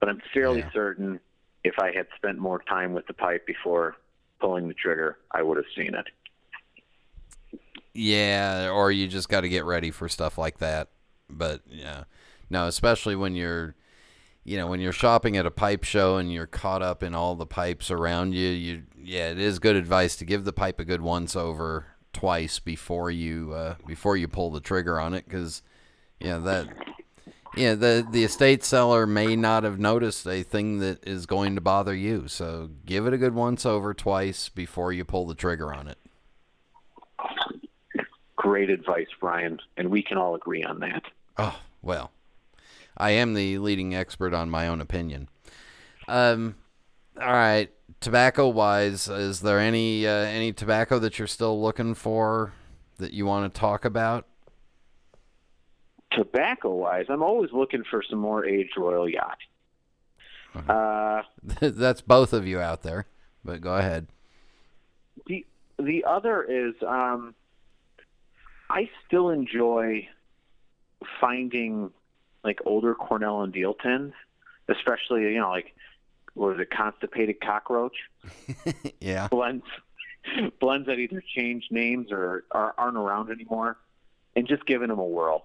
But 0.00 0.08
I'm 0.08 0.20
fairly 0.32 0.60
Yeah. 0.60 0.72
certain 0.72 1.20
if 1.64 1.78
I 1.78 1.92
had 1.92 2.06
spent 2.16 2.38
more 2.38 2.60
time 2.60 2.92
with 2.92 3.06
the 3.06 3.14
pipe 3.14 3.46
before 3.46 3.96
pulling 4.40 4.68
the 4.68 4.74
trigger, 4.74 5.18
I 5.30 5.42
would 5.42 5.56
have 5.56 5.66
seen 5.74 5.94
it. 5.94 6.06
Yeah, 7.98 8.70
or 8.70 8.92
you 8.92 9.08
just 9.08 9.30
got 9.30 9.40
to 9.40 9.48
get 9.48 9.64
ready 9.64 9.90
for 9.90 10.08
stuff 10.08 10.36
like 10.36 10.58
that. 10.58 10.90
But 11.30 11.62
yeah, 11.66 12.04
no, 12.50 12.66
especially 12.66 13.16
when 13.16 13.34
you're, 13.34 13.74
you 14.44 14.58
know, 14.58 14.66
when 14.66 14.80
you're 14.80 14.92
shopping 14.92 15.36
at 15.36 15.46
a 15.46 15.50
pipe 15.50 15.82
show 15.82 16.18
and 16.18 16.30
you're 16.30 16.46
caught 16.46 16.82
up 16.82 17.02
in 17.02 17.14
all 17.14 17.34
the 17.34 17.46
pipes 17.46 17.90
around 17.90 18.34
you. 18.34 18.48
You, 18.48 18.82
yeah, 19.02 19.30
it 19.30 19.38
is 19.38 19.58
good 19.58 19.76
advice 19.76 20.14
to 20.16 20.26
give 20.26 20.44
the 20.44 20.52
pipe 20.52 20.78
a 20.78 20.84
good 20.84 21.00
once 21.00 21.34
over 21.34 21.86
twice 22.12 22.58
before 22.58 23.10
you 23.10 23.52
uh, 23.54 23.76
before 23.86 24.16
you 24.16 24.28
pull 24.28 24.50
the 24.50 24.60
trigger 24.60 25.00
on 25.00 25.14
it, 25.14 25.24
because 25.24 25.62
yeah, 26.20 26.38
that. 26.38 26.68
Yeah, 27.56 27.74
the 27.74 28.06
the 28.10 28.22
estate 28.22 28.64
seller 28.64 29.06
may 29.06 29.34
not 29.34 29.64
have 29.64 29.78
noticed 29.78 30.26
a 30.26 30.42
thing 30.42 30.80
that 30.80 31.08
is 31.08 31.24
going 31.24 31.54
to 31.54 31.62
bother 31.62 31.94
you. 31.94 32.28
So 32.28 32.68
give 32.84 33.06
it 33.06 33.14
a 33.14 33.18
good 33.18 33.34
once 33.34 33.64
over 33.64 33.94
twice 33.94 34.50
before 34.50 34.92
you 34.92 35.06
pull 35.06 35.26
the 35.26 35.34
trigger 35.34 35.72
on 35.72 35.88
it. 35.88 35.96
Great 38.46 38.70
advice, 38.70 39.08
Brian, 39.18 39.58
and 39.76 39.90
we 39.90 40.04
can 40.04 40.18
all 40.18 40.36
agree 40.36 40.62
on 40.62 40.78
that. 40.78 41.02
Oh, 41.36 41.58
well. 41.82 42.12
I 42.96 43.10
am 43.10 43.34
the 43.34 43.58
leading 43.58 43.92
expert 43.92 44.32
on 44.32 44.48
my 44.50 44.68
own 44.68 44.80
opinion. 44.80 45.28
Um 46.06 46.54
all 47.20 47.32
right, 47.32 47.68
tobacco 48.00 48.48
wise, 48.48 49.08
is 49.08 49.40
there 49.40 49.58
any 49.58 50.06
uh, 50.06 50.12
any 50.12 50.52
tobacco 50.52 51.00
that 51.00 51.18
you're 51.18 51.26
still 51.26 51.60
looking 51.60 51.94
for 51.94 52.52
that 52.98 53.12
you 53.12 53.26
want 53.26 53.52
to 53.52 53.58
talk 53.58 53.84
about? 53.84 54.26
Tobacco 56.12 56.72
wise, 56.72 57.06
I'm 57.08 57.24
always 57.24 57.50
looking 57.52 57.82
for 57.90 58.00
some 58.08 58.20
more 58.20 58.46
aged 58.46 58.74
Royal 58.76 59.08
Yacht. 59.08 59.38
Uh, 60.68 61.22
That's 61.60 62.00
both 62.00 62.32
of 62.32 62.46
you 62.46 62.60
out 62.60 62.82
there, 62.82 63.06
but 63.44 63.60
go 63.60 63.74
ahead. 63.74 64.06
the 65.26 65.44
the 65.80 66.04
other 66.04 66.44
is 66.44 66.74
um, 66.86 67.34
I 68.70 68.90
still 69.06 69.30
enjoy 69.30 70.08
finding 71.20 71.90
like 72.42 72.60
older 72.64 72.94
Cornell 72.94 73.42
and 73.42 73.52
Diehl 73.52 73.78
tins, 73.78 74.12
especially 74.68 75.22
you 75.22 75.40
know 75.40 75.50
like 75.50 75.74
what 76.34 76.50
was 76.50 76.60
it 76.60 76.70
constipated 76.70 77.40
cockroach 77.40 77.96
yeah. 79.00 79.26
blends 79.28 79.64
blends 80.60 80.86
that 80.86 80.98
either 80.98 81.22
change 81.34 81.68
names 81.70 82.10
or, 82.10 82.44
or 82.50 82.74
aren't 82.78 82.96
around 82.96 83.30
anymore, 83.30 83.76
and 84.34 84.46
just 84.46 84.66
giving 84.66 84.88
them 84.88 84.98
a 84.98 85.04
whirl. 85.04 85.44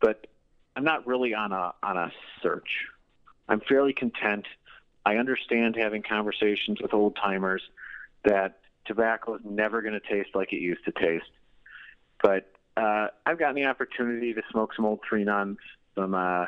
But 0.00 0.26
I'm 0.76 0.84
not 0.84 1.06
really 1.06 1.34
on 1.34 1.52
a 1.52 1.74
on 1.82 1.96
a 1.96 2.12
search. 2.42 2.86
I'm 3.48 3.60
fairly 3.60 3.92
content. 3.92 4.46
I 5.04 5.16
understand 5.16 5.76
having 5.76 6.02
conversations 6.02 6.80
with 6.80 6.94
old 6.94 7.16
timers 7.16 7.62
that 8.24 8.60
tobacco 8.84 9.34
is 9.34 9.42
never 9.44 9.82
going 9.82 9.94
to 9.94 10.00
taste 10.00 10.30
like 10.34 10.52
it 10.52 10.60
used 10.60 10.84
to 10.84 10.92
taste. 10.92 11.30
But 12.22 12.50
uh, 12.76 13.08
I've 13.26 13.38
gotten 13.38 13.56
the 13.56 13.66
opportunity 13.66 14.32
to 14.34 14.42
smoke 14.50 14.74
some 14.74 14.84
old 14.84 15.00
three 15.06 15.24
nuns, 15.24 15.58
some 15.94 16.14
uh, 16.14 16.46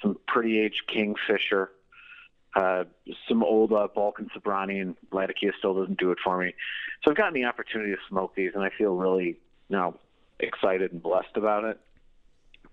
some 0.00 0.18
pretty 0.26 0.60
aged 0.60 0.86
Kingfisher, 0.86 1.70
uh, 2.54 2.84
some 3.28 3.42
old 3.42 3.72
uh, 3.72 3.88
Balkan 3.94 4.30
Sobranie, 4.34 4.80
and 4.80 4.96
Latakia 5.10 5.52
still 5.58 5.74
doesn't 5.74 5.98
do 5.98 6.10
it 6.12 6.18
for 6.22 6.38
me. 6.38 6.54
So 7.02 7.10
I've 7.10 7.16
gotten 7.16 7.34
the 7.34 7.44
opportunity 7.44 7.92
to 7.92 7.98
smoke 8.08 8.34
these, 8.34 8.52
and 8.54 8.62
I 8.62 8.70
feel 8.70 8.94
really 8.94 9.38
you 9.72 9.78
know, 9.78 9.94
excited 10.38 10.92
and 10.92 11.02
blessed 11.02 11.36
about 11.36 11.64
it. 11.64 11.80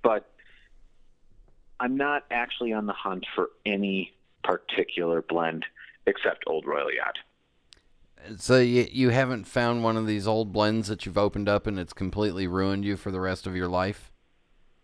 But 0.03 0.29
I'm 1.79 1.95
not 1.95 2.25
actually 2.29 2.73
on 2.73 2.85
the 2.85 2.93
hunt 2.93 3.25
for 3.33 3.49
any 3.65 4.13
particular 4.43 5.21
blend 5.21 5.65
except 6.05 6.43
Old 6.45 6.65
Royal 6.65 6.91
Yacht. 6.91 7.17
So 8.37 8.59
you 8.59 8.87
you 8.91 9.09
haven't 9.09 9.45
found 9.45 9.83
one 9.83 9.97
of 9.97 10.05
these 10.05 10.27
old 10.27 10.51
blends 10.51 10.87
that 10.87 11.05
you've 11.05 11.17
opened 11.17 11.49
up 11.49 11.67
and 11.67 11.79
it's 11.79 11.93
completely 11.93 12.47
ruined 12.47 12.85
you 12.85 12.97
for 12.97 13.11
the 13.11 13.19
rest 13.19 13.47
of 13.47 13.55
your 13.55 13.67
life 13.67 14.11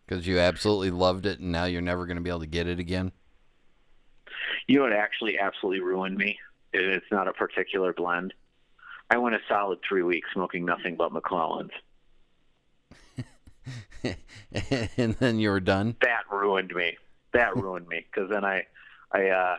because 0.06 0.26
you 0.28 0.40
absolutely 0.40 0.92
loved 0.92 1.26
it 1.26 1.40
and 1.40 1.52
now 1.52 1.66
you're 1.66 1.82
never 1.82 2.06
going 2.06 2.18
to 2.18 2.24
be 2.24 2.30
able 2.30 2.40
to 2.40 2.46
get 2.46 2.68
it 2.68 2.80
again. 2.80 3.12
You 4.68 4.78
know 4.78 4.84
what 4.84 4.94
actually 4.94 5.38
absolutely 5.38 5.82
ruined 5.82 6.18
me? 6.18 6.40
It's 6.74 7.06
not 7.12 7.28
a 7.28 7.34
particular 7.34 7.94
blend. 7.94 8.34
I 9.10 9.18
went 9.18 9.36
a 9.36 9.40
solid 9.48 9.80
three 9.88 10.02
weeks 10.02 10.28
smoking 10.34 10.66
nothing 10.66 10.96
but 10.96 11.12
McClelland's. 11.14 11.74
and 14.98 15.14
then 15.16 15.40
you 15.40 15.50
were 15.50 15.60
done. 15.60 15.96
That 16.02 16.24
ruined 16.32 16.74
me. 16.74 16.98
That 17.34 17.56
ruined 17.62 17.88
me 17.88 18.06
because 18.12 18.30
then 18.30 18.44
I, 18.44 18.64
I 19.12 19.28
uh, 19.28 19.56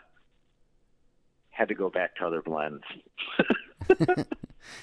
had 1.51 1.69
to 1.69 1.75
go 1.75 1.89
back 1.89 2.17
to 2.17 2.27
other 2.27 2.43
blends. 2.43 2.85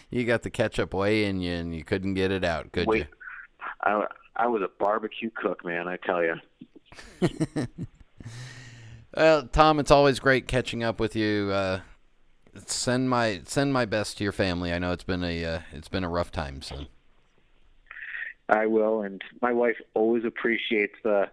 You 0.09 0.25
got 0.25 0.43
the 0.43 0.49
ketchup 0.49 0.93
way 0.93 1.25
in 1.25 1.41
you 1.41 1.53
and 1.53 1.75
you 1.75 1.83
couldn't 1.83 2.13
get 2.13 2.31
it 2.31 2.43
out, 2.43 2.71
could 2.71 2.87
Wait, 2.87 3.07
I, 3.81 4.05
I 4.35 4.47
was 4.47 4.61
a 4.61 4.69
barbecue 4.79 5.29
cook, 5.35 5.65
man. 5.65 5.87
I 5.87 5.97
tell 5.97 6.23
you. 6.23 6.35
you? 7.21 7.67
Well, 9.15 9.47
Thom, 9.51 9.79
it's 9.79 9.91
always 9.91 10.19
great 10.19 10.47
catching 10.47 10.83
up 10.83 10.99
with 10.99 11.15
you. 11.15 11.51
Uh, 11.51 11.81
send 12.65 13.09
my 13.09 13.41
send 13.45 13.73
my 13.73 13.85
best 13.85 14.17
to 14.17 14.23
your 14.23 14.33
family. 14.33 14.73
I 14.73 14.79
know 14.79 14.91
it's 14.91 15.03
been 15.03 15.23
a 15.23 15.45
uh, 15.45 15.59
it's 15.71 15.87
been 15.87 16.03
a 16.03 16.09
rough 16.09 16.31
time, 16.31 16.61
so. 16.61 16.85
I 18.49 18.65
will, 18.65 19.03
and 19.03 19.21
my 19.41 19.53
wife 19.53 19.77
always 19.93 20.25
appreciates 20.25 20.95
the 21.03 21.29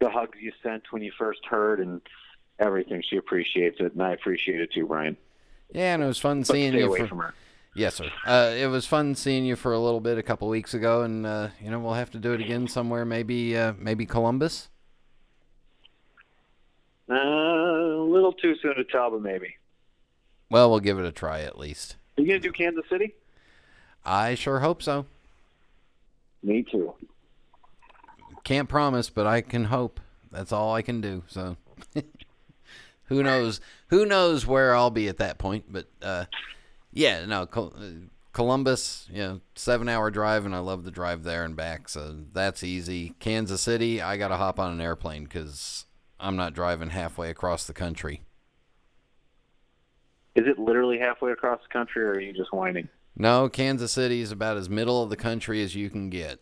the 0.00 0.10
hugs 0.10 0.38
you 0.40 0.52
sent 0.62 0.92
when 0.92 1.02
you 1.02 1.12
first 1.16 1.44
heard 1.46 1.80
and 1.80 2.00
everything. 2.58 3.02
She 3.02 3.16
appreciates 3.16 3.80
it, 3.80 3.92
and 3.92 4.02
I 4.02 4.12
appreciate 4.12 4.60
it 4.60 4.72
too, 4.72 4.86
Brian. 4.86 5.16
Yeah, 5.72 5.94
and 5.94 6.02
it 6.02 6.06
was 6.06 6.18
fun 6.18 6.40
But 6.40 6.46
seeing 6.48 6.72
stay 6.72 6.78
you. 6.80 6.86
away 6.88 6.98
for- 7.00 7.06
from 7.08 7.18
her. 7.18 7.34
Yes, 7.74 7.94
sir. 7.94 8.10
Uh, 8.26 8.52
it 8.56 8.66
was 8.66 8.84
fun 8.84 9.14
seeing 9.14 9.44
you 9.44 9.54
for 9.54 9.72
a 9.72 9.78
little 9.78 10.00
bit 10.00 10.18
a 10.18 10.22
couple 10.24 10.48
weeks 10.48 10.74
ago, 10.74 11.02
and 11.02 11.24
uh, 11.24 11.48
you 11.62 11.70
know 11.70 11.78
we'll 11.78 11.94
have 11.94 12.10
to 12.10 12.18
do 12.18 12.32
it 12.32 12.40
again 12.40 12.66
somewhere. 12.66 13.04
Maybe 13.04 13.56
uh, 13.56 13.74
maybe 13.78 14.06
Columbus. 14.06 14.68
Uh, 17.08 17.14
a 17.14 18.04
little 18.08 18.32
too 18.32 18.54
soon 18.60 18.74
to 18.76 18.84
tell, 18.84 19.10
but 19.10 19.22
maybe. 19.22 19.54
Well, 20.50 20.68
we'll 20.70 20.80
give 20.80 20.98
it 20.98 21.04
a 21.04 21.12
try 21.12 21.40
at 21.42 21.58
least. 21.58 21.96
Are 22.18 22.22
you 22.22 22.26
gonna 22.28 22.40
do 22.40 22.52
Kansas 22.52 22.84
City? 22.90 23.14
I 24.04 24.34
sure 24.34 24.60
hope 24.60 24.82
so. 24.82 25.06
Me 26.42 26.62
too. 26.64 26.94
Can't 28.44 28.68
promise, 28.68 29.10
but 29.10 29.26
I 29.26 29.42
can 29.42 29.66
hope. 29.66 30.00
That's 30.32 30.52
all 30.52 30.74
I 30.74 30.82
can 30.82 31.00
do. 31.00 31.22
So, 31.28 31.56
who 33.10 33.22
knows? 33.22 33.60
Who 33.88 34.06
knows 34.06 34.46
where 34.46 34.74
I'll 34.74 34.90
be 34.90 35.08
at 35.08 35.18
that 35.18 35.36
point? 35.38 35.64
But 35.68 35.88
uh, 36.00 36.24
yeah, 36.92 37.26
no, 37.26 37.44
Col- 37.44 37.74
uh, 37.76 38.06
Columbus, 38.32 39.08
you 39.10 39.18
know, 39.18 39.40
seven-hour 39.56 40.10
drive, 40.12 40.46
and 40.46 40.54
I 40.54 40.60
love 40.60 40.84
the 40.84 40.90
drive 40.90 41.24
there 41.24 41.44
and 41.44 41.54
back. 41.54 41.88
So 41.88 42.16
that's 42.32 42.62
easy. 42.62 43.14
Kansas 43.18 43.60
City, 43.60 44.00
I 44.00 44.16
gotta 44.16 44.36
hop 44.36 44.58
on 44.58 44.72
an 44.72 44.80
airplane 44.80 45.24
because 45.24 45.84
I'm 46.18 46.36
not 46.36 46.54
driving 46.54 46.90
halfway 46.90 47.28
across 47.30 47.66
the 47.66 47.74
country. 47.74 48.22
Is 50.36 50.46
it 50.46 50.58
literally 50.58 50.98
halfway 50.98 51.32
across 51.32 51.60
the 51.62 51.72
country, 51.72 52.04
or 52.04 52.12
are 52.12 52.20
you 52.20 52.32
just 52.32 52.52
whining? 52.52 52.88
No, 53.16 53.48
Kansas 53.48 53.90
City 53.90 54.20
is 54.20 54.30
about 54.30 54.56
as 54.56 54.70
middle 54.70 55.02
of 55.02 55.10
the 55.10 55.16
country 55.16 55.62
as 55.62 55.74
you 55.74 55.90
can 55.90 56.08
get. 56.08 56.40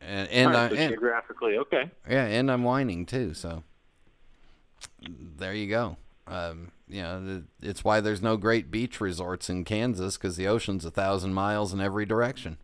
And 0.00 0.28
and, 0.28 0.50
right, 0.50 0.56
I, 0.56 0.68
so 0.68 0.74
and 0.76 0.90
geographically, 0.90 1.56
okay. 1.56 1.90
yeah, 2.08 2.26
and 2.26 2.50
I'm 2.50 2.62
whining 2.62 3.06
too. 3.06 3.32
So 3.32 3.64
there 5.36 5.54
you 5.54 5.68
go. 5.68 5.96
Um, 6.26 6.72
you 6.88 7.02
know, 7.02 7.42
it's 7.62 7.84
why 7.84 8.00
there's 8.00 8.22
no 8.22 8.36
great 8.36 8.70
beach 8.70 9.00
resorts 9.00 9.48
in 9.48 9.64
Kansas 9.64 10.16
because 10.16 10.36
the 10.36 10.46
ocean's 10.46 10.84
a 10.84 10.90
thousand 10.90 11.34
miles 11.34 11.72
in 11.72 11.80
every 11.80 12.04
direction. 12.06 12.58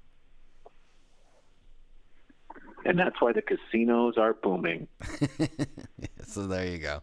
And 2.86 2.98
that's 2.98 3.18
why 3.20 3.32
the 3.32 3.40
casinos 3.40 4.18
are 4.18 4.34
booming. 4.34 4.88
So 6.26 6.46
there 6.48 6.66
you 6.66 6.78
go. 6.78 7.00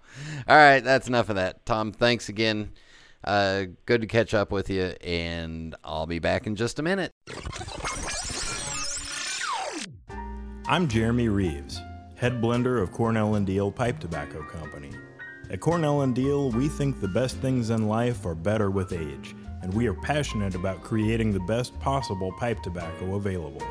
All 0.47 0.57
right, 0.57 0.81
that's 0.83 1.07
enough 1.07 1.29
of 1.29 1.35
that. 1.35 1.65
Thom, 1.65 1.93
thanks 1.93 2.27
again. 2.27 2.71
Uh, 3.23 3.63
good 3.85 4.01
to 4.01 4.07
catch 4.07 4.33
up 4.33 4.51
with 4.51 4.69
you, 4.69 4.93
and 5.01 5.73
I'll 5.85 6.07
be 6.07 6.19
back 6.19 6.47
in 6.47 6.55
just 6.55 6.79
a 6.79 6.83
minute. 6.83 7.11
I'm 10.67 10.87
Jeremy 10.89 11.29
Reeves, 11.29 11.79
head 12.21 12.39
blender 12.39 12.79
of 12.79 12.91
Cornell 12.91 13.33
and 13.33 13.47
Diehl 13.47 13.73
Pipe 13.73 13.99
Tobacco 13.99 14.43
Company. 14.43 14.91
At 15.49 15.59
Cornell 15.59 16.01
and 16.01 16.15
Diehl, 16.15 16.53
we 16.53 16.67
think 16.67 17.01
the 17.01 17.07
best 17.07 17.37
things 17.37 17.71
in 17.71 17.87
life 17.87 18.27
are 18.27 18.35
better 18.35 18.69
with 18.69 18.93
age, 18.93 19.35
and 19.63 19.73
we 19.73 19.87
are 19.87 19.95
passionate 19.95 20.53
about 20.53 20.83
creating 20.83 21.31
the 21.31 21.39
best 21.39 21.79
possible 21.79 22.31
pipe 22.33 22.61
tobacco 22.61 23.15
available. 23.15 23.65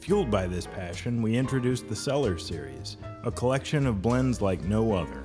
Fueled 0.00 0.30
by 0.30 0.46
this 0.46 0.66
passion, 0.66 1.22
we 1.22 1.38
introduced 1.38 1.88
the 1.88 1.96
Cellar 1.96 2.36
Series, 2.36 2.98
a 3.24 3.32
collection 3.32 3.86
of 3.86 4.02
blends 4.02 4.42
like 4.42 4.60
no 4.64 4.92
other. 4.92 5.24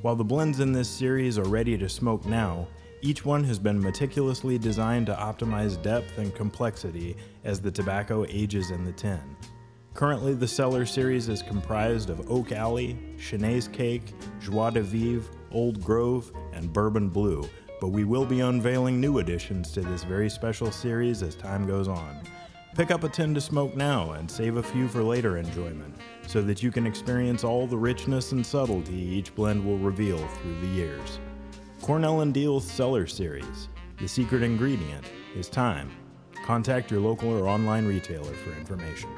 While 0.00 0.16
the 0.16 0.24
blends 0.24 0.58
in 0.58 0.72
this 0.72 0.88
series 0.88 1.38
are 1.38 1.44
ready 1.44 1.78
to 1.78 1.88
smoke 1.88 2.26
now, 2.26 2.66
each 3.00 3.24
one 3.24 3.44
has 3.44 3.60
been 3.60 3.80
meticulously 3.80 4.58
designed 4.58 5.06
to 5.06 5.14
optimize 5.14 5.80
depth 5.80 6.18
and 6.18 6.34
complexity 6.34 7.16
as 7.44 7.60
the 7.60 7.70
tobacco 7.70 8.26
ages 8.28 8.72
in 8.72 8.84
the 8.84 8.90
tin. 8.90 9.20
Currently, 9.94 10.34
the 10.34 10.48
Cellar 10.48 10.86
series 10.86 11.28
is 11.28 11.42
comprised 11.42 12.08
of 12.08 12.30
Oak 12.30 12.50
Alley, 12.50 12.98
Chenaise 13.18 13.70
Cake, 13.70 14.14
Joie 14.40 14.70
de 14.70 14.80
Vivre, 14.80 15.30
Old 15.50 15.84
Grove, 15.84 16.32
and 16.54 16.72
Bourbon 16.72 17.10
Blue, 17.10 17.48
but 17.78 17.88
we 17.88 18.04
will 18.04 18.24
be 18.24 18.40
unveiling 18.40 19.00
new 19.00 19.18
additions 19.18 19.70
to 19.72 19.82
this 19.82 20.02
very 20.02 20.30
special 20.30 20.72
series 20.72 21.22
as 21.22 21.34
time 21.34 21.66
goes 21.66 21.88
on. 21.88 22.22
Pick 22.74 22.90
up 22.90 23.04
a 23.04 23.08
tin 23.08 23.34
to 23.34 23.40
smoke 23.40 23.76
now 23.76 24.12
and 24.12 24.30
save 24.30 24.56
a 24.56 24.62
few 24.62 24.88
for 24.88 25.02
later 25.02 25.36
enjoyment, 25.36 25.94
so 26.26 26.40
that 26.40 26.62
you 26.62 26.72
can 26.72 26.86
experience 26.86 27.44
all 27.44 27.66
the 27.66 27.76
richness 27.76 28.32
and 28.32 28.44
subtlety 28.44 28.94
each 28.94 29.34
blend 29.34 29.62
will 29.62 29.78
reveal 29.78 30.26
through 30.26 30.58
the 30.60 30.68
years. 30.68 31.20
Cornell 31.82 32.22
and 32.22 32.32
Diehl's 32.32 32.64
Cellar 32.64 33.06
Series. 33.06 33.68
The 33.98 34.08
secret 34.08 34.42
ingredient 34.42 35.04
is 35.36 35.50
time. 35.50 35.90
Contact 36.46 36.90
your 36.90 37.00
local 37.00 37.28
or 37.28 37.46
online 37.46 37.84
retailer 37.84 38.32
for 38.32 38.52
information. 38.54 39.10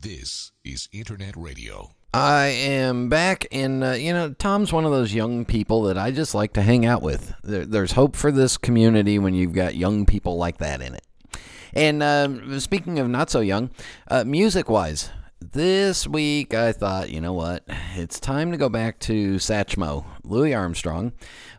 This 0.00 0.52
is 0.64 0.88
Internet 0.92 1.36
Radio. 1.36 1.90
I 2.14 2.46
am 2.46 3.08
back, 3.08 3.46
and 3.52 3.82
uh, 3.82 3.92
you 3.92 4.12
know, 4.12 4.34
Thom's 4.34 4.72
one 4.72 4.84
of 4.84 4.90
those 4.90 5.14
young 5.14 5.44
people 5.44 5.82
that 5.82 5.96
I 5.96 6.10
just 6.10 6.34
like 6.34 6.52
to 6.54 6.62
hang 6.62 6.84
out 6.84 7.02
with. 7.02 7.32
There, 7.42 7.64
there's 7.64 7.92
hope 7.92 8.16
for 8.16 8.30
this 8.30 8.58
community 8.58 9.18
when 9.18 9.34
you've 9.34 9.54
got 9.54 9.76
young 9.76 10.04
people 10.04 10.36
like 10.36 10.58
that 10.58 10.82
in 10.82 10.94
it. 10.94 11.06
And 11.72 12.02
uh, 12.02 12.60
speaking 12.60 12.98
of 12.98 13.08
not 13.08 13.30
so 13.30 13.40
young, 13.40 13.70
uh, 14.08 14.24
music 14.24 14.68
wise, 14.68 15.10
this 15.40 16.06
week 16.06 16.52
I 16.52 16.72
thought, 16.72 17.10
you 17.10 17.20
know 17.20 17.32
what, 17.32 17.64
it's 17.94 18.20
time 18.20 18.50
to 18.52 18.58
go 18.58 18.68
back 18.68 18.98
to 19.00 19.36
Satchmo, 19.36 20.04
Louis 20.22 20.54
Armstrong. 20.54 21.12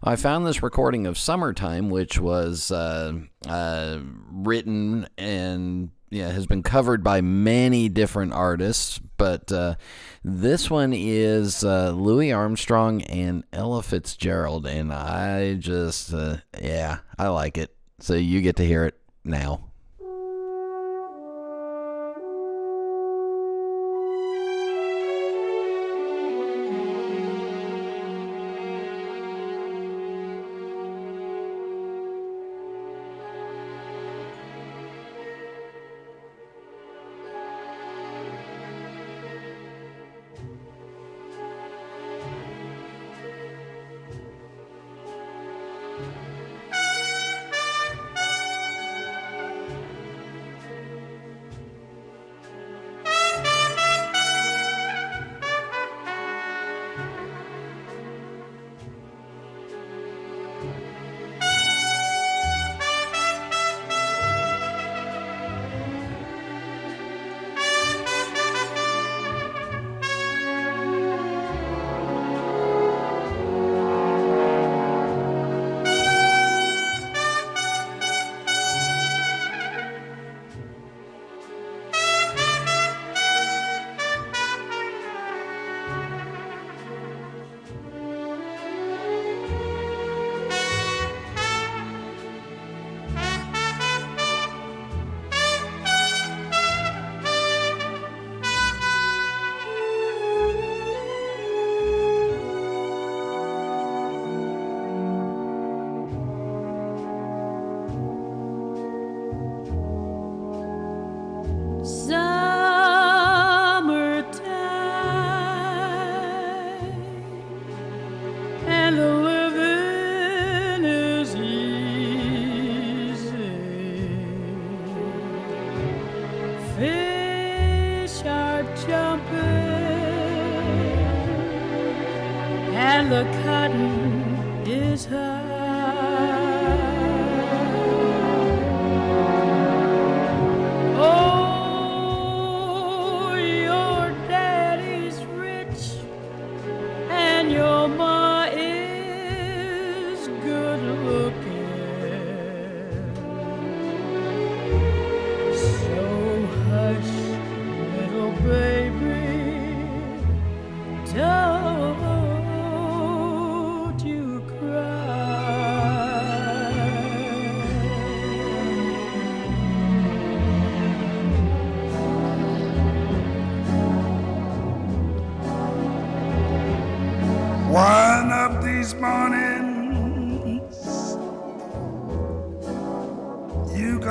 I 0.03 0.15
found 0.15 0.45
this 0.45 0.61
recording 0.61 1.07
of 1.07 1.17
Summertime, 1.17 1.89
which 1.89 2.19
was 2.19 2.71
uh, 2.71 3.13
uh, 3.47 3.99
written 4.31 5.07
and 5.17 5.89
yeah, 6.13 6.31
has 6.31 6.45
been 6.45 6.63
covered 6.63 7.03
by 7.03 7.21
many 7.21 7.89
different 7.89 8.33
artists, 8.33 8.99
but 9.17 9.51
uh, 9.51 9.75
this 10.23 10.69
one 10.69 10.93
is 10.93 11.63
uh, 11.63 11.91
Louis 11.91 12.31
Armstrong 12.31 13.01
and 13.03 13.43
Ella 13.51 13.81
Fitzgerald, 13.81 14.67
and 14.67 14.93
I 14.93 15.55
just, 15.55 16.13
uh, 16.13 16.37
yeah, 16.61 16.99
I 17.17 17.29
like 17.29 17.57
it. 17.57 17.75
So 17.99 18.13
you 18.13 18.41
get 18.41 18.57
to 18.57 18.65
hear 18.65 18.85
it 18.85 18.99
now. 19.23 19.71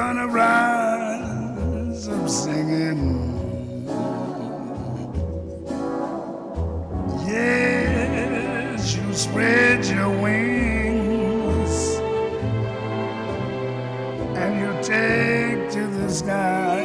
Gonna 0.02 0.26
rise 0.26 2.08
up 2.08 2.28
singing. 2.28 3.02
Yes, 7.34 8.96
you 8.96 9.14
spread 9.14 9.84
your 9.86 10.10
wings 10.26 11.74
and 14.42 14.52
you 14.62 14.70
take 14.94 15.70
to 15.76 15.82
the 15.98 16.08
sky. 16.10 16.80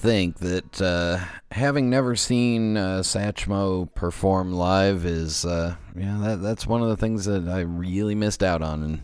think 0.00 0.38
that 0.38 0.80
uh, 0.80 1.18
having 1.50 1.90
never 1.90 2.16
seen 2.16 2.76
uh, 2.76 3.00
Satchmo 3.00 3.94
perform 3.94 4.52
live 4.52 5.04
is, 5.04 5.44
uh, 5.44 5.76
yeah, 5.94 6.18
that, 6.22 6.42
that's 6.42 6.66
one 6.66 6.82
of 6.82 6.88
the 6.88 6.96
things 6.96 7.26
that 7.26 7.46
I 7.46 7.60
really 7.60 8.14
missed 8.14 8.42
out 8.42 8.62
on. 8.62 8.82
And, 8.82 9.02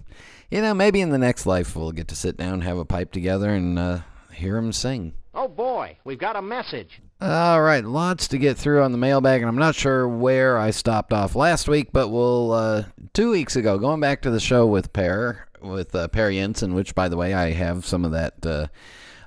you 0.51 0.63
know, 0.63 0.73
maybe 0.73 1.03
in 1.03 1.11
the 1.11 1.19
next 1.19 1.45
life 1.45 1.77
we'll 1.77 1.93
get 1.93 2.09
to 2.09 2.17
sit 2.17 2.39
down, 2.39 2.63
have 2.63 2.79
a 2.79 2.87
pipe 2.87 3.13
together, 3.13 3.51
and 3.51 3.79
uh, 3.79 3.99
hear 4.33 4.57
him 4.57 4.73
sing. 4.73 5.13
Oh 5.35 5.49
boy, 5.49 5.99
we've 6.05 6.19
got 6.19 6.35
a 6.35 6.43
message. 6.43 7.03
All 7.21 7.61
right, 7.61 7.85
lots 7.85 8.29
to 8.29 8.39
get 8.39 8.57
through 8.57 8.83
on 8.83 8.93
the 8.93 8.99
mailbag, 8.99 9.43
and 9.43 9.49
I'm 9.49 9.59
not 9.59 9.75
sure 9.75 10.09
where 10.09 10.57
I 10.57 10.71
stopped 10.71 11.13
off 11.13 11.35
last 11.35 11.69
week, 11.69 11.93
but 11.93 12.09
we'll 12.09 12.53
uh, 12.53 12.85
two 13.13 13.31
weeks 13.33 13.55
ago, 13.55 13.79
going 13.79 14.01
back 14.01 14.23
to 14.23 14.31
the 14.31 14.41
show 14.41 14.67
with 14.67 14.95
Per 14.95 15.47
with 15.61 15.95
uh, 15.95 16.09
Per 16.09 16.33
Jensen, 16.33 16.75
which 16.75 16.95
by 16.95 17.09
the 17.09 17.17
way 17.19 17.35
I 17.35 17.53
have 17.53 17.85
some 17.85 18.05
of 18.05 18.13
that 18.13 18.47
uh, 18.47 18.67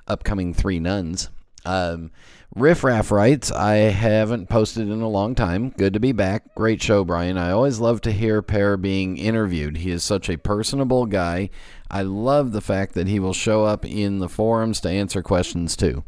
upcoming 0.08 0.52
Three 0.52 0.80
Nuns. 0.80 1.30
Um, 1.64 2.10
Riff 2.54 2.82
Raff 2.82 3.12
writes, 3.12 3.52
I 3.52 3.74
haven't 3.74 4.48
posted 4.48 4.88
in 4.88 5.00
a 5.02 5.08
long 5.08 5.36
time. 5.36 5.70
Good 5.70 5.92
to 5.92 6.00
be 6.00 6.10
back. 6.10 6.54
Great 6.56 6.82
show, 6.82 7.04
Brian. 7.04 7.38
I 7.38 7.52
always 7.52 7.78
love 7.78 8.00
to 8.02 8.12
hear 8.12 8.42
Per 8.42 8.76
being 8.76 9.16
interviewed. 9.16 9.78
He 9.78 9.92
is 9.92 10.02
such 10.02 10.28
a 10.28 10.36
personable 10.36 11.06
guy. 11.06 11.50
I 11.88 12.02
love 12.02 12.50
the 12.50 12.60
fact 12.60 12.94
that 12.94 13.06
he 13.06 13.20
will 13.20 13.32
show 13.32 13.64
up 13.64 13.84
in 13.84 14.18
the 14.18 14.28
forums 14.28 14.80
to 14.80 14.90
answer 14.90 15.22
questions 15.22 15.76
too. 15.76 16.02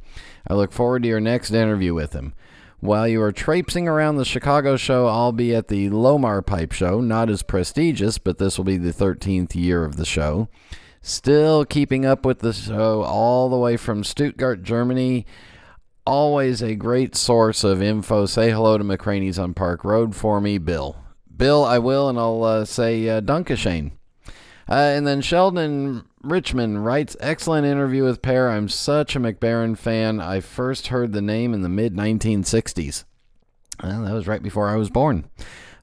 I 0.48 0.54
look 0.54 0.72
forward 0.72 1.04
to 1.04 1.08
your 1.08 1.20
next 1.20 1.52
interview 1.52 1.94
with 1.94 2.12
him. 2.12 2.34
While 2.80 3.06
you 3.06 3.22
are 3.22 3.30
traipsing 3.30 3.86
around 3.86 4.16
the 4.16 4.24
Chicago 4.24 4.76
show, 4.76 5.06
I'll 5.06 5.30
be 5.30 5.54
at 5.54 5.68
the 5.68 5.90
Lomar 5.90 6.44
Pipe 6.44 6.72
Show. 6.72 7.00
Not 7.00 7.30
as 7.30 7.44
prestigious, 7.44 8.18
but 8.18 8.38
this 8.38 8.58
will 8.58 8.64
be 8.64 8.76
the 8.76 8.92
13th 8.92 9.54
year 9.54 9.84
of 9.84 9.94
the 9.94 10.04
show. 10.04 10.48
Still 11.04 11.64
keeping 11.64 12.06
up 12.06 12.24
with 12.24 12.38
the 12.38 12.52
show 12.52 13.02
all 13.02 13.48
the 13.48 13.58
way 13.58 13.76
from 13.76 14.04
Stuttgart, 14.04 14.62
Germany. 14.62 15.26
Always 16.06 16.62
a 16.62 16.76
great 16.76 17.16
source 17.16 17.64
of 17.64 17.82
info. 17.82 18.24
Say 18.26 18.52
hello 18.52 18.78
to 18.78 18.84
McCranie's 18.84 19.38
on 19.38 19.52
Park 19.52 19.84
Road 19.84 20.14
for 20.14 20.40
me, 20.40 20.58
Bill. 20.58 20.96
Bill, 21.36 21.64
I 21.64 21.78
will, 21.78 22.08
and 22.08 22.18
I'll 22.18 22.44
uh, 22.44 22.64
say 22.64 23.08
uh, 23.08 23.20
Dunkashane. 23.20 23.90
Uh, 24.68 24.74
and 24.74 25.04
then 25.04 25.20
Sheldon 25.20 26.04
Richmond 26.22 26.84
writes, 26.84 27.16
excellent 27.18 27.66
interview 27.66 28.04
with 28.04 28.22
Per. 28.22 28.48
I'm 28.48 28.68
such 28.68 29.16
a 29.16 29.20
Mac 29.20 29.40
Baren 29.40 29.76
fan. 29.76 30.20
I 30.20 30.38
first 30.38 30.86
heard 30.86 31.12
the 31.12 31.20
name 31.20 31.52
in 31.52 31.62
the 31.62 31.68
mid 31.68 31.96
1960s. 31.96 33.04
Well, 33.82 34.04
that 34.04 34.14
was 34.14 34.28
right 34.28 34.42
before 34.42 34.68
I 34.68 34.76
was 34.76 34.88
born. 34.88 35.28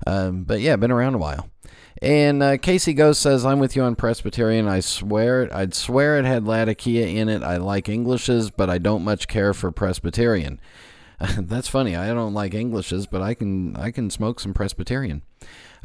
Um, 0.08 0.44
but 0.46 0.62
yeah, 0.62 0.78
been 0.78 0.92
around 0.92 1.16
a 1.16 1.20
while. 1.20 1.50
And 2.02 2.42
uh, 2.42 2.58
Casey 2.58 2.94
Ghost 2.94 3.22
says, 3.22 3.46
I'm 3.46 3.60
with 3.60 3.76
you 3.76 3.84
on 3.84 3.96
Presbyterian. 3.96 4.68
I 4.68 4.80
swear 4.80 5.44
it, 5.44 5.52
I'd 5.52 5.74
swear 5.74 6.18
it 6.18 6.26
had 6.26 6.46
Latakia 6.46 7.08
in 7.08 7.28
it. 7.28 7.44
I 7.44 7.58
like 7.58 7.90
Englishes, 7.90 8.52
but 8.52 8.70
I 8.70 8.78
don't 8.78 9.04
much 9.04 9.28
care 9.28 9.54
for 9.54 9.72
Presbyterian. 9.72 10.62
That's 11.38 11.68
funny. 11.68 11.98
I 11.98 12.08
don't 12.14 12.34
like 12.34 12.54
Englishes, 12.54 13.06
but 13.06 13.22
I 13.22 13.34
can 13.34 13.76
I 13.76 13.92
can 13.92 14.10
smoke 14.10 14.40
some 14.40 14.54
Presbyterian. 14.54 15.24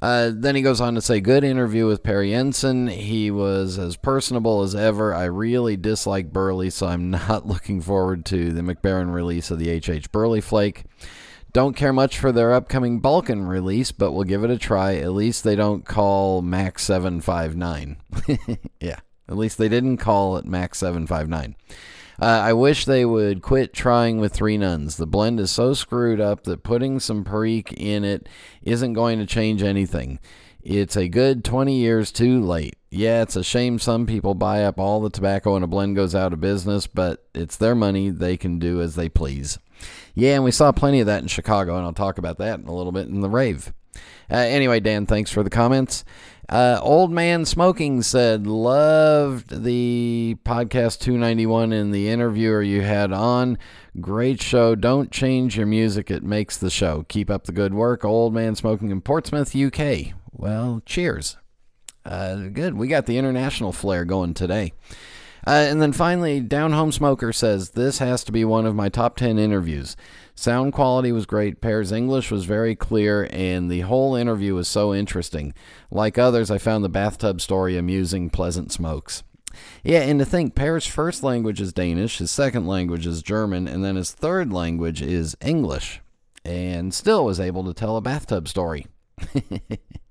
Uh, 0.01 0.31
then 0.35 0.55
he 0.55 0.63
goes 0.63 0.81
on 0.81 0.95
to 0.95 1.01
say, 1.01 1.21
good 1.21 1.45
interview 1.45 1.87
with 1.87 2.03
Per 2.03 2.25
Jensen. 2.25 2.89
He 2.89 3.31
was 3.31 3.79
as 3.79 3.97
personable 3.97 4.63
as 4.63 4.75
ever. 4.75 5.15
I 5.15 5.25
really 5.25 5.77
dislike 5.77 6.33
Burley, 6.33 6.71
so 6.71 6.87
I'm 6.87 7.11
not 7.29 7.47
looking 7.47 7.81
forward 7.81 8.25
to 8.27 8.53
the 8.53 8.63
Mac 8.63 8.83
Baren 8.83 9.13
release 9.13 9.51
of 9.51 9.59
the 9.59 9.71
H.H. 9.71 10.13
Burley 10.13 10.41
Flake. 10.41 10.85
Don't 11.55 11.77
care 11.77 11.93
much 11.93 12.19
for 12.19 12.33
their 12.33 12.53
upcoming 12.53 12.99
Balkan 12.99 13.47
release, 13.47 13.93
but 13.93 14.11
we'll 14.11 14.25
give 14.25 14.43
it 14.43 14.51
a 14.51 14.59
try. 14.59 14.97
At 14.97 15.13
least 15.13 15.45
they 15.45 15.55
don't 15.55 15.85
call 15.85 16.43
Max 16.43 16.83
759. 16.83 17.97
yeah, 18.81 18.99
at 19.29 19.37
least 19.37 19.57
they 19.57 19.69
didn't 19.69 19.99
call 19.99 20.37
it 20.37 20.47
Max 20.47 20.79
759. 20.79 21.55
Uh, 22.21 22.25
I 22.25 22.53
wish 22.55 22.85
they 22.85 23.05
would 23.05 23.41
quit 23.41 23.73
trying 23.73 24.19
with 24.19 24.33
Three 24.33 24.59
Nuns. 24.59 24.97
The 24.97 25.07
blend 25.07 25.39
is 25.39 25.53
so 25.53 25.75
screwed 25.75 26.21
up 26.21 26.43
that 26.43 26.65
putting 26.65 26.99
some 26.99 27.23
Perique 27.23 27.73
in 27.75 28.05
it 28.05 28.29
isn't 28.65 28.95
going 28.95 29.21
to 29.21 29.27
change 29.27 29.63
anything. 29.63 30.19
It's 30.61 30.97
a 30.97 31.09
good 31.09 31.45
20 31.45 31.77
years 31.77 32.11
too 32.11 32.41
late. 32.41 32.75
Yeah, 32.91 33.23
it's 33.23 33.37
a 33.37 33.45
shame 33.45 33.79
some 33.79 34.07
people 34.07 34.35
buy 34.35 34.65
up 34.65 34.81
all 34.81 35.01
the 35.01 35.11
tobacco 35.11 35.55
and 35.55 35.65
a 35.65 35.69
blend 35.69 35.95
goes 35.95 36.17
out 36.17 36.33
of 36.33 36.41
business, 36.41 36.89
but 36.89 37.25
it's 37.33 37.57
their 37.57 37.77
money. 37.77 38.11
They 38.11 38.37
can 38.37 38.59
do 38.59 38.81
as 38.81 38.97
they 38.97 39.09
please. 39.09 39.59
Yeah, 40.15 40.35
and 40.35 40.45
we 40.45 40.51
saw 40.51 40.73
plenty 40.73 41.01
of 41.01 41.07
that 41.07 41.23
in 41.23 41.29
Chicago, 41.29 41.77
and 41.77 41.85
I'll 41.85 41.93
talk 41.93 42.19
about 42.19 42.39
that 42.39 42.61
in 42.61 42.67
a 42.67 42.75
little 42.75 42.93
bit 42.93 43.09
in 43.09 43.21
the 43.21 43.29
rave. 43.29 43.73
Uh, 44.31 44.37
anyway, 44.37 44.81
Dan, 44.81 45.07
thanks 45.07 45.31
for 45.31 45.43
the 45.43 45.51
comments. 45.51 46.05
Uh, 46.49 46.79
Old 46.83 47.11
Man 47.11 47.45
Smoking 47.45 48.03
said, 48.03 48.47
loved 48.47 49.65
the 49.65 50.37
podcast 50.45 51.01
291 51.01 51.73
and 51.73 51.95
the 51.95 52.09
interviewer 52.09 52.63
you 52.63 52.83
had 52.83 53.13
on. 53.13 53.59
Great 54.01 54.43
show. 54.43 54.75
Don't 54.75 55.11
change 55.11 55.57
your 55.57 55.67
music, 55.67 56.11
it 56.11 56.23
makes 56.23 56.57
the 56.59 56.71
show. 56.71 57.05
Keep 57.09 57.31
up 57.31 57.45
the 57.45 57.53
good 57.53 57.73
work. 57.73 58.05
Old 58.05 58.35
Man 58.35 58.55
Smoking 58.55 58.91
in 58.91 59.01
Portsmouth, 59.01 59.57
UK. 59.57 60.13
Well, 60.33 60.83
cheers. 60.85 61.39
Uh, 62.05 62.49
good. 62.53 62.75
We 62.75 62.89
got 62.89 63.07
the 63.07 63.17
international 63.17 63.73
flair 63.73 64.05
going 64.05 64.35
today. 64.35 64.73
Uh, 65.47 65.67
and 65.69 65.81
then 65.83 65.93
finally, 65.93 66.41
Down 66.41 66.73
Home 66.73 66.91
Smoker 66.91 67.33
says, 67.33 67.71
This 67.71 67.99
has 67.99 68.25
to 68.25 68.33
be 68.33 68.45
one 68.45 68.67
of 68.67 68.75
my 68.75 68.89
top 68.89 69.17
10 69.17 69.39
interviews. 69.39 69.97
Sound 70.35 70.73
quality 70.73 71.13
was 71.13 71.27
great. 71.27 71.61
Per's 71.61 71.93
English 71.93 72.31
was 72.31 72.45
very 72.45 72.75
clear, 72.75 73.29
and 73.31 73.71
the 73.71 73.81
whole 73.81 74.17
interview 74.17 74.55
was 74.55 74.67
so 74.67 74.95
interesting. 74.95 75.55
Like 75.91 76.19
others, 76.19 76.51
I 76.51 76.59
found 76.59 76.83
the 76.83 76.89
bathtub 76.89 77.41
story 77.41 77.77
amusing, 77.77 78.31
pleasant 78.31 78.73
smokes. 78.73 79.23
Yeah, 79.85 80.01
and 80.01 80.19
to 80.19 80.25
think, 80.25 80.55
Per's 80.55 80.87
first 80.87 81.23
language 81.23 81.61
is 81.61 81.73
Danish, 81.73 82.19
his 82.19 82.31
second 82.31 82.67
language 82.67 83.07
is 83.07 83.23
German, 83.23 83.69
and 83.69 83.85
then 83.85 83.97
his 83.97 84.13
third 84.13 84.53
language 84.53 85.01
is 85.01 85.37
English, 85.41 86.01
and 86.45 86.93
still 86.93 87.25
was 87.25 87.39
able 87.39 87.65
to 87.65 87.75
tell 87.75 87.97
a 87.97 88.01
bathtub 88.01 88.49
story. 88.49 88.87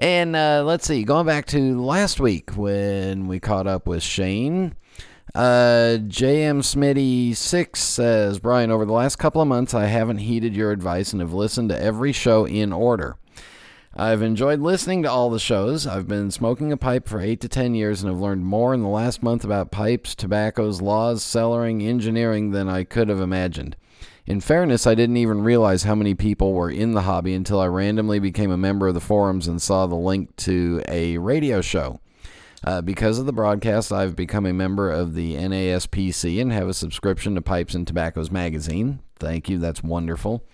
and 0.00 0.34
uh, 0.34 0.62
let's 0.64 0.86
see, 0.86 1.04
going 1.04 1.26
back 1.26 1.46
to 1.46 1.80
last 1.80 2.20
week 2.20 2.56
when 2.56 3.28
we 3.28 3.38
caught 3.38 3.66
up 3.66 3.86
with 3.86 4.02
Shane. 4.02 4.74
Uh, 5.34 5.98
JM 6.08 6.62
Smitty 6.62 7.36
6 7.36 7.80
says, 7.80 8.38
Brian, 8.40 8.70
over 8.70 8.84
the 8.84 8.92
last 8.92 9.16
couple 9.16 9.40
of 9.40 9.46
months, 9.46 9.74
I 9.74 9.86
haven't 9.86 10.18
heeded 10.18 10.56
your 10.56 10.72
advice 10.72 11.12
and 11.12 11.20
have 11.20 11.32
listened 11.32 11.68
to 11.68 11.80
every 11.80 12.12
show 12.12 12.46
in 12.46 12.72
order. 12.72 13.16
I've 13.94 14.22
enjoyed 14.22 14.60
listening 14.60 15.02
to 15.02 15.10
all 15.10 15.30
the 15.30 15.38
shows. 15.38 15.86
I've 15.86 16.08
been 16.08 16.30
smoking 16.30 16.72
a 16.72 16.76
pipe 16.76 17.06
for 17.06 17.20
8 17.20 17.40
to 17.42 17.48
10 17.48 17.74
years 17.74 18.02
and 18.02 18.10
have 18.10 18.20
learned 18.20 18.44
more 18.44 18.72
in 18.72 18.82
the 18.82 18.88
last 18.88 19.22
month 19.22 19.44
about 19.44 19.70
pipes, 19.70 20.14
tobaccos, 20.14 20.80
laws, 20.80 21.22
cellaring, 21.22 21.86
engineering 21.86 22.52
than 22.52 22.68
I 22.68 22.84
could 22.84 23.08
have 23.08 23.20
imagined. 23.20 23.76
In 24.30 24.40
fairness, 24.40 24.86
I 24.86 24.94
didn't 24.94 25.16
even 25.16 25.42
realize 25.42 25.82
how 25.82 25.96
many 25.96 26.14
people 26.14 26.52
were 26.52 26.70
in 26.70 26.92
the 26.92 27.00
hobby 27.00 27.34
until 27.34 27.58
I 27.58 27.66
randomly 27.66 28.20
became 28.20 28.52
a 28.52 28.56
member 28.56 28.86
of 28.86 28.94
the 28.94 29.00
forums 29.00 29.48
and 29.48 29.60
saw 29.60 29.88
the 29.88 29.96
link 29.96 30.36
to 30.36 30.84
a 30.86 31.18
radio 31.18 31.60
show. 31.60 31.98
Uh, 32.62 32.80
because 32.80 33.18
of 33.18 33.26
the 33.26 33.32
broadcast, 33.32 33.90
I've 33.90 34.14
become 34.14 34.46
a 34.46 34.52
member 34.52 34.88
of 34.88 35.14
the 35.14 35.34
NASPC 35.34 36.40
and 36.40 36.52
have 36.52 36.68
a 36.68 36.74
subscription 36.74 37.34
to 37.34 37.42
Pipes 37.42 37.74
and 37.74 37.84
Tobaccos 37.84 38.30
magazine. 38.30 39.00
Thank 39.18 39.48
you, 39.48 39.58
that's 39.58 39.82
wonderful. 39.82 40.46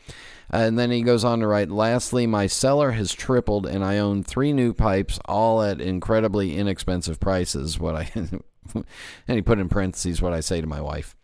Uh, 0.51 0.57
and 0.57 0.79
then 0.79 0.91
he 0.91 1.03
goes 1.03 1.23
on 1.23 1.41
to 1.41 1.47
write, 1.47 1.69
Lastly, 1.69 2.27
my 2.27 2.47
cellar 2.47 2.93
has 2.93 3.13
tripled 3.13 3.67
and 3.67 3.85
I 3.85 3.99
own 3.99 4.23
three 4.23 4.55
new 4.55 4.73
pipes, 4.73 5.21
all 5.27 5.61
at 5.61 5.83
incredibly 5.83 6.57
inexpensive 6.57 7.21
prices. 7.21 7.79
What 7.79 7.95
I 7.95 8.11
and 8.15 8.85
he 9.27 9.43
put 9.43 9.59
in 9.59 9.69
parentheses 9.69 10.23
what 10.23 10.33
I 10.33 10.41
say 10.41 10.63
to 10.63 10.67
my 10.67 10.81
wife. 10.81 11.15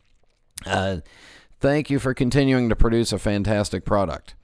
Uh, 0.67 0.99
thank 1.63 1.89
you 1.89 1.99
for 1.99 2.13
continuing 2.13 2.69
to 2.69 2.77
produce 2.77 3.13
a 3.13 3.19
fantastic 3.19 3.85
product. 3.85 4.35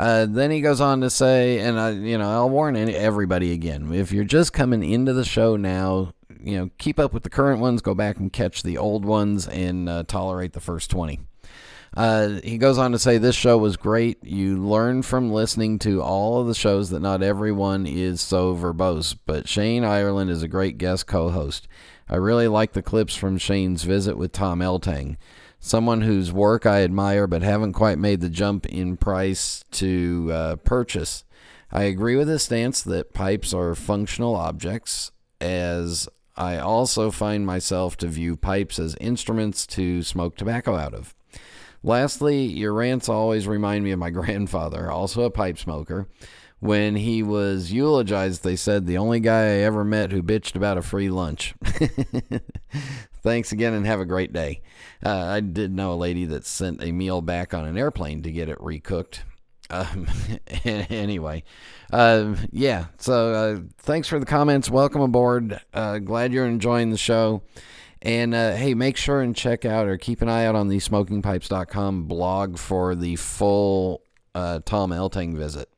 Uh, 0.00 0.26
then 0.28 0.50
he 0.50 0.60
goes 0.60 0.80
on 0.80 1.00
to 1.02 1.10
say, 1.10 1.60
and 1.60 1.78
I, 1.78 1.90
you 1.90 2.18
know, 2.18 2.28
I'll 2.28 2.50
warn 2.50 2.76
everybody 2.76 3.52
again: 3.52 3.92
if 3.92 4.10
you're 4.10 4.24
just 4.24 4.52
coming 4.52 4.82
into 4.82 5.12
the 5.12 5.24
show 5.24 5.56
now, 5.56 6.12
you 6.42 6.56
know, 6.58 6.70
keep 6.78 6.98
up 6.98 7.12
with 7.12 7.22
the 7.22 7.30
current 7.30 7.60
ones, 7.60 7.80
go 7.80 7.94
back 7.94 8.16
and 8.16 8.32
catch 8.32 8.64
the 8.64 8.76
old 8.76 9.04
ones, 9.04 9.46
and 9.46 9.88
uh, 9.88 10.02
tolerate 10.02 10.54
the 10.54 10.60
first 10.60 10.90
twenty. 10.90 11.20
Uh, 11.96 12.40
he 12.42 12.58
goes 12.58 12.76
on 12.76 12.90
to 12.90 12.98
say, 12.98 13.18
This 13.18 13.36
show 13.36 13.56
was 13.56 13.76
great. 13.76 14.18
You 14.24 14.56
learn 14.56 15.02
from 15.02 15.30
listening 15.30 15.78
to 15.80 16.02
all 16.02 16.40
of 16.40 16.48
the 16.48 16.54
shows 16.54 16.90
that 16.90 16.98
not 16.98 17.22
everyone 17.22 17.86
is 17.86 18.20
so 18.20 18.52
verbose, 18.56 19.16
but 19.26 19.48
Shane 19.48 19.84
Ireland 19.84 20.28
is 20.28 20.42
a 20.42 20.48
great 20.48 20.76
guest 20.76 21.06
co 21.06 21.30
host. 21.30 21.68
I 22.08 22.16
really 22.16 22.48
like 22.48 22.72
the 22.72 22.82
clips 22.82 23.14
from 23.14 23.38
Shane's 23.38 23.84
visit 23.84 24.18
with 24.18 24.32
Tom 24.32 24.58
Eltang 24.58 25.16
someone 25.64 26.02
whose 26.02 26.30
work 26.30 26.66
I 26.66 26.82
admire 26.82 27.26
but 27.26 27.40
haven't 27.40 27.72
quite 27.72 27.98
made 27.98 28.20
the 28.20 28.28
jump 28.28 28.66
in 28.66 28.98
price 28.98 29.64
to 29.72 30.30
uh, 30.30 30.56
purchase. 30.56 31.24
I 31.72 31.84
agree 31.84 32.16
with 32.16 32.28
his 32.28 32.42
stance 32.42 32.82
that 32.82 33.14
pipes 33.14 33.54
are 33.54 33.74
functional 33.74 34.36
objects, 34.36 35.10
as 35.40 36.06
I 36.36 36.58
also 36.58 37.10
find 37.10 37.46
myself 37.46 37.96
to 37.98 38.08
view 38.08 38.36
pipes 38.36 38.78
as 38.78 38.94
instruments 39.00 39.66
to 39.68 40.02
smoke 40.02 40.36
tobacco 40.36 40.76
out 40.76 40.92
of. 40.92 41.14
Lastly, 41.82 42.42
your 42.42 42.74
rants 42.74 43.08
always 43.08 43.48
remind 43.48 43.84
me 43.84 43.92
of 43.92 43.98
my 43.98 44.10
grandfather, 44.20 44.90
also 44.90 45.22
a 45.22 45.30
pipe 45.30 45.56
smoker. 45.56 46.08
When 46.64 46.96
he 46.96 47.22
was 47.22 47.72
eulogized, 47.72 48.42
they 48.42 48.56
said 48.56 48.86
the 48.86 48.96
only 48.96 49.20
guy 49.20 49.42
I 49.42 49.64
ever 49.64 49.84
met 49.84 50.12
who 50.12 50.22
bitched 50.22 50.56
about 50.56 50.78
a 50.78 50.82
free 50.82 51.10
lunch. 51.10 51.54
Thanks 53.22 53.52
again 53.52 53.74
and 53.74 53.86
have 53.86 54.00
a 54.00 54.06
great 54.06 54.32
day. 54.32 54.62
Uh, 55.04 55.26
I 55.26 55.40
did 55.40 55.74
know 55.74 55.92
a 55.92 55.94
lady 55.94 56.24
that 56.24 56.46
sent 56.46 56.82
a 56.82 56.90
meal 56.90 57.20
back 57.20 57.52
on 57.52 57.66
an 57.66 57.76
airplane 57.76 58.22
to 58.22 58.32
get 58.32 58.48
it 58.48 58.56
recooked. 58.60 59.18
Um, 59.68 60.06
anyway, 60.64 61.44
uh, 61.92 62.34
yeah. 62.50 62.86
So 62.96 63.34
uh, 63.34 63.60
thanks 63.80 64.08
for 64.08 64.18
the 64.18 64.24
comments. 64.24 64.70
Welcome 64.70 65.02
aboard. 65.02 65.60
Uh, 65.74 65.98
glad 65.98 66.32
you're 66.32 66.46
enjoying 66.46 66.88
the 66.88 66.96
show. 66.96 67.42
And 68.00 68.34
uh, 68.34 68.54
hey, 68.54 68.72
make 68.72 68.96
sure 68.96 69.20
and 69.20 69.36
check 69.36 69.66
out 69.66 69.86
or 69.86 69.98
keep 69.98 70.22
an 70.22 70.30
eye 70.30 70.46
out 70.46 70.54
on 70.54 70.68
the 70.68 70.78
smokingpipes.com 70.78 72.04
blog 72.04 72.56
for 72.56 72.94
the 72.94 73.16
full 73.16 74.00
uh, 74.34 74.60
Tom 74.64 74.92
Eltang 74.92 75.36
visit. 75.36 75.68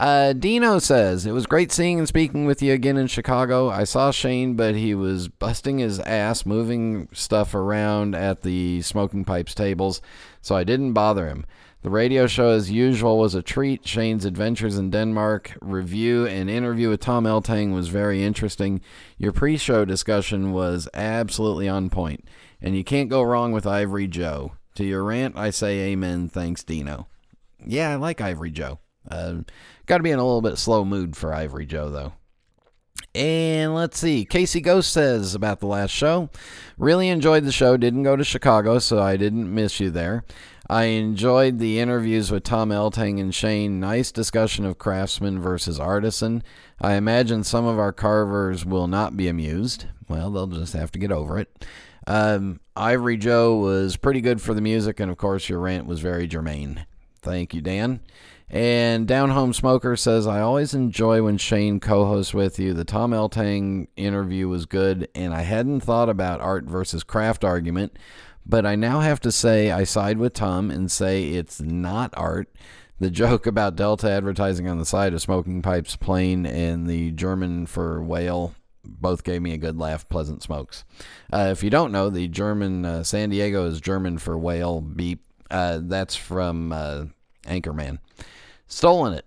Uh, 0.00 0.32
Dino 0.32 0.78
says, 0.78 1.26
It 1.26 1.32
was 1.32 1.46
great 1.46 1.70
seeing 1.70 1.98
and 1.98 2.08
speaking 2.08 2.46
with 2.46 2.62
you 2.62 2.72
again 2.72 2.96
in 2.96 3.06
Chicago. 3.06 3.68
I 3.68 3.84
saw 3.84 4.10
Shane, 4.10 4.54
but 4.54 4.74
he 4.74 4.94
was 4.94 5.28
busting 5.28 5.78
his 5.78 6.00
ass 6.00 6.46
moving 6.46 7.08
stuff 7.12 7.54
around 7.54 8.14
at 8.14 8.42
the 8.42 8.82
smoking 8.82 9.24
pipes 9.24 9.54
tables, 9.54 10.00
so 10.40 10.56
I 10.56 10.64
didn't 10.64 10.94
bother 10.94 11.28
him. 11.28 11.44
The 11.82 11.90
radio 11.90 12.26
show, 12.28 12.50
as 12.50 12.70
usual, 12.70 13.18
was 13.18 13.34
a 13.34 13.42
treat. 13.42 13.86
Shane's 13.86 14.24
adventures 14.24 14.78
in 14.78 14.90
Denmark 14.90 15.58
review 15.60 16.26
and 16.26 16.48
interview 16.48 16.88
with 16.88 17.00
Tom 17.00 17.24
Eltang 17.24 17.74
was 17.74 17.88
very 17.88 18.22
interesting. 18.22 18.80
Your 19.18 19.32
pre 19.32 19.56
show 19.56 19.84
discussion 19.84 20.52
was 20.52 20.88
absolutely 20.94 21.68
on 21.68 21.90
point. 21.90 22.24
and 22.62 22.76
you 22.76 22.84
can't 22.84 23.10
go 23.10 23.22
wrong 23.22 23.50
with 23.50 23.66
Ivory 23.66 24.06
Joe. 24.06 24.52
To 24.76 24.84
your 24.84 25.02
rant, 25.04 25.36
I 25.36 25.50
say 25.50 25.80
amen. 25.90 26.28
Thanks, 26.28 26.62
Dino. 26.62 27.08
Yeah, 27.66 27.90
I 27.90 27.96
like 27.96 28.20
Ivory 28.20 28.52
Joe. 28.52 28.78
Uh, 29.10 29.38
Got 29.92 29.98
to 29.98 30.04
be 30.04 30.10
in 30.10 30.18
a 30.18 30.24
little 30.24 30.40
bit 30.40 30.56
slow 30.56 30.86
mood 30.86 31.18
for 31.18 31.34
Ivory 31.34 31.66
Joe, 31.66 31.90
though. 31.90 32.14
And 33.14 33.74
let's 33.74 33.98
see. 33.98 34.24
Casey 34.24 34.62
Ghost 34.62 34.90
says 34.90 35.34
about 35.34 35.60
the 35.60 35.66
last 35.66 35.90
show. 35.90 36.30
Really 36.78 37.10
enjoyed 37.10 37.44
the 37.44 37.52
show. 37.52 37.76
Didn't 37.76 38.02
go 38.04 38.16
to 38.16 38.24
Chicago, 38.24 38.78
so 38.78 39.02
I 39.02 39.18
didn't 39.18 39.54
miss 39.54 39.80
you 39.80 39.90
there. 39.90 40.24
I 40.66 40.84
enjoyed 40.84 41.58
the 41.58 41.78
interviews 41.78 42.30
with 42.30 42.42
Tom 42.42 42.70
Eltang 42.70 43.20
and 43.20 43.34
Shane. 43.34 43.80
Nice 43.80 44.10
discussion 44.10 44.64
of 44.64 44.78
craftsman 44.78 45.42
versus 45.42 45.78
artisan. 45.78 46.42
I 46.80 46.94
imagine 46.94 47.44
some 47.44 47.66
of 47.66 47.78
our 47.78 47.92
carvers 47.92 48.64
will 48.64 48.86
not 48.86 49.14
be 49.14 49.28
amused. 49.28 49.84
Well, 50.08 50.30
they'll 50.30 50.46
just 50.46 50.72
have 50.72 50.90
to 50.92 50.98
get 50.98 51.12
over 51.12 51.38
it. 51.38 51.66
Um, 52.06 52.60
Ivory 52.74 53.18
Joe 53.18 53.58
was 53.58 53.98
pretty 53.98 54.22
good 54.22 54.40
for 54.40 54.54
the 54.54 54.62
music, 54.62 55.00
and 55.00 55.10
of 55.10 55.18
course, 55.18 55.50
your 55.50 55.58
rant 55.58 55.84
was 55.84 56.00
very 56.00 56.26
germane. 56.26 56.86
Thank 57.20 57.52
you, 57.52 57.60
Dan. 57.60 58.00
And 58.52 59.08
Down 59.08 59.30
Home 59.30 59.54
Smoker 59.54 59.96
says, 59.96 60.26
I 60.26 60.40
always 60.42 60.74
enjoy 60.74 61.22
when 61.22 61.38
Shane 61.38 61.80
co 61.80 62.04
hosts 62.04 62.34
with 62.34 62.58
you. 62.58 62.74
The 62.74 62.84
Tom 62.84 63.12
Eltang 63.12 63.88
interview 63.96 64.46
was 64.46 64.66
good, 64.66 65.08
and 65.14 65.32
I 65.32 65.40
hadn't 65.40 65.80
thought 65.80 66.10
about 66.10 66.42
art 66.42 66.64
versus 66.64 67.02
craft 67.02 67.44
argument, 67.44 67.98
but 68.44 68.66
I 68.66 68.76
now 68.76 69.00
have 69.00 69.20
to 69.20 69.32
say 69.32 69.70
I 69.70 69.84
side 69.84 70.18
with 70.18 70.34
Tom 70.34 70.70
and 70.70 70.90
say 70.90 71.30
it's 71.30 71.62
not 71.62 72.12
art. 72.14 72.50
The 73.00 73.10
joke 73.10 73.46
about 73.46 73.74
Delta 73.74 74.10
advertising 74.10 74.68
on 74.68 74.78
the 74.78 74.84
side 74.84 75.14
of 75.14 75.22
smoking 75.22 75.62
pipes 75.62 75.96
plain 75.96 76.44
and 76.44 76.86
the 76.86 77.10
German 77.12 77.64
for 77.66 78.02
whale 78.02 78.54
both 78.84 79.24
gave 79.24 79.40
me 79.40 79.54
a 79.54 79.58
good 79.58 79.78
laugh. 79.78 80.06
Pleasant 80.10 80.42
smokes. 80.42 80.84
Uh, 81.32 81.48
if 81.50 81.62
you 81.62 81.70
don't 81.70 81.90
know, 81.90 82.10
the 82.10 82.28
German 82.28 82.84
uh, 82.84 83.02
San 83.02 83.30
Diego 83.30 83.64
is 83.64 83.80
German 83.80 84.18
for 84.18 84.36
whale 84.36 84.82
beep. 84.82 85.24
Uh, 85.50 85.80
that's 85.82 86.14
from 86.14 86.70
uh, 86.72 87.06
Anchorman. 87.46 87.98
Stolen 88.72 89.12
it. 89.12 89.26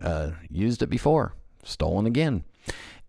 Uh, 0.00 0.30
used 0.50 0.82
it 0.82 0.86
before. 0.86 1.34
Stolen 1.62 2.06
again. 2.06 2.42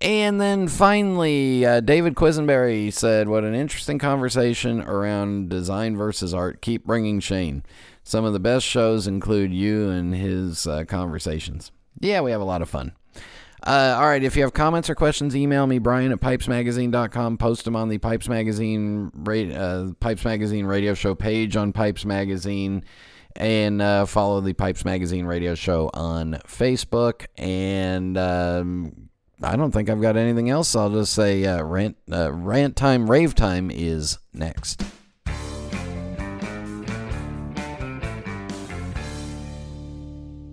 And 0.01 0.39
then 0.39 0.67
finally, 0.67 1.65
uh, 1.65 1.79
David 1.79 2.15
Quisenberry 2.15 2.91
said, 2.91 3.29
What 3.29 3.45
an 3.45 3.55
interesting 3.55 3.97
conversation 3.97 4.81
around 4.81 5.47
design 5.47 5.95
versus 5.95 6.33
art. 6.33 6.61
Keep 6.61 6.85
bringing 6.85 7.21
Shane. 7.21 7.63
Some 8.03 8.25
of 8.25 8.33
the 8.33 8.41
best 8.41 8.65
shows 8.65 9.07
include 9.07 9.53
you 9.53 9.89
and 9.89 10.13
his 10.13 10.67
uh, 10.67 10.83
conversations. 10.83 11.71
Yeah, 12.01 12.19
we 12.21 12.31
have 12.31 12.41
a 12.41 12.45
lot 12.45 12.61
of 12.61 12.69
fun. 12.69 12.91
Uh, 13.65 13.95
all 13.97 14.07
right, 14.07 14.23
if 14.23 14.35
you 14.35 14.43
have 14.43 14.53
comments 14.53 14.89
or 14.89 14.95
questions, 14.95 15.33
email 15.33 15.65
me, 15.65 15.79
Brian 15.79 16.11
at 16.11 16.19
pipesmagazine.com. 16.19 17.37
Post 17.37 17.63
them 17.63 17.77
on 17.77 17.87
the 17.87 17.99
Pipes 17.99 18.27
Magazine, 18.27 19.11
uh, 19.25 19.91
Pipes 20.01 20.25
Magazine 20.25 20.65
radio 20.65 20.93
show 20.93 21.15
page 21.15 21.55
on 21.55 21.71
Pipes 21.71 22.03
Magazine. 22.03 22.83
And 23.39 23.81
uh, 23.81 24.05
follow 24.05 24.41
the 24.41 24.51
Pipes 24.51 24.83
Magazine 24.83 25.25
radio 25.25 25.55
show 25.55 25.89
on 25.93 26.33
Facebook. 26.45 27.25
And 27.37 28.17
um, 28.17 29.09
I 29.41 29.55
don't 29.55 29.71
think 29.71 29.89
I've 29.89 30.01
got 30.01 30.17
anything 30.17 30.49
else. 30.49 30.75
I'll 30.75 30.89
just 30.89 31.13
say 31.13 31.45
uh, 31.45 31.63
rant, 31.63 31.95
uh, 32.11 32.33
rant 32.33 32.75
time, 32.75 33.09
rave 33.09 33.35
time 33.35 33.71
is 33.71 34.17
next. 34.33 34.83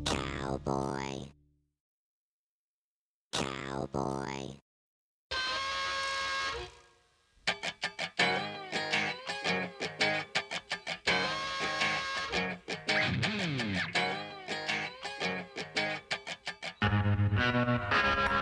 Cowboy. 0.05 1.27
Cowboy. 3.33 4.66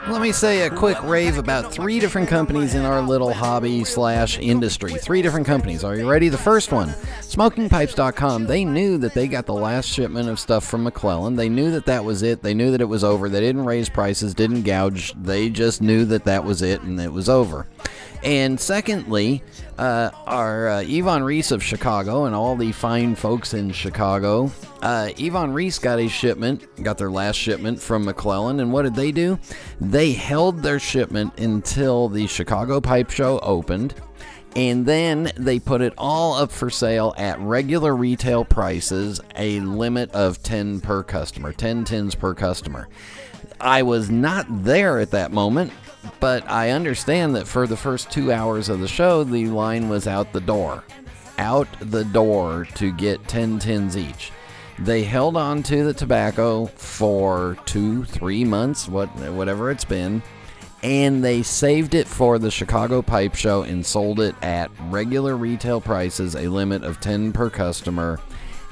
Let 0.07 0.21
me 0.21 0.33
say 0.33 0.67
a 0.67 0.71
quick 0.71 1.03
rave 1.03 1.39
about 1.39 1.73
three 1.73 1.99
different 1.99 2.29
companies 2.29 2.75
in 2.75 2.85
our 2.85 3.01
little 3.01 3.33
hobby 3.33 3.85
slash 3.85 4.39
industry. 4.39 4.93
Three 4.93 5.23
different 5.23 5.47
companies. 5.47 5.83
Are 5.83 5.97
you 5.97 6.09
ready? 6.09 6.29
The 6.29 6.37
first 6.37 6.73
one, 6.73 6.89
SmokingPipes.com. 7.23 8.45
They 8.45 8.67
knew 8.67 8.99
that 8.99 9.15
they 9.15 9.27
got 9.27 9.47
the 9.47 9.55
last 9.55 9.89
shipment 9.89 10.29
of 10.29 10.39
stuff 10.39 10.63
from 10.65 10.87
McClelland. 10.87 11.37
They 11.37 11.49
knew 11.49 11.71
that 11.71 11.87
that 11.87 12.05
was 12.05 12.23
it. 12.23 12.43
They 12.43 12.53
knew 12.53 12.71
that 12.73 12.83
it 12.83 12.85
was 12.85 13.03
over. 13.03 13.31
They 13.31 13.41
didn't 13.41 13.65
raise 13.65 13.89
prices, 13.89 14.35
didn't 14.35 14.63
gouge. 14.65 15.15
They 15.15 15.49
just 15.49 15.81
knew 15.81 16.05
that 16.05 16.25
that 16.25 16.45
was 16.45 16.61
it 16.61 16.83
and 16.83 17.01
it 17.01 17.13
was 17.13 17.31
over. 17.31 17.67
And 18.25 18.59
secondly, 18.59 19.43
uh, 19.77 20.11
our 20.27 20.69
uh, 20.69 20.83
Iwan 20.83 21.23
Ries 21.23 21.53
of 21.53 21.63
Chicago 21.63 22.25
and 22.25 22.35
all 22.35 22.57
the 22.57 22.73
fine 22.73 23.15
folks 23.15 23.53
in 23.53 23.71
Chicago. 23.71 24.51
Uh, 24.81 25.11
Iwan 25.21 25.53
Ries 25.53 25.79
got 25.79 25.99
a 25.99 26.09
shipment, 26.09 26.83
got 26.83 26.97
their 26.97 27.11
last 27.11 27.37
shipment 27.37 27.79
from 27.79 28.07
McClelland, 28.07 28.63
and 28.63 28.73
what 28.73 28.83
did 28.83 28.95
they 28.95 29.13
do? 29.13 29.39
They 29.79 30.13
held 30.13 30.63
their 30.63 30.79
shipment 30.79 31.39
until 31.39 32.09
the 32.09 32.27
Chicago 32.27 32.81
Pipe 32.81 33.11
Show 33.11 33.41
opened, 33.41 33.95
and 34.57 34.87
then 34.87 35.31
they 35.37 35.59
put 35.59 35.83
it 35.83 35.93
all 35.99 36.33
up 36.35 36.51
for 36.51 36.71
sale 36.71 37.15
at 37.19 37.39
regular 37.41 37.95
retail 37.95 38.45
prices, 38.45 39.21
a 39.37 39.61
limit 39.61 40.11
of 40.13 40.43
10 40.43 40.81
per 40.81 41.03
customer, 41.03 41.53
10 41.53 41.85
tins 41.85 42.15
per 42.15 42.33
customer. 42.33 42.89
I 43.61 43.83
was 43.83 44.11
not 44.11 44.47
there 44.65 44.99
at 44.99 45.11
that 45.11 45.31
moment, 45.31 45.73
but 46.21 46.49
I 46.51 46.71
understand 46.71 47.37
that 47.37 47.49
for 47.49 47.67
the 47.67 47.77
first 47.77 48.11
two 48.11 48.33
hours 48.33 48.69
of 48.69 48.81
the 48.81 48.89
show, 48.89 49.25
the 49.25 49.47
line 49.47 49.89
was 49.89 50.07
out 50.07 50.33
the 50.33 50.41
door. 50.41 50.85
Out 51.39 51.69
the 51.81 52.05
door 52.05 52.67
to 52.75 52.93
get 52.93 53.27
10 53.29 53.59
tins 53.59 53.97
each. 53.97 54.33
They 54.79 55.05
held 55.05 55.37
on 55.37 55.63
to 55.65 55.85
the 55.85 55.95
tobacco 55.95 56.67
for 56.67 57.57
two, 57.65 58.05
three 58.05 58.45
months, 58.45 58.89
what, 58.89 59.07
whatever 59.33 59.71
it's 59.71 59.85
been, 59.85 60.23
and 60.83 61.25
they 61.25 61.43
saved 61.43 61.95
it 61.95 62.07
for 62.07 62.39
the 62.39 62.51
Chicago 62.51 63.01
Pipe 63.01 63.35
Show 63.35 63.63
and 63.63 63.87
sold 63.87 64.21
it 64.21 64.35
at 64.43 64.71
regular 64.91 65.37
retail 65.37 65.81
prices, 65.81 66.35
a 66.35 66.49
limit 66.49 66.85
of 66.85 67.01
10 67.01 67.33
per 67.33 67.49
customer. 67.49 68.21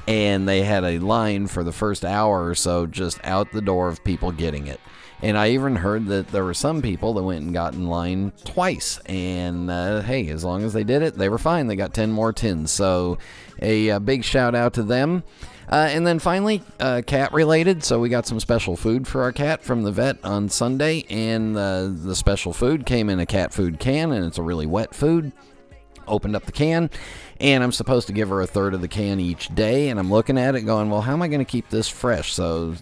And 0.07 0.47
they 0.47 0.63
had 0.63 0.85
a 0.85 0.99
line 0.99 1.47
for 1.47 1.65
the 1.65 1.73
first 1.73 2.05
hour 2.05 2.47
or 2.47 2.55
so 2.55 2.87
just 2.87 3.19
out 3.25 3.51
the 3.53 3.63
door 3.63 3.89
of 3.89 4.05
people 4.05 4.31
getting 4.31 4.67
it. 4.67 4.79
And 5.23 5.39
I 5.39 5.51
even 5.51 5.77
heard 5.77 6.07
that 6.07 6.29
there 6.29 6.45
were 6.45 6.55
some 6.55 6.83
people 6.83 7.15
that 7.15 7.23
went 7.23 7.45
and 7.45 7.55
got 7.55 7.75
in 7.75 7.87
line 7.87 8.33
twice. 8.45 8.99
And 9.07 9.71
uh, 9.71 10.03
hey, 10.03 10.29
as 10.29 10.43
long 10.43 10.65
as 10.65 10.73
they 10.73 10.83
did 10.83 11.03
it, 11.03 11.15
they 11.15 11.29
were 11.29 11.39
fine. 11.39 11.69
They 11.69 11.77
got 11.77 11.95
10 11.95 12.11
more 12.11 12.33
tins. 12.33 12.73
So 12.73 13.19
a, 13.61 13.91
uh 13.91 13.99
big 14.01 14.25
shout 14.25 14.57
out 14.57 14.75
to 14.75 14.83
them. 14.83 15.23
Uh, 15.71 15.89
and 15.91 16.05
then 16.05 16.19
finally, 16.19 16.61
uh, 16.81 17.03
cat 17.07 17.33
related. 17.33 17.85
So 17.85 18.01
we 18.01 18.09
got 18.09 18.27
some 18.27 18.41
special 18.41 18.77
food 18.77 19.07
for 19.07 19.23
our 19.23 19.33
cat 19.33 19.63
from 19.63 19.85
the 19.85 19.93
vet 19.93 20.19
on 20.25 20.49
Sunday. 20.49 21.07
And 21.09 21.57
uh, 21.57 21.89
the 21.89 22.17
special 22.17 22.53
food 22.53 22.85
came 22.85 23.09
in 23.09 23.21
a 23.21 23.27
cat 23.27 23.55
food 23.55 23.79
can, 23.79 24.11
and 24.11 24.25
it's 24.27 24.39
a 24.39 24.43
really 24.43 24.67
wet 24.67 24.95
food 24.95 25.33
opened 26.09 26.35
up 26.35 26.45
the 26.45 26.53
can 26.53 26.91
and 27.41 27.63
I'm 27.63 27.71
supposed 27.71 28.09
to 28.09 28.13
give 28.13 28.29
her 28.29 28.41
a 28.41 28.47
third 28.47 28.75
of 28.75 28.81
the 28.81 28.89
can 28.89 29.21
each 29.21 29.55
day 29.55 29.89
and 29.89 30.01
I'm 30.01 30.11
looking 30.11 30.37
at 30.37 30.57
it 30.57 30.63
going, 30.63 30.91
"Well, 30.91 31.01
how 31.01 31.13
am 31.13 31.23
I 31.23 31.29
going 31.29 31.39
to 31.39 31.45
keep 31.45 31.69
this 31.71 31.89
fresh?" 31.89 32.33
So 32.33 32.75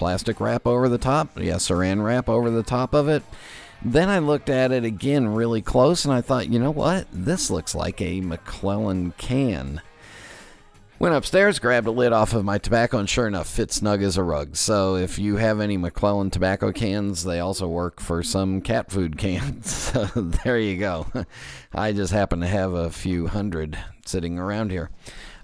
plastic 0.00 0.40
wrap 0.40 0.66
over 0.66 0.88
the 0.88 0.96
top, 0.96 1.38
yeah, 1.38 1.56
saran 1.56 2.02
wrap 2.02 2.26
over 2.26 2.48
the 2.48 2.62
top 2.62 2.94
of 2.94 3.06
it. 3.06 3.22
Then 3.84 4.08
I 4.08 4.18
looked 4.18 4.48
at 4.48 4.72
it 4.72 4.82
again 4.82 5.28
really 5.28 5.60
close 5.60 6.06
and 6.06 6.14
I 6.14 6.22
thought, 6.22 6.48
"You 6.48 6.58
know 6.58 6.70
what? 6.70 7.06
This 7.12 7.50
looks 7.50 7.74
like 7.74 8.00
a 8.00 8.22
McClelland 8.22 9.18
can." 9.18 9.82
Went 10.98 11.14
upstairs, 11.14 11.58
grabbed 11.58 11.86
a 11.86 11.90
lid 11.90 12.14
off 12.14 12.32
of 12.32 12.46
my 12.46 12.56
tobacco, 12.56 12.96
and 12.96 13.10
sure 13.10 13.26
enough, 13.26 13.46
fit 13.46 13.72
snug 13.72 14.02
as 14.02 14.16
a 14.16 14.22
rug. 14.22 14.56
So 14.56 14.96
if 14.96 15.18
you 15.18 15.36
have 15.36 15.60
any 15.60 15.76
McClelland 15.76 16.32
tobacco 16.32 16.72
cans, 16.72 17.24
they 17.24 17.40
also 17.40 17.68
work 17.68 18.00
for 18.00 18.22
some 18.22 18.62
cat 18.62 18.90
food 18.90 19.18
cans. 19.18 19.92
So 19.92 20.06
there 20.44 20.58
you 20.58 20.78
go. 20.78 21.08
I 21.74 21.92
just 21.92 22.14
happen 22.14 22.40
to 22.40 22.46
have 22.46 22.72
a 22.72 22.88
few 22.88 23.26
hundred 23.26 23.78
sitting 24.06 24.38
around 24.38 24.70
here. 24.70 24.90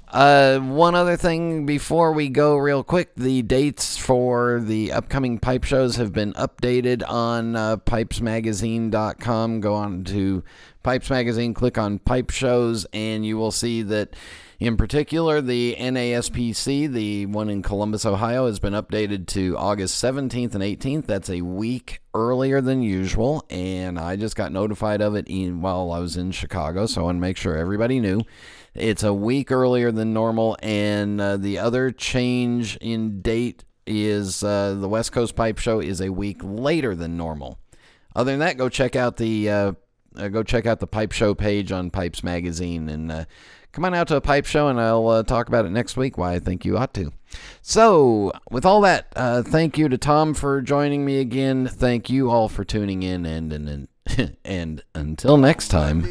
Uh, 0.09 0.61
one 0.61 0.95
other 0.95 1.17
thing 1.17 1.67
before 1.67 2.13
we 2.13 2.29
go, 2.29 2.57
real 2.57 2.85
quick 2.85 3.15
the 3.17 3.43
dates 3.43 3.97
for 3.97 4.61
the 4.61 4.93
upcoming 4.93 5.39
pipe 5.39 5.65
shows 5.65 5.97
have 5.97 6.13
been 6.13 6.33
updated 6.35 7.03
on 7.09 7.57
uh, 7.57 7.77
pipesmagazine.com. 7.79 9.61
Go 9.61 9.75
on 9.75 10.05
to 10.05 10.45
Pipes 10.85 11.11
Magazine, 11.11 11.55
click 11.55 11.77
on 11.77 11.99
pipe 11.99 12.31
shows, 12.31 12.87
and 12.93 13.27
you 13.27 13.37
will 13.37 13.51
see 13.51 13.83
that. 13.83 14.15
In 14.59 14.79
particular, 14.79 15.43
the 15.43 15.77
NASPC, 15.79 16.91
the 16.91 17.27
one 17.27 17.51
in 17.51 17.61
Columbus, 17.61 18.07
Ohio, 18.07 18.47
has 18.47 18.59
been 18.59 18.73
updated 18.73 19.27
to 19.27 19.55
August 19.59 20.03
17th 20.03 20.55
and 20.55 20.65
18th. 20.65 21.05
That's 21.05 21.29
a 21.29 21.43
week 21.43 22.01
earlier 22.15 22.63
than 22.63 22.81
usual, 22.81 23.45
and 23.51 23.99
I 23.99 24.17
just 24.17 24.35
got 24.35 24.53
notified 24.53 25.03
of 25.03 25.15
it 25.15 25.27
in, 25.29 25.61
while 25.61 25.93
I 25.93 25.99
was 25.99 26.17
in 26.17 26.31
Chicago, 26.31 26.87
so 26.87 27.03
I 27.03 27.05
want 27.05 27.17
to 27.17 27.21
make 27.21 27.37
sure 27.37 27.55
everybody 27.55 28.01
knew. 28.01 28.23
It's 28.79 29.03
a 29.03 29.15
week 29.15 29.51
earlier 29.51 29.91
than 29.91 30.13
normal, 30.13 30.57
and 30.63 31.21
uh, 31.21 31.37
the 31.37 31.59
other 31.59 31.91
change 31.91 32.77
in 32.77 33.23
date 33.23 33.65
is 33.87 34.43
uh, 34.43 34.75
the 34.75 34.89
West 34.89 35.13
Coast 35.13 35.37
Pipe 35.37 35.59
Show 35.59 35.81
is 35.81 36.01
a 36.01 36.11
week 36.11 36.41
later 36.43 36.95
than 36.95 37.17
normal. 37.17 37.59
Other 38.15 38.33
than 38.33 38.41
that, 38.41 38.57
go 38.57 38.69
check 38.69 38.97
out 38.97 39.17
the 39.17 39.51
uh, 39.51 39.73
uh, 40.17 40.29
go 40.29 40.43
check 40.43 40.67
out 40.67 40.81
the 40.81 40.87
Pipe 40.87 41.13
Show 41.13 41.35
page 41.35 41.73
on 41.73 41.91
Pipes 41.91 42.23
Magazine 42.23 42.89
and 42.89 43.13
uh, 43.13 43.25
come 43.77 43.85
on 43.85 43.95
out 43.95 44.09
to 44.09 44.17
a 44.17 44.21
pipe 44.23 44.47
show 44.47 44.69
and 44.69 44.81
I'll 44.81 45.07
uh, 45.09 45.23
talk 45.23 45.49
about 45.49 45.67
it 45.67 45.71
next 45.71 45.99
week. 45.99 46.17
Why 46.17 46.33
I 46.33 46.39
think 46.39 46.65
you 46.65 46.79
ought 46.79 46.95
to. 46.95 47.13
So, 47.61 48.33
with 48.51 48.65
all 48.65 48.81
that, 48.81 49.13
uh, 49.15 49.43
thank 49.43 49.77
you 49.77 49.89
to 49.91 49.99
Thom 49.99 50.33
for 50.33 50.63
joining 50.63 51.05
me 51.05 51.21
again. 51.21 51.67
Thank 51.67 52.09
you 52.09 52.31
all 52.31 52.49
for 52.49 52.65
tuning 52.65 53.03
in, 53.03 53.27
and 53.27 53.53
and 53.53 53.69
and, 53.69 53.89
and 54.45 54.83
until 54.95 55.37
next 55.37 55.69
time. 55.69 56.03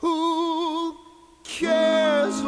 Who 0.00 0.96
cares 1.44 1.87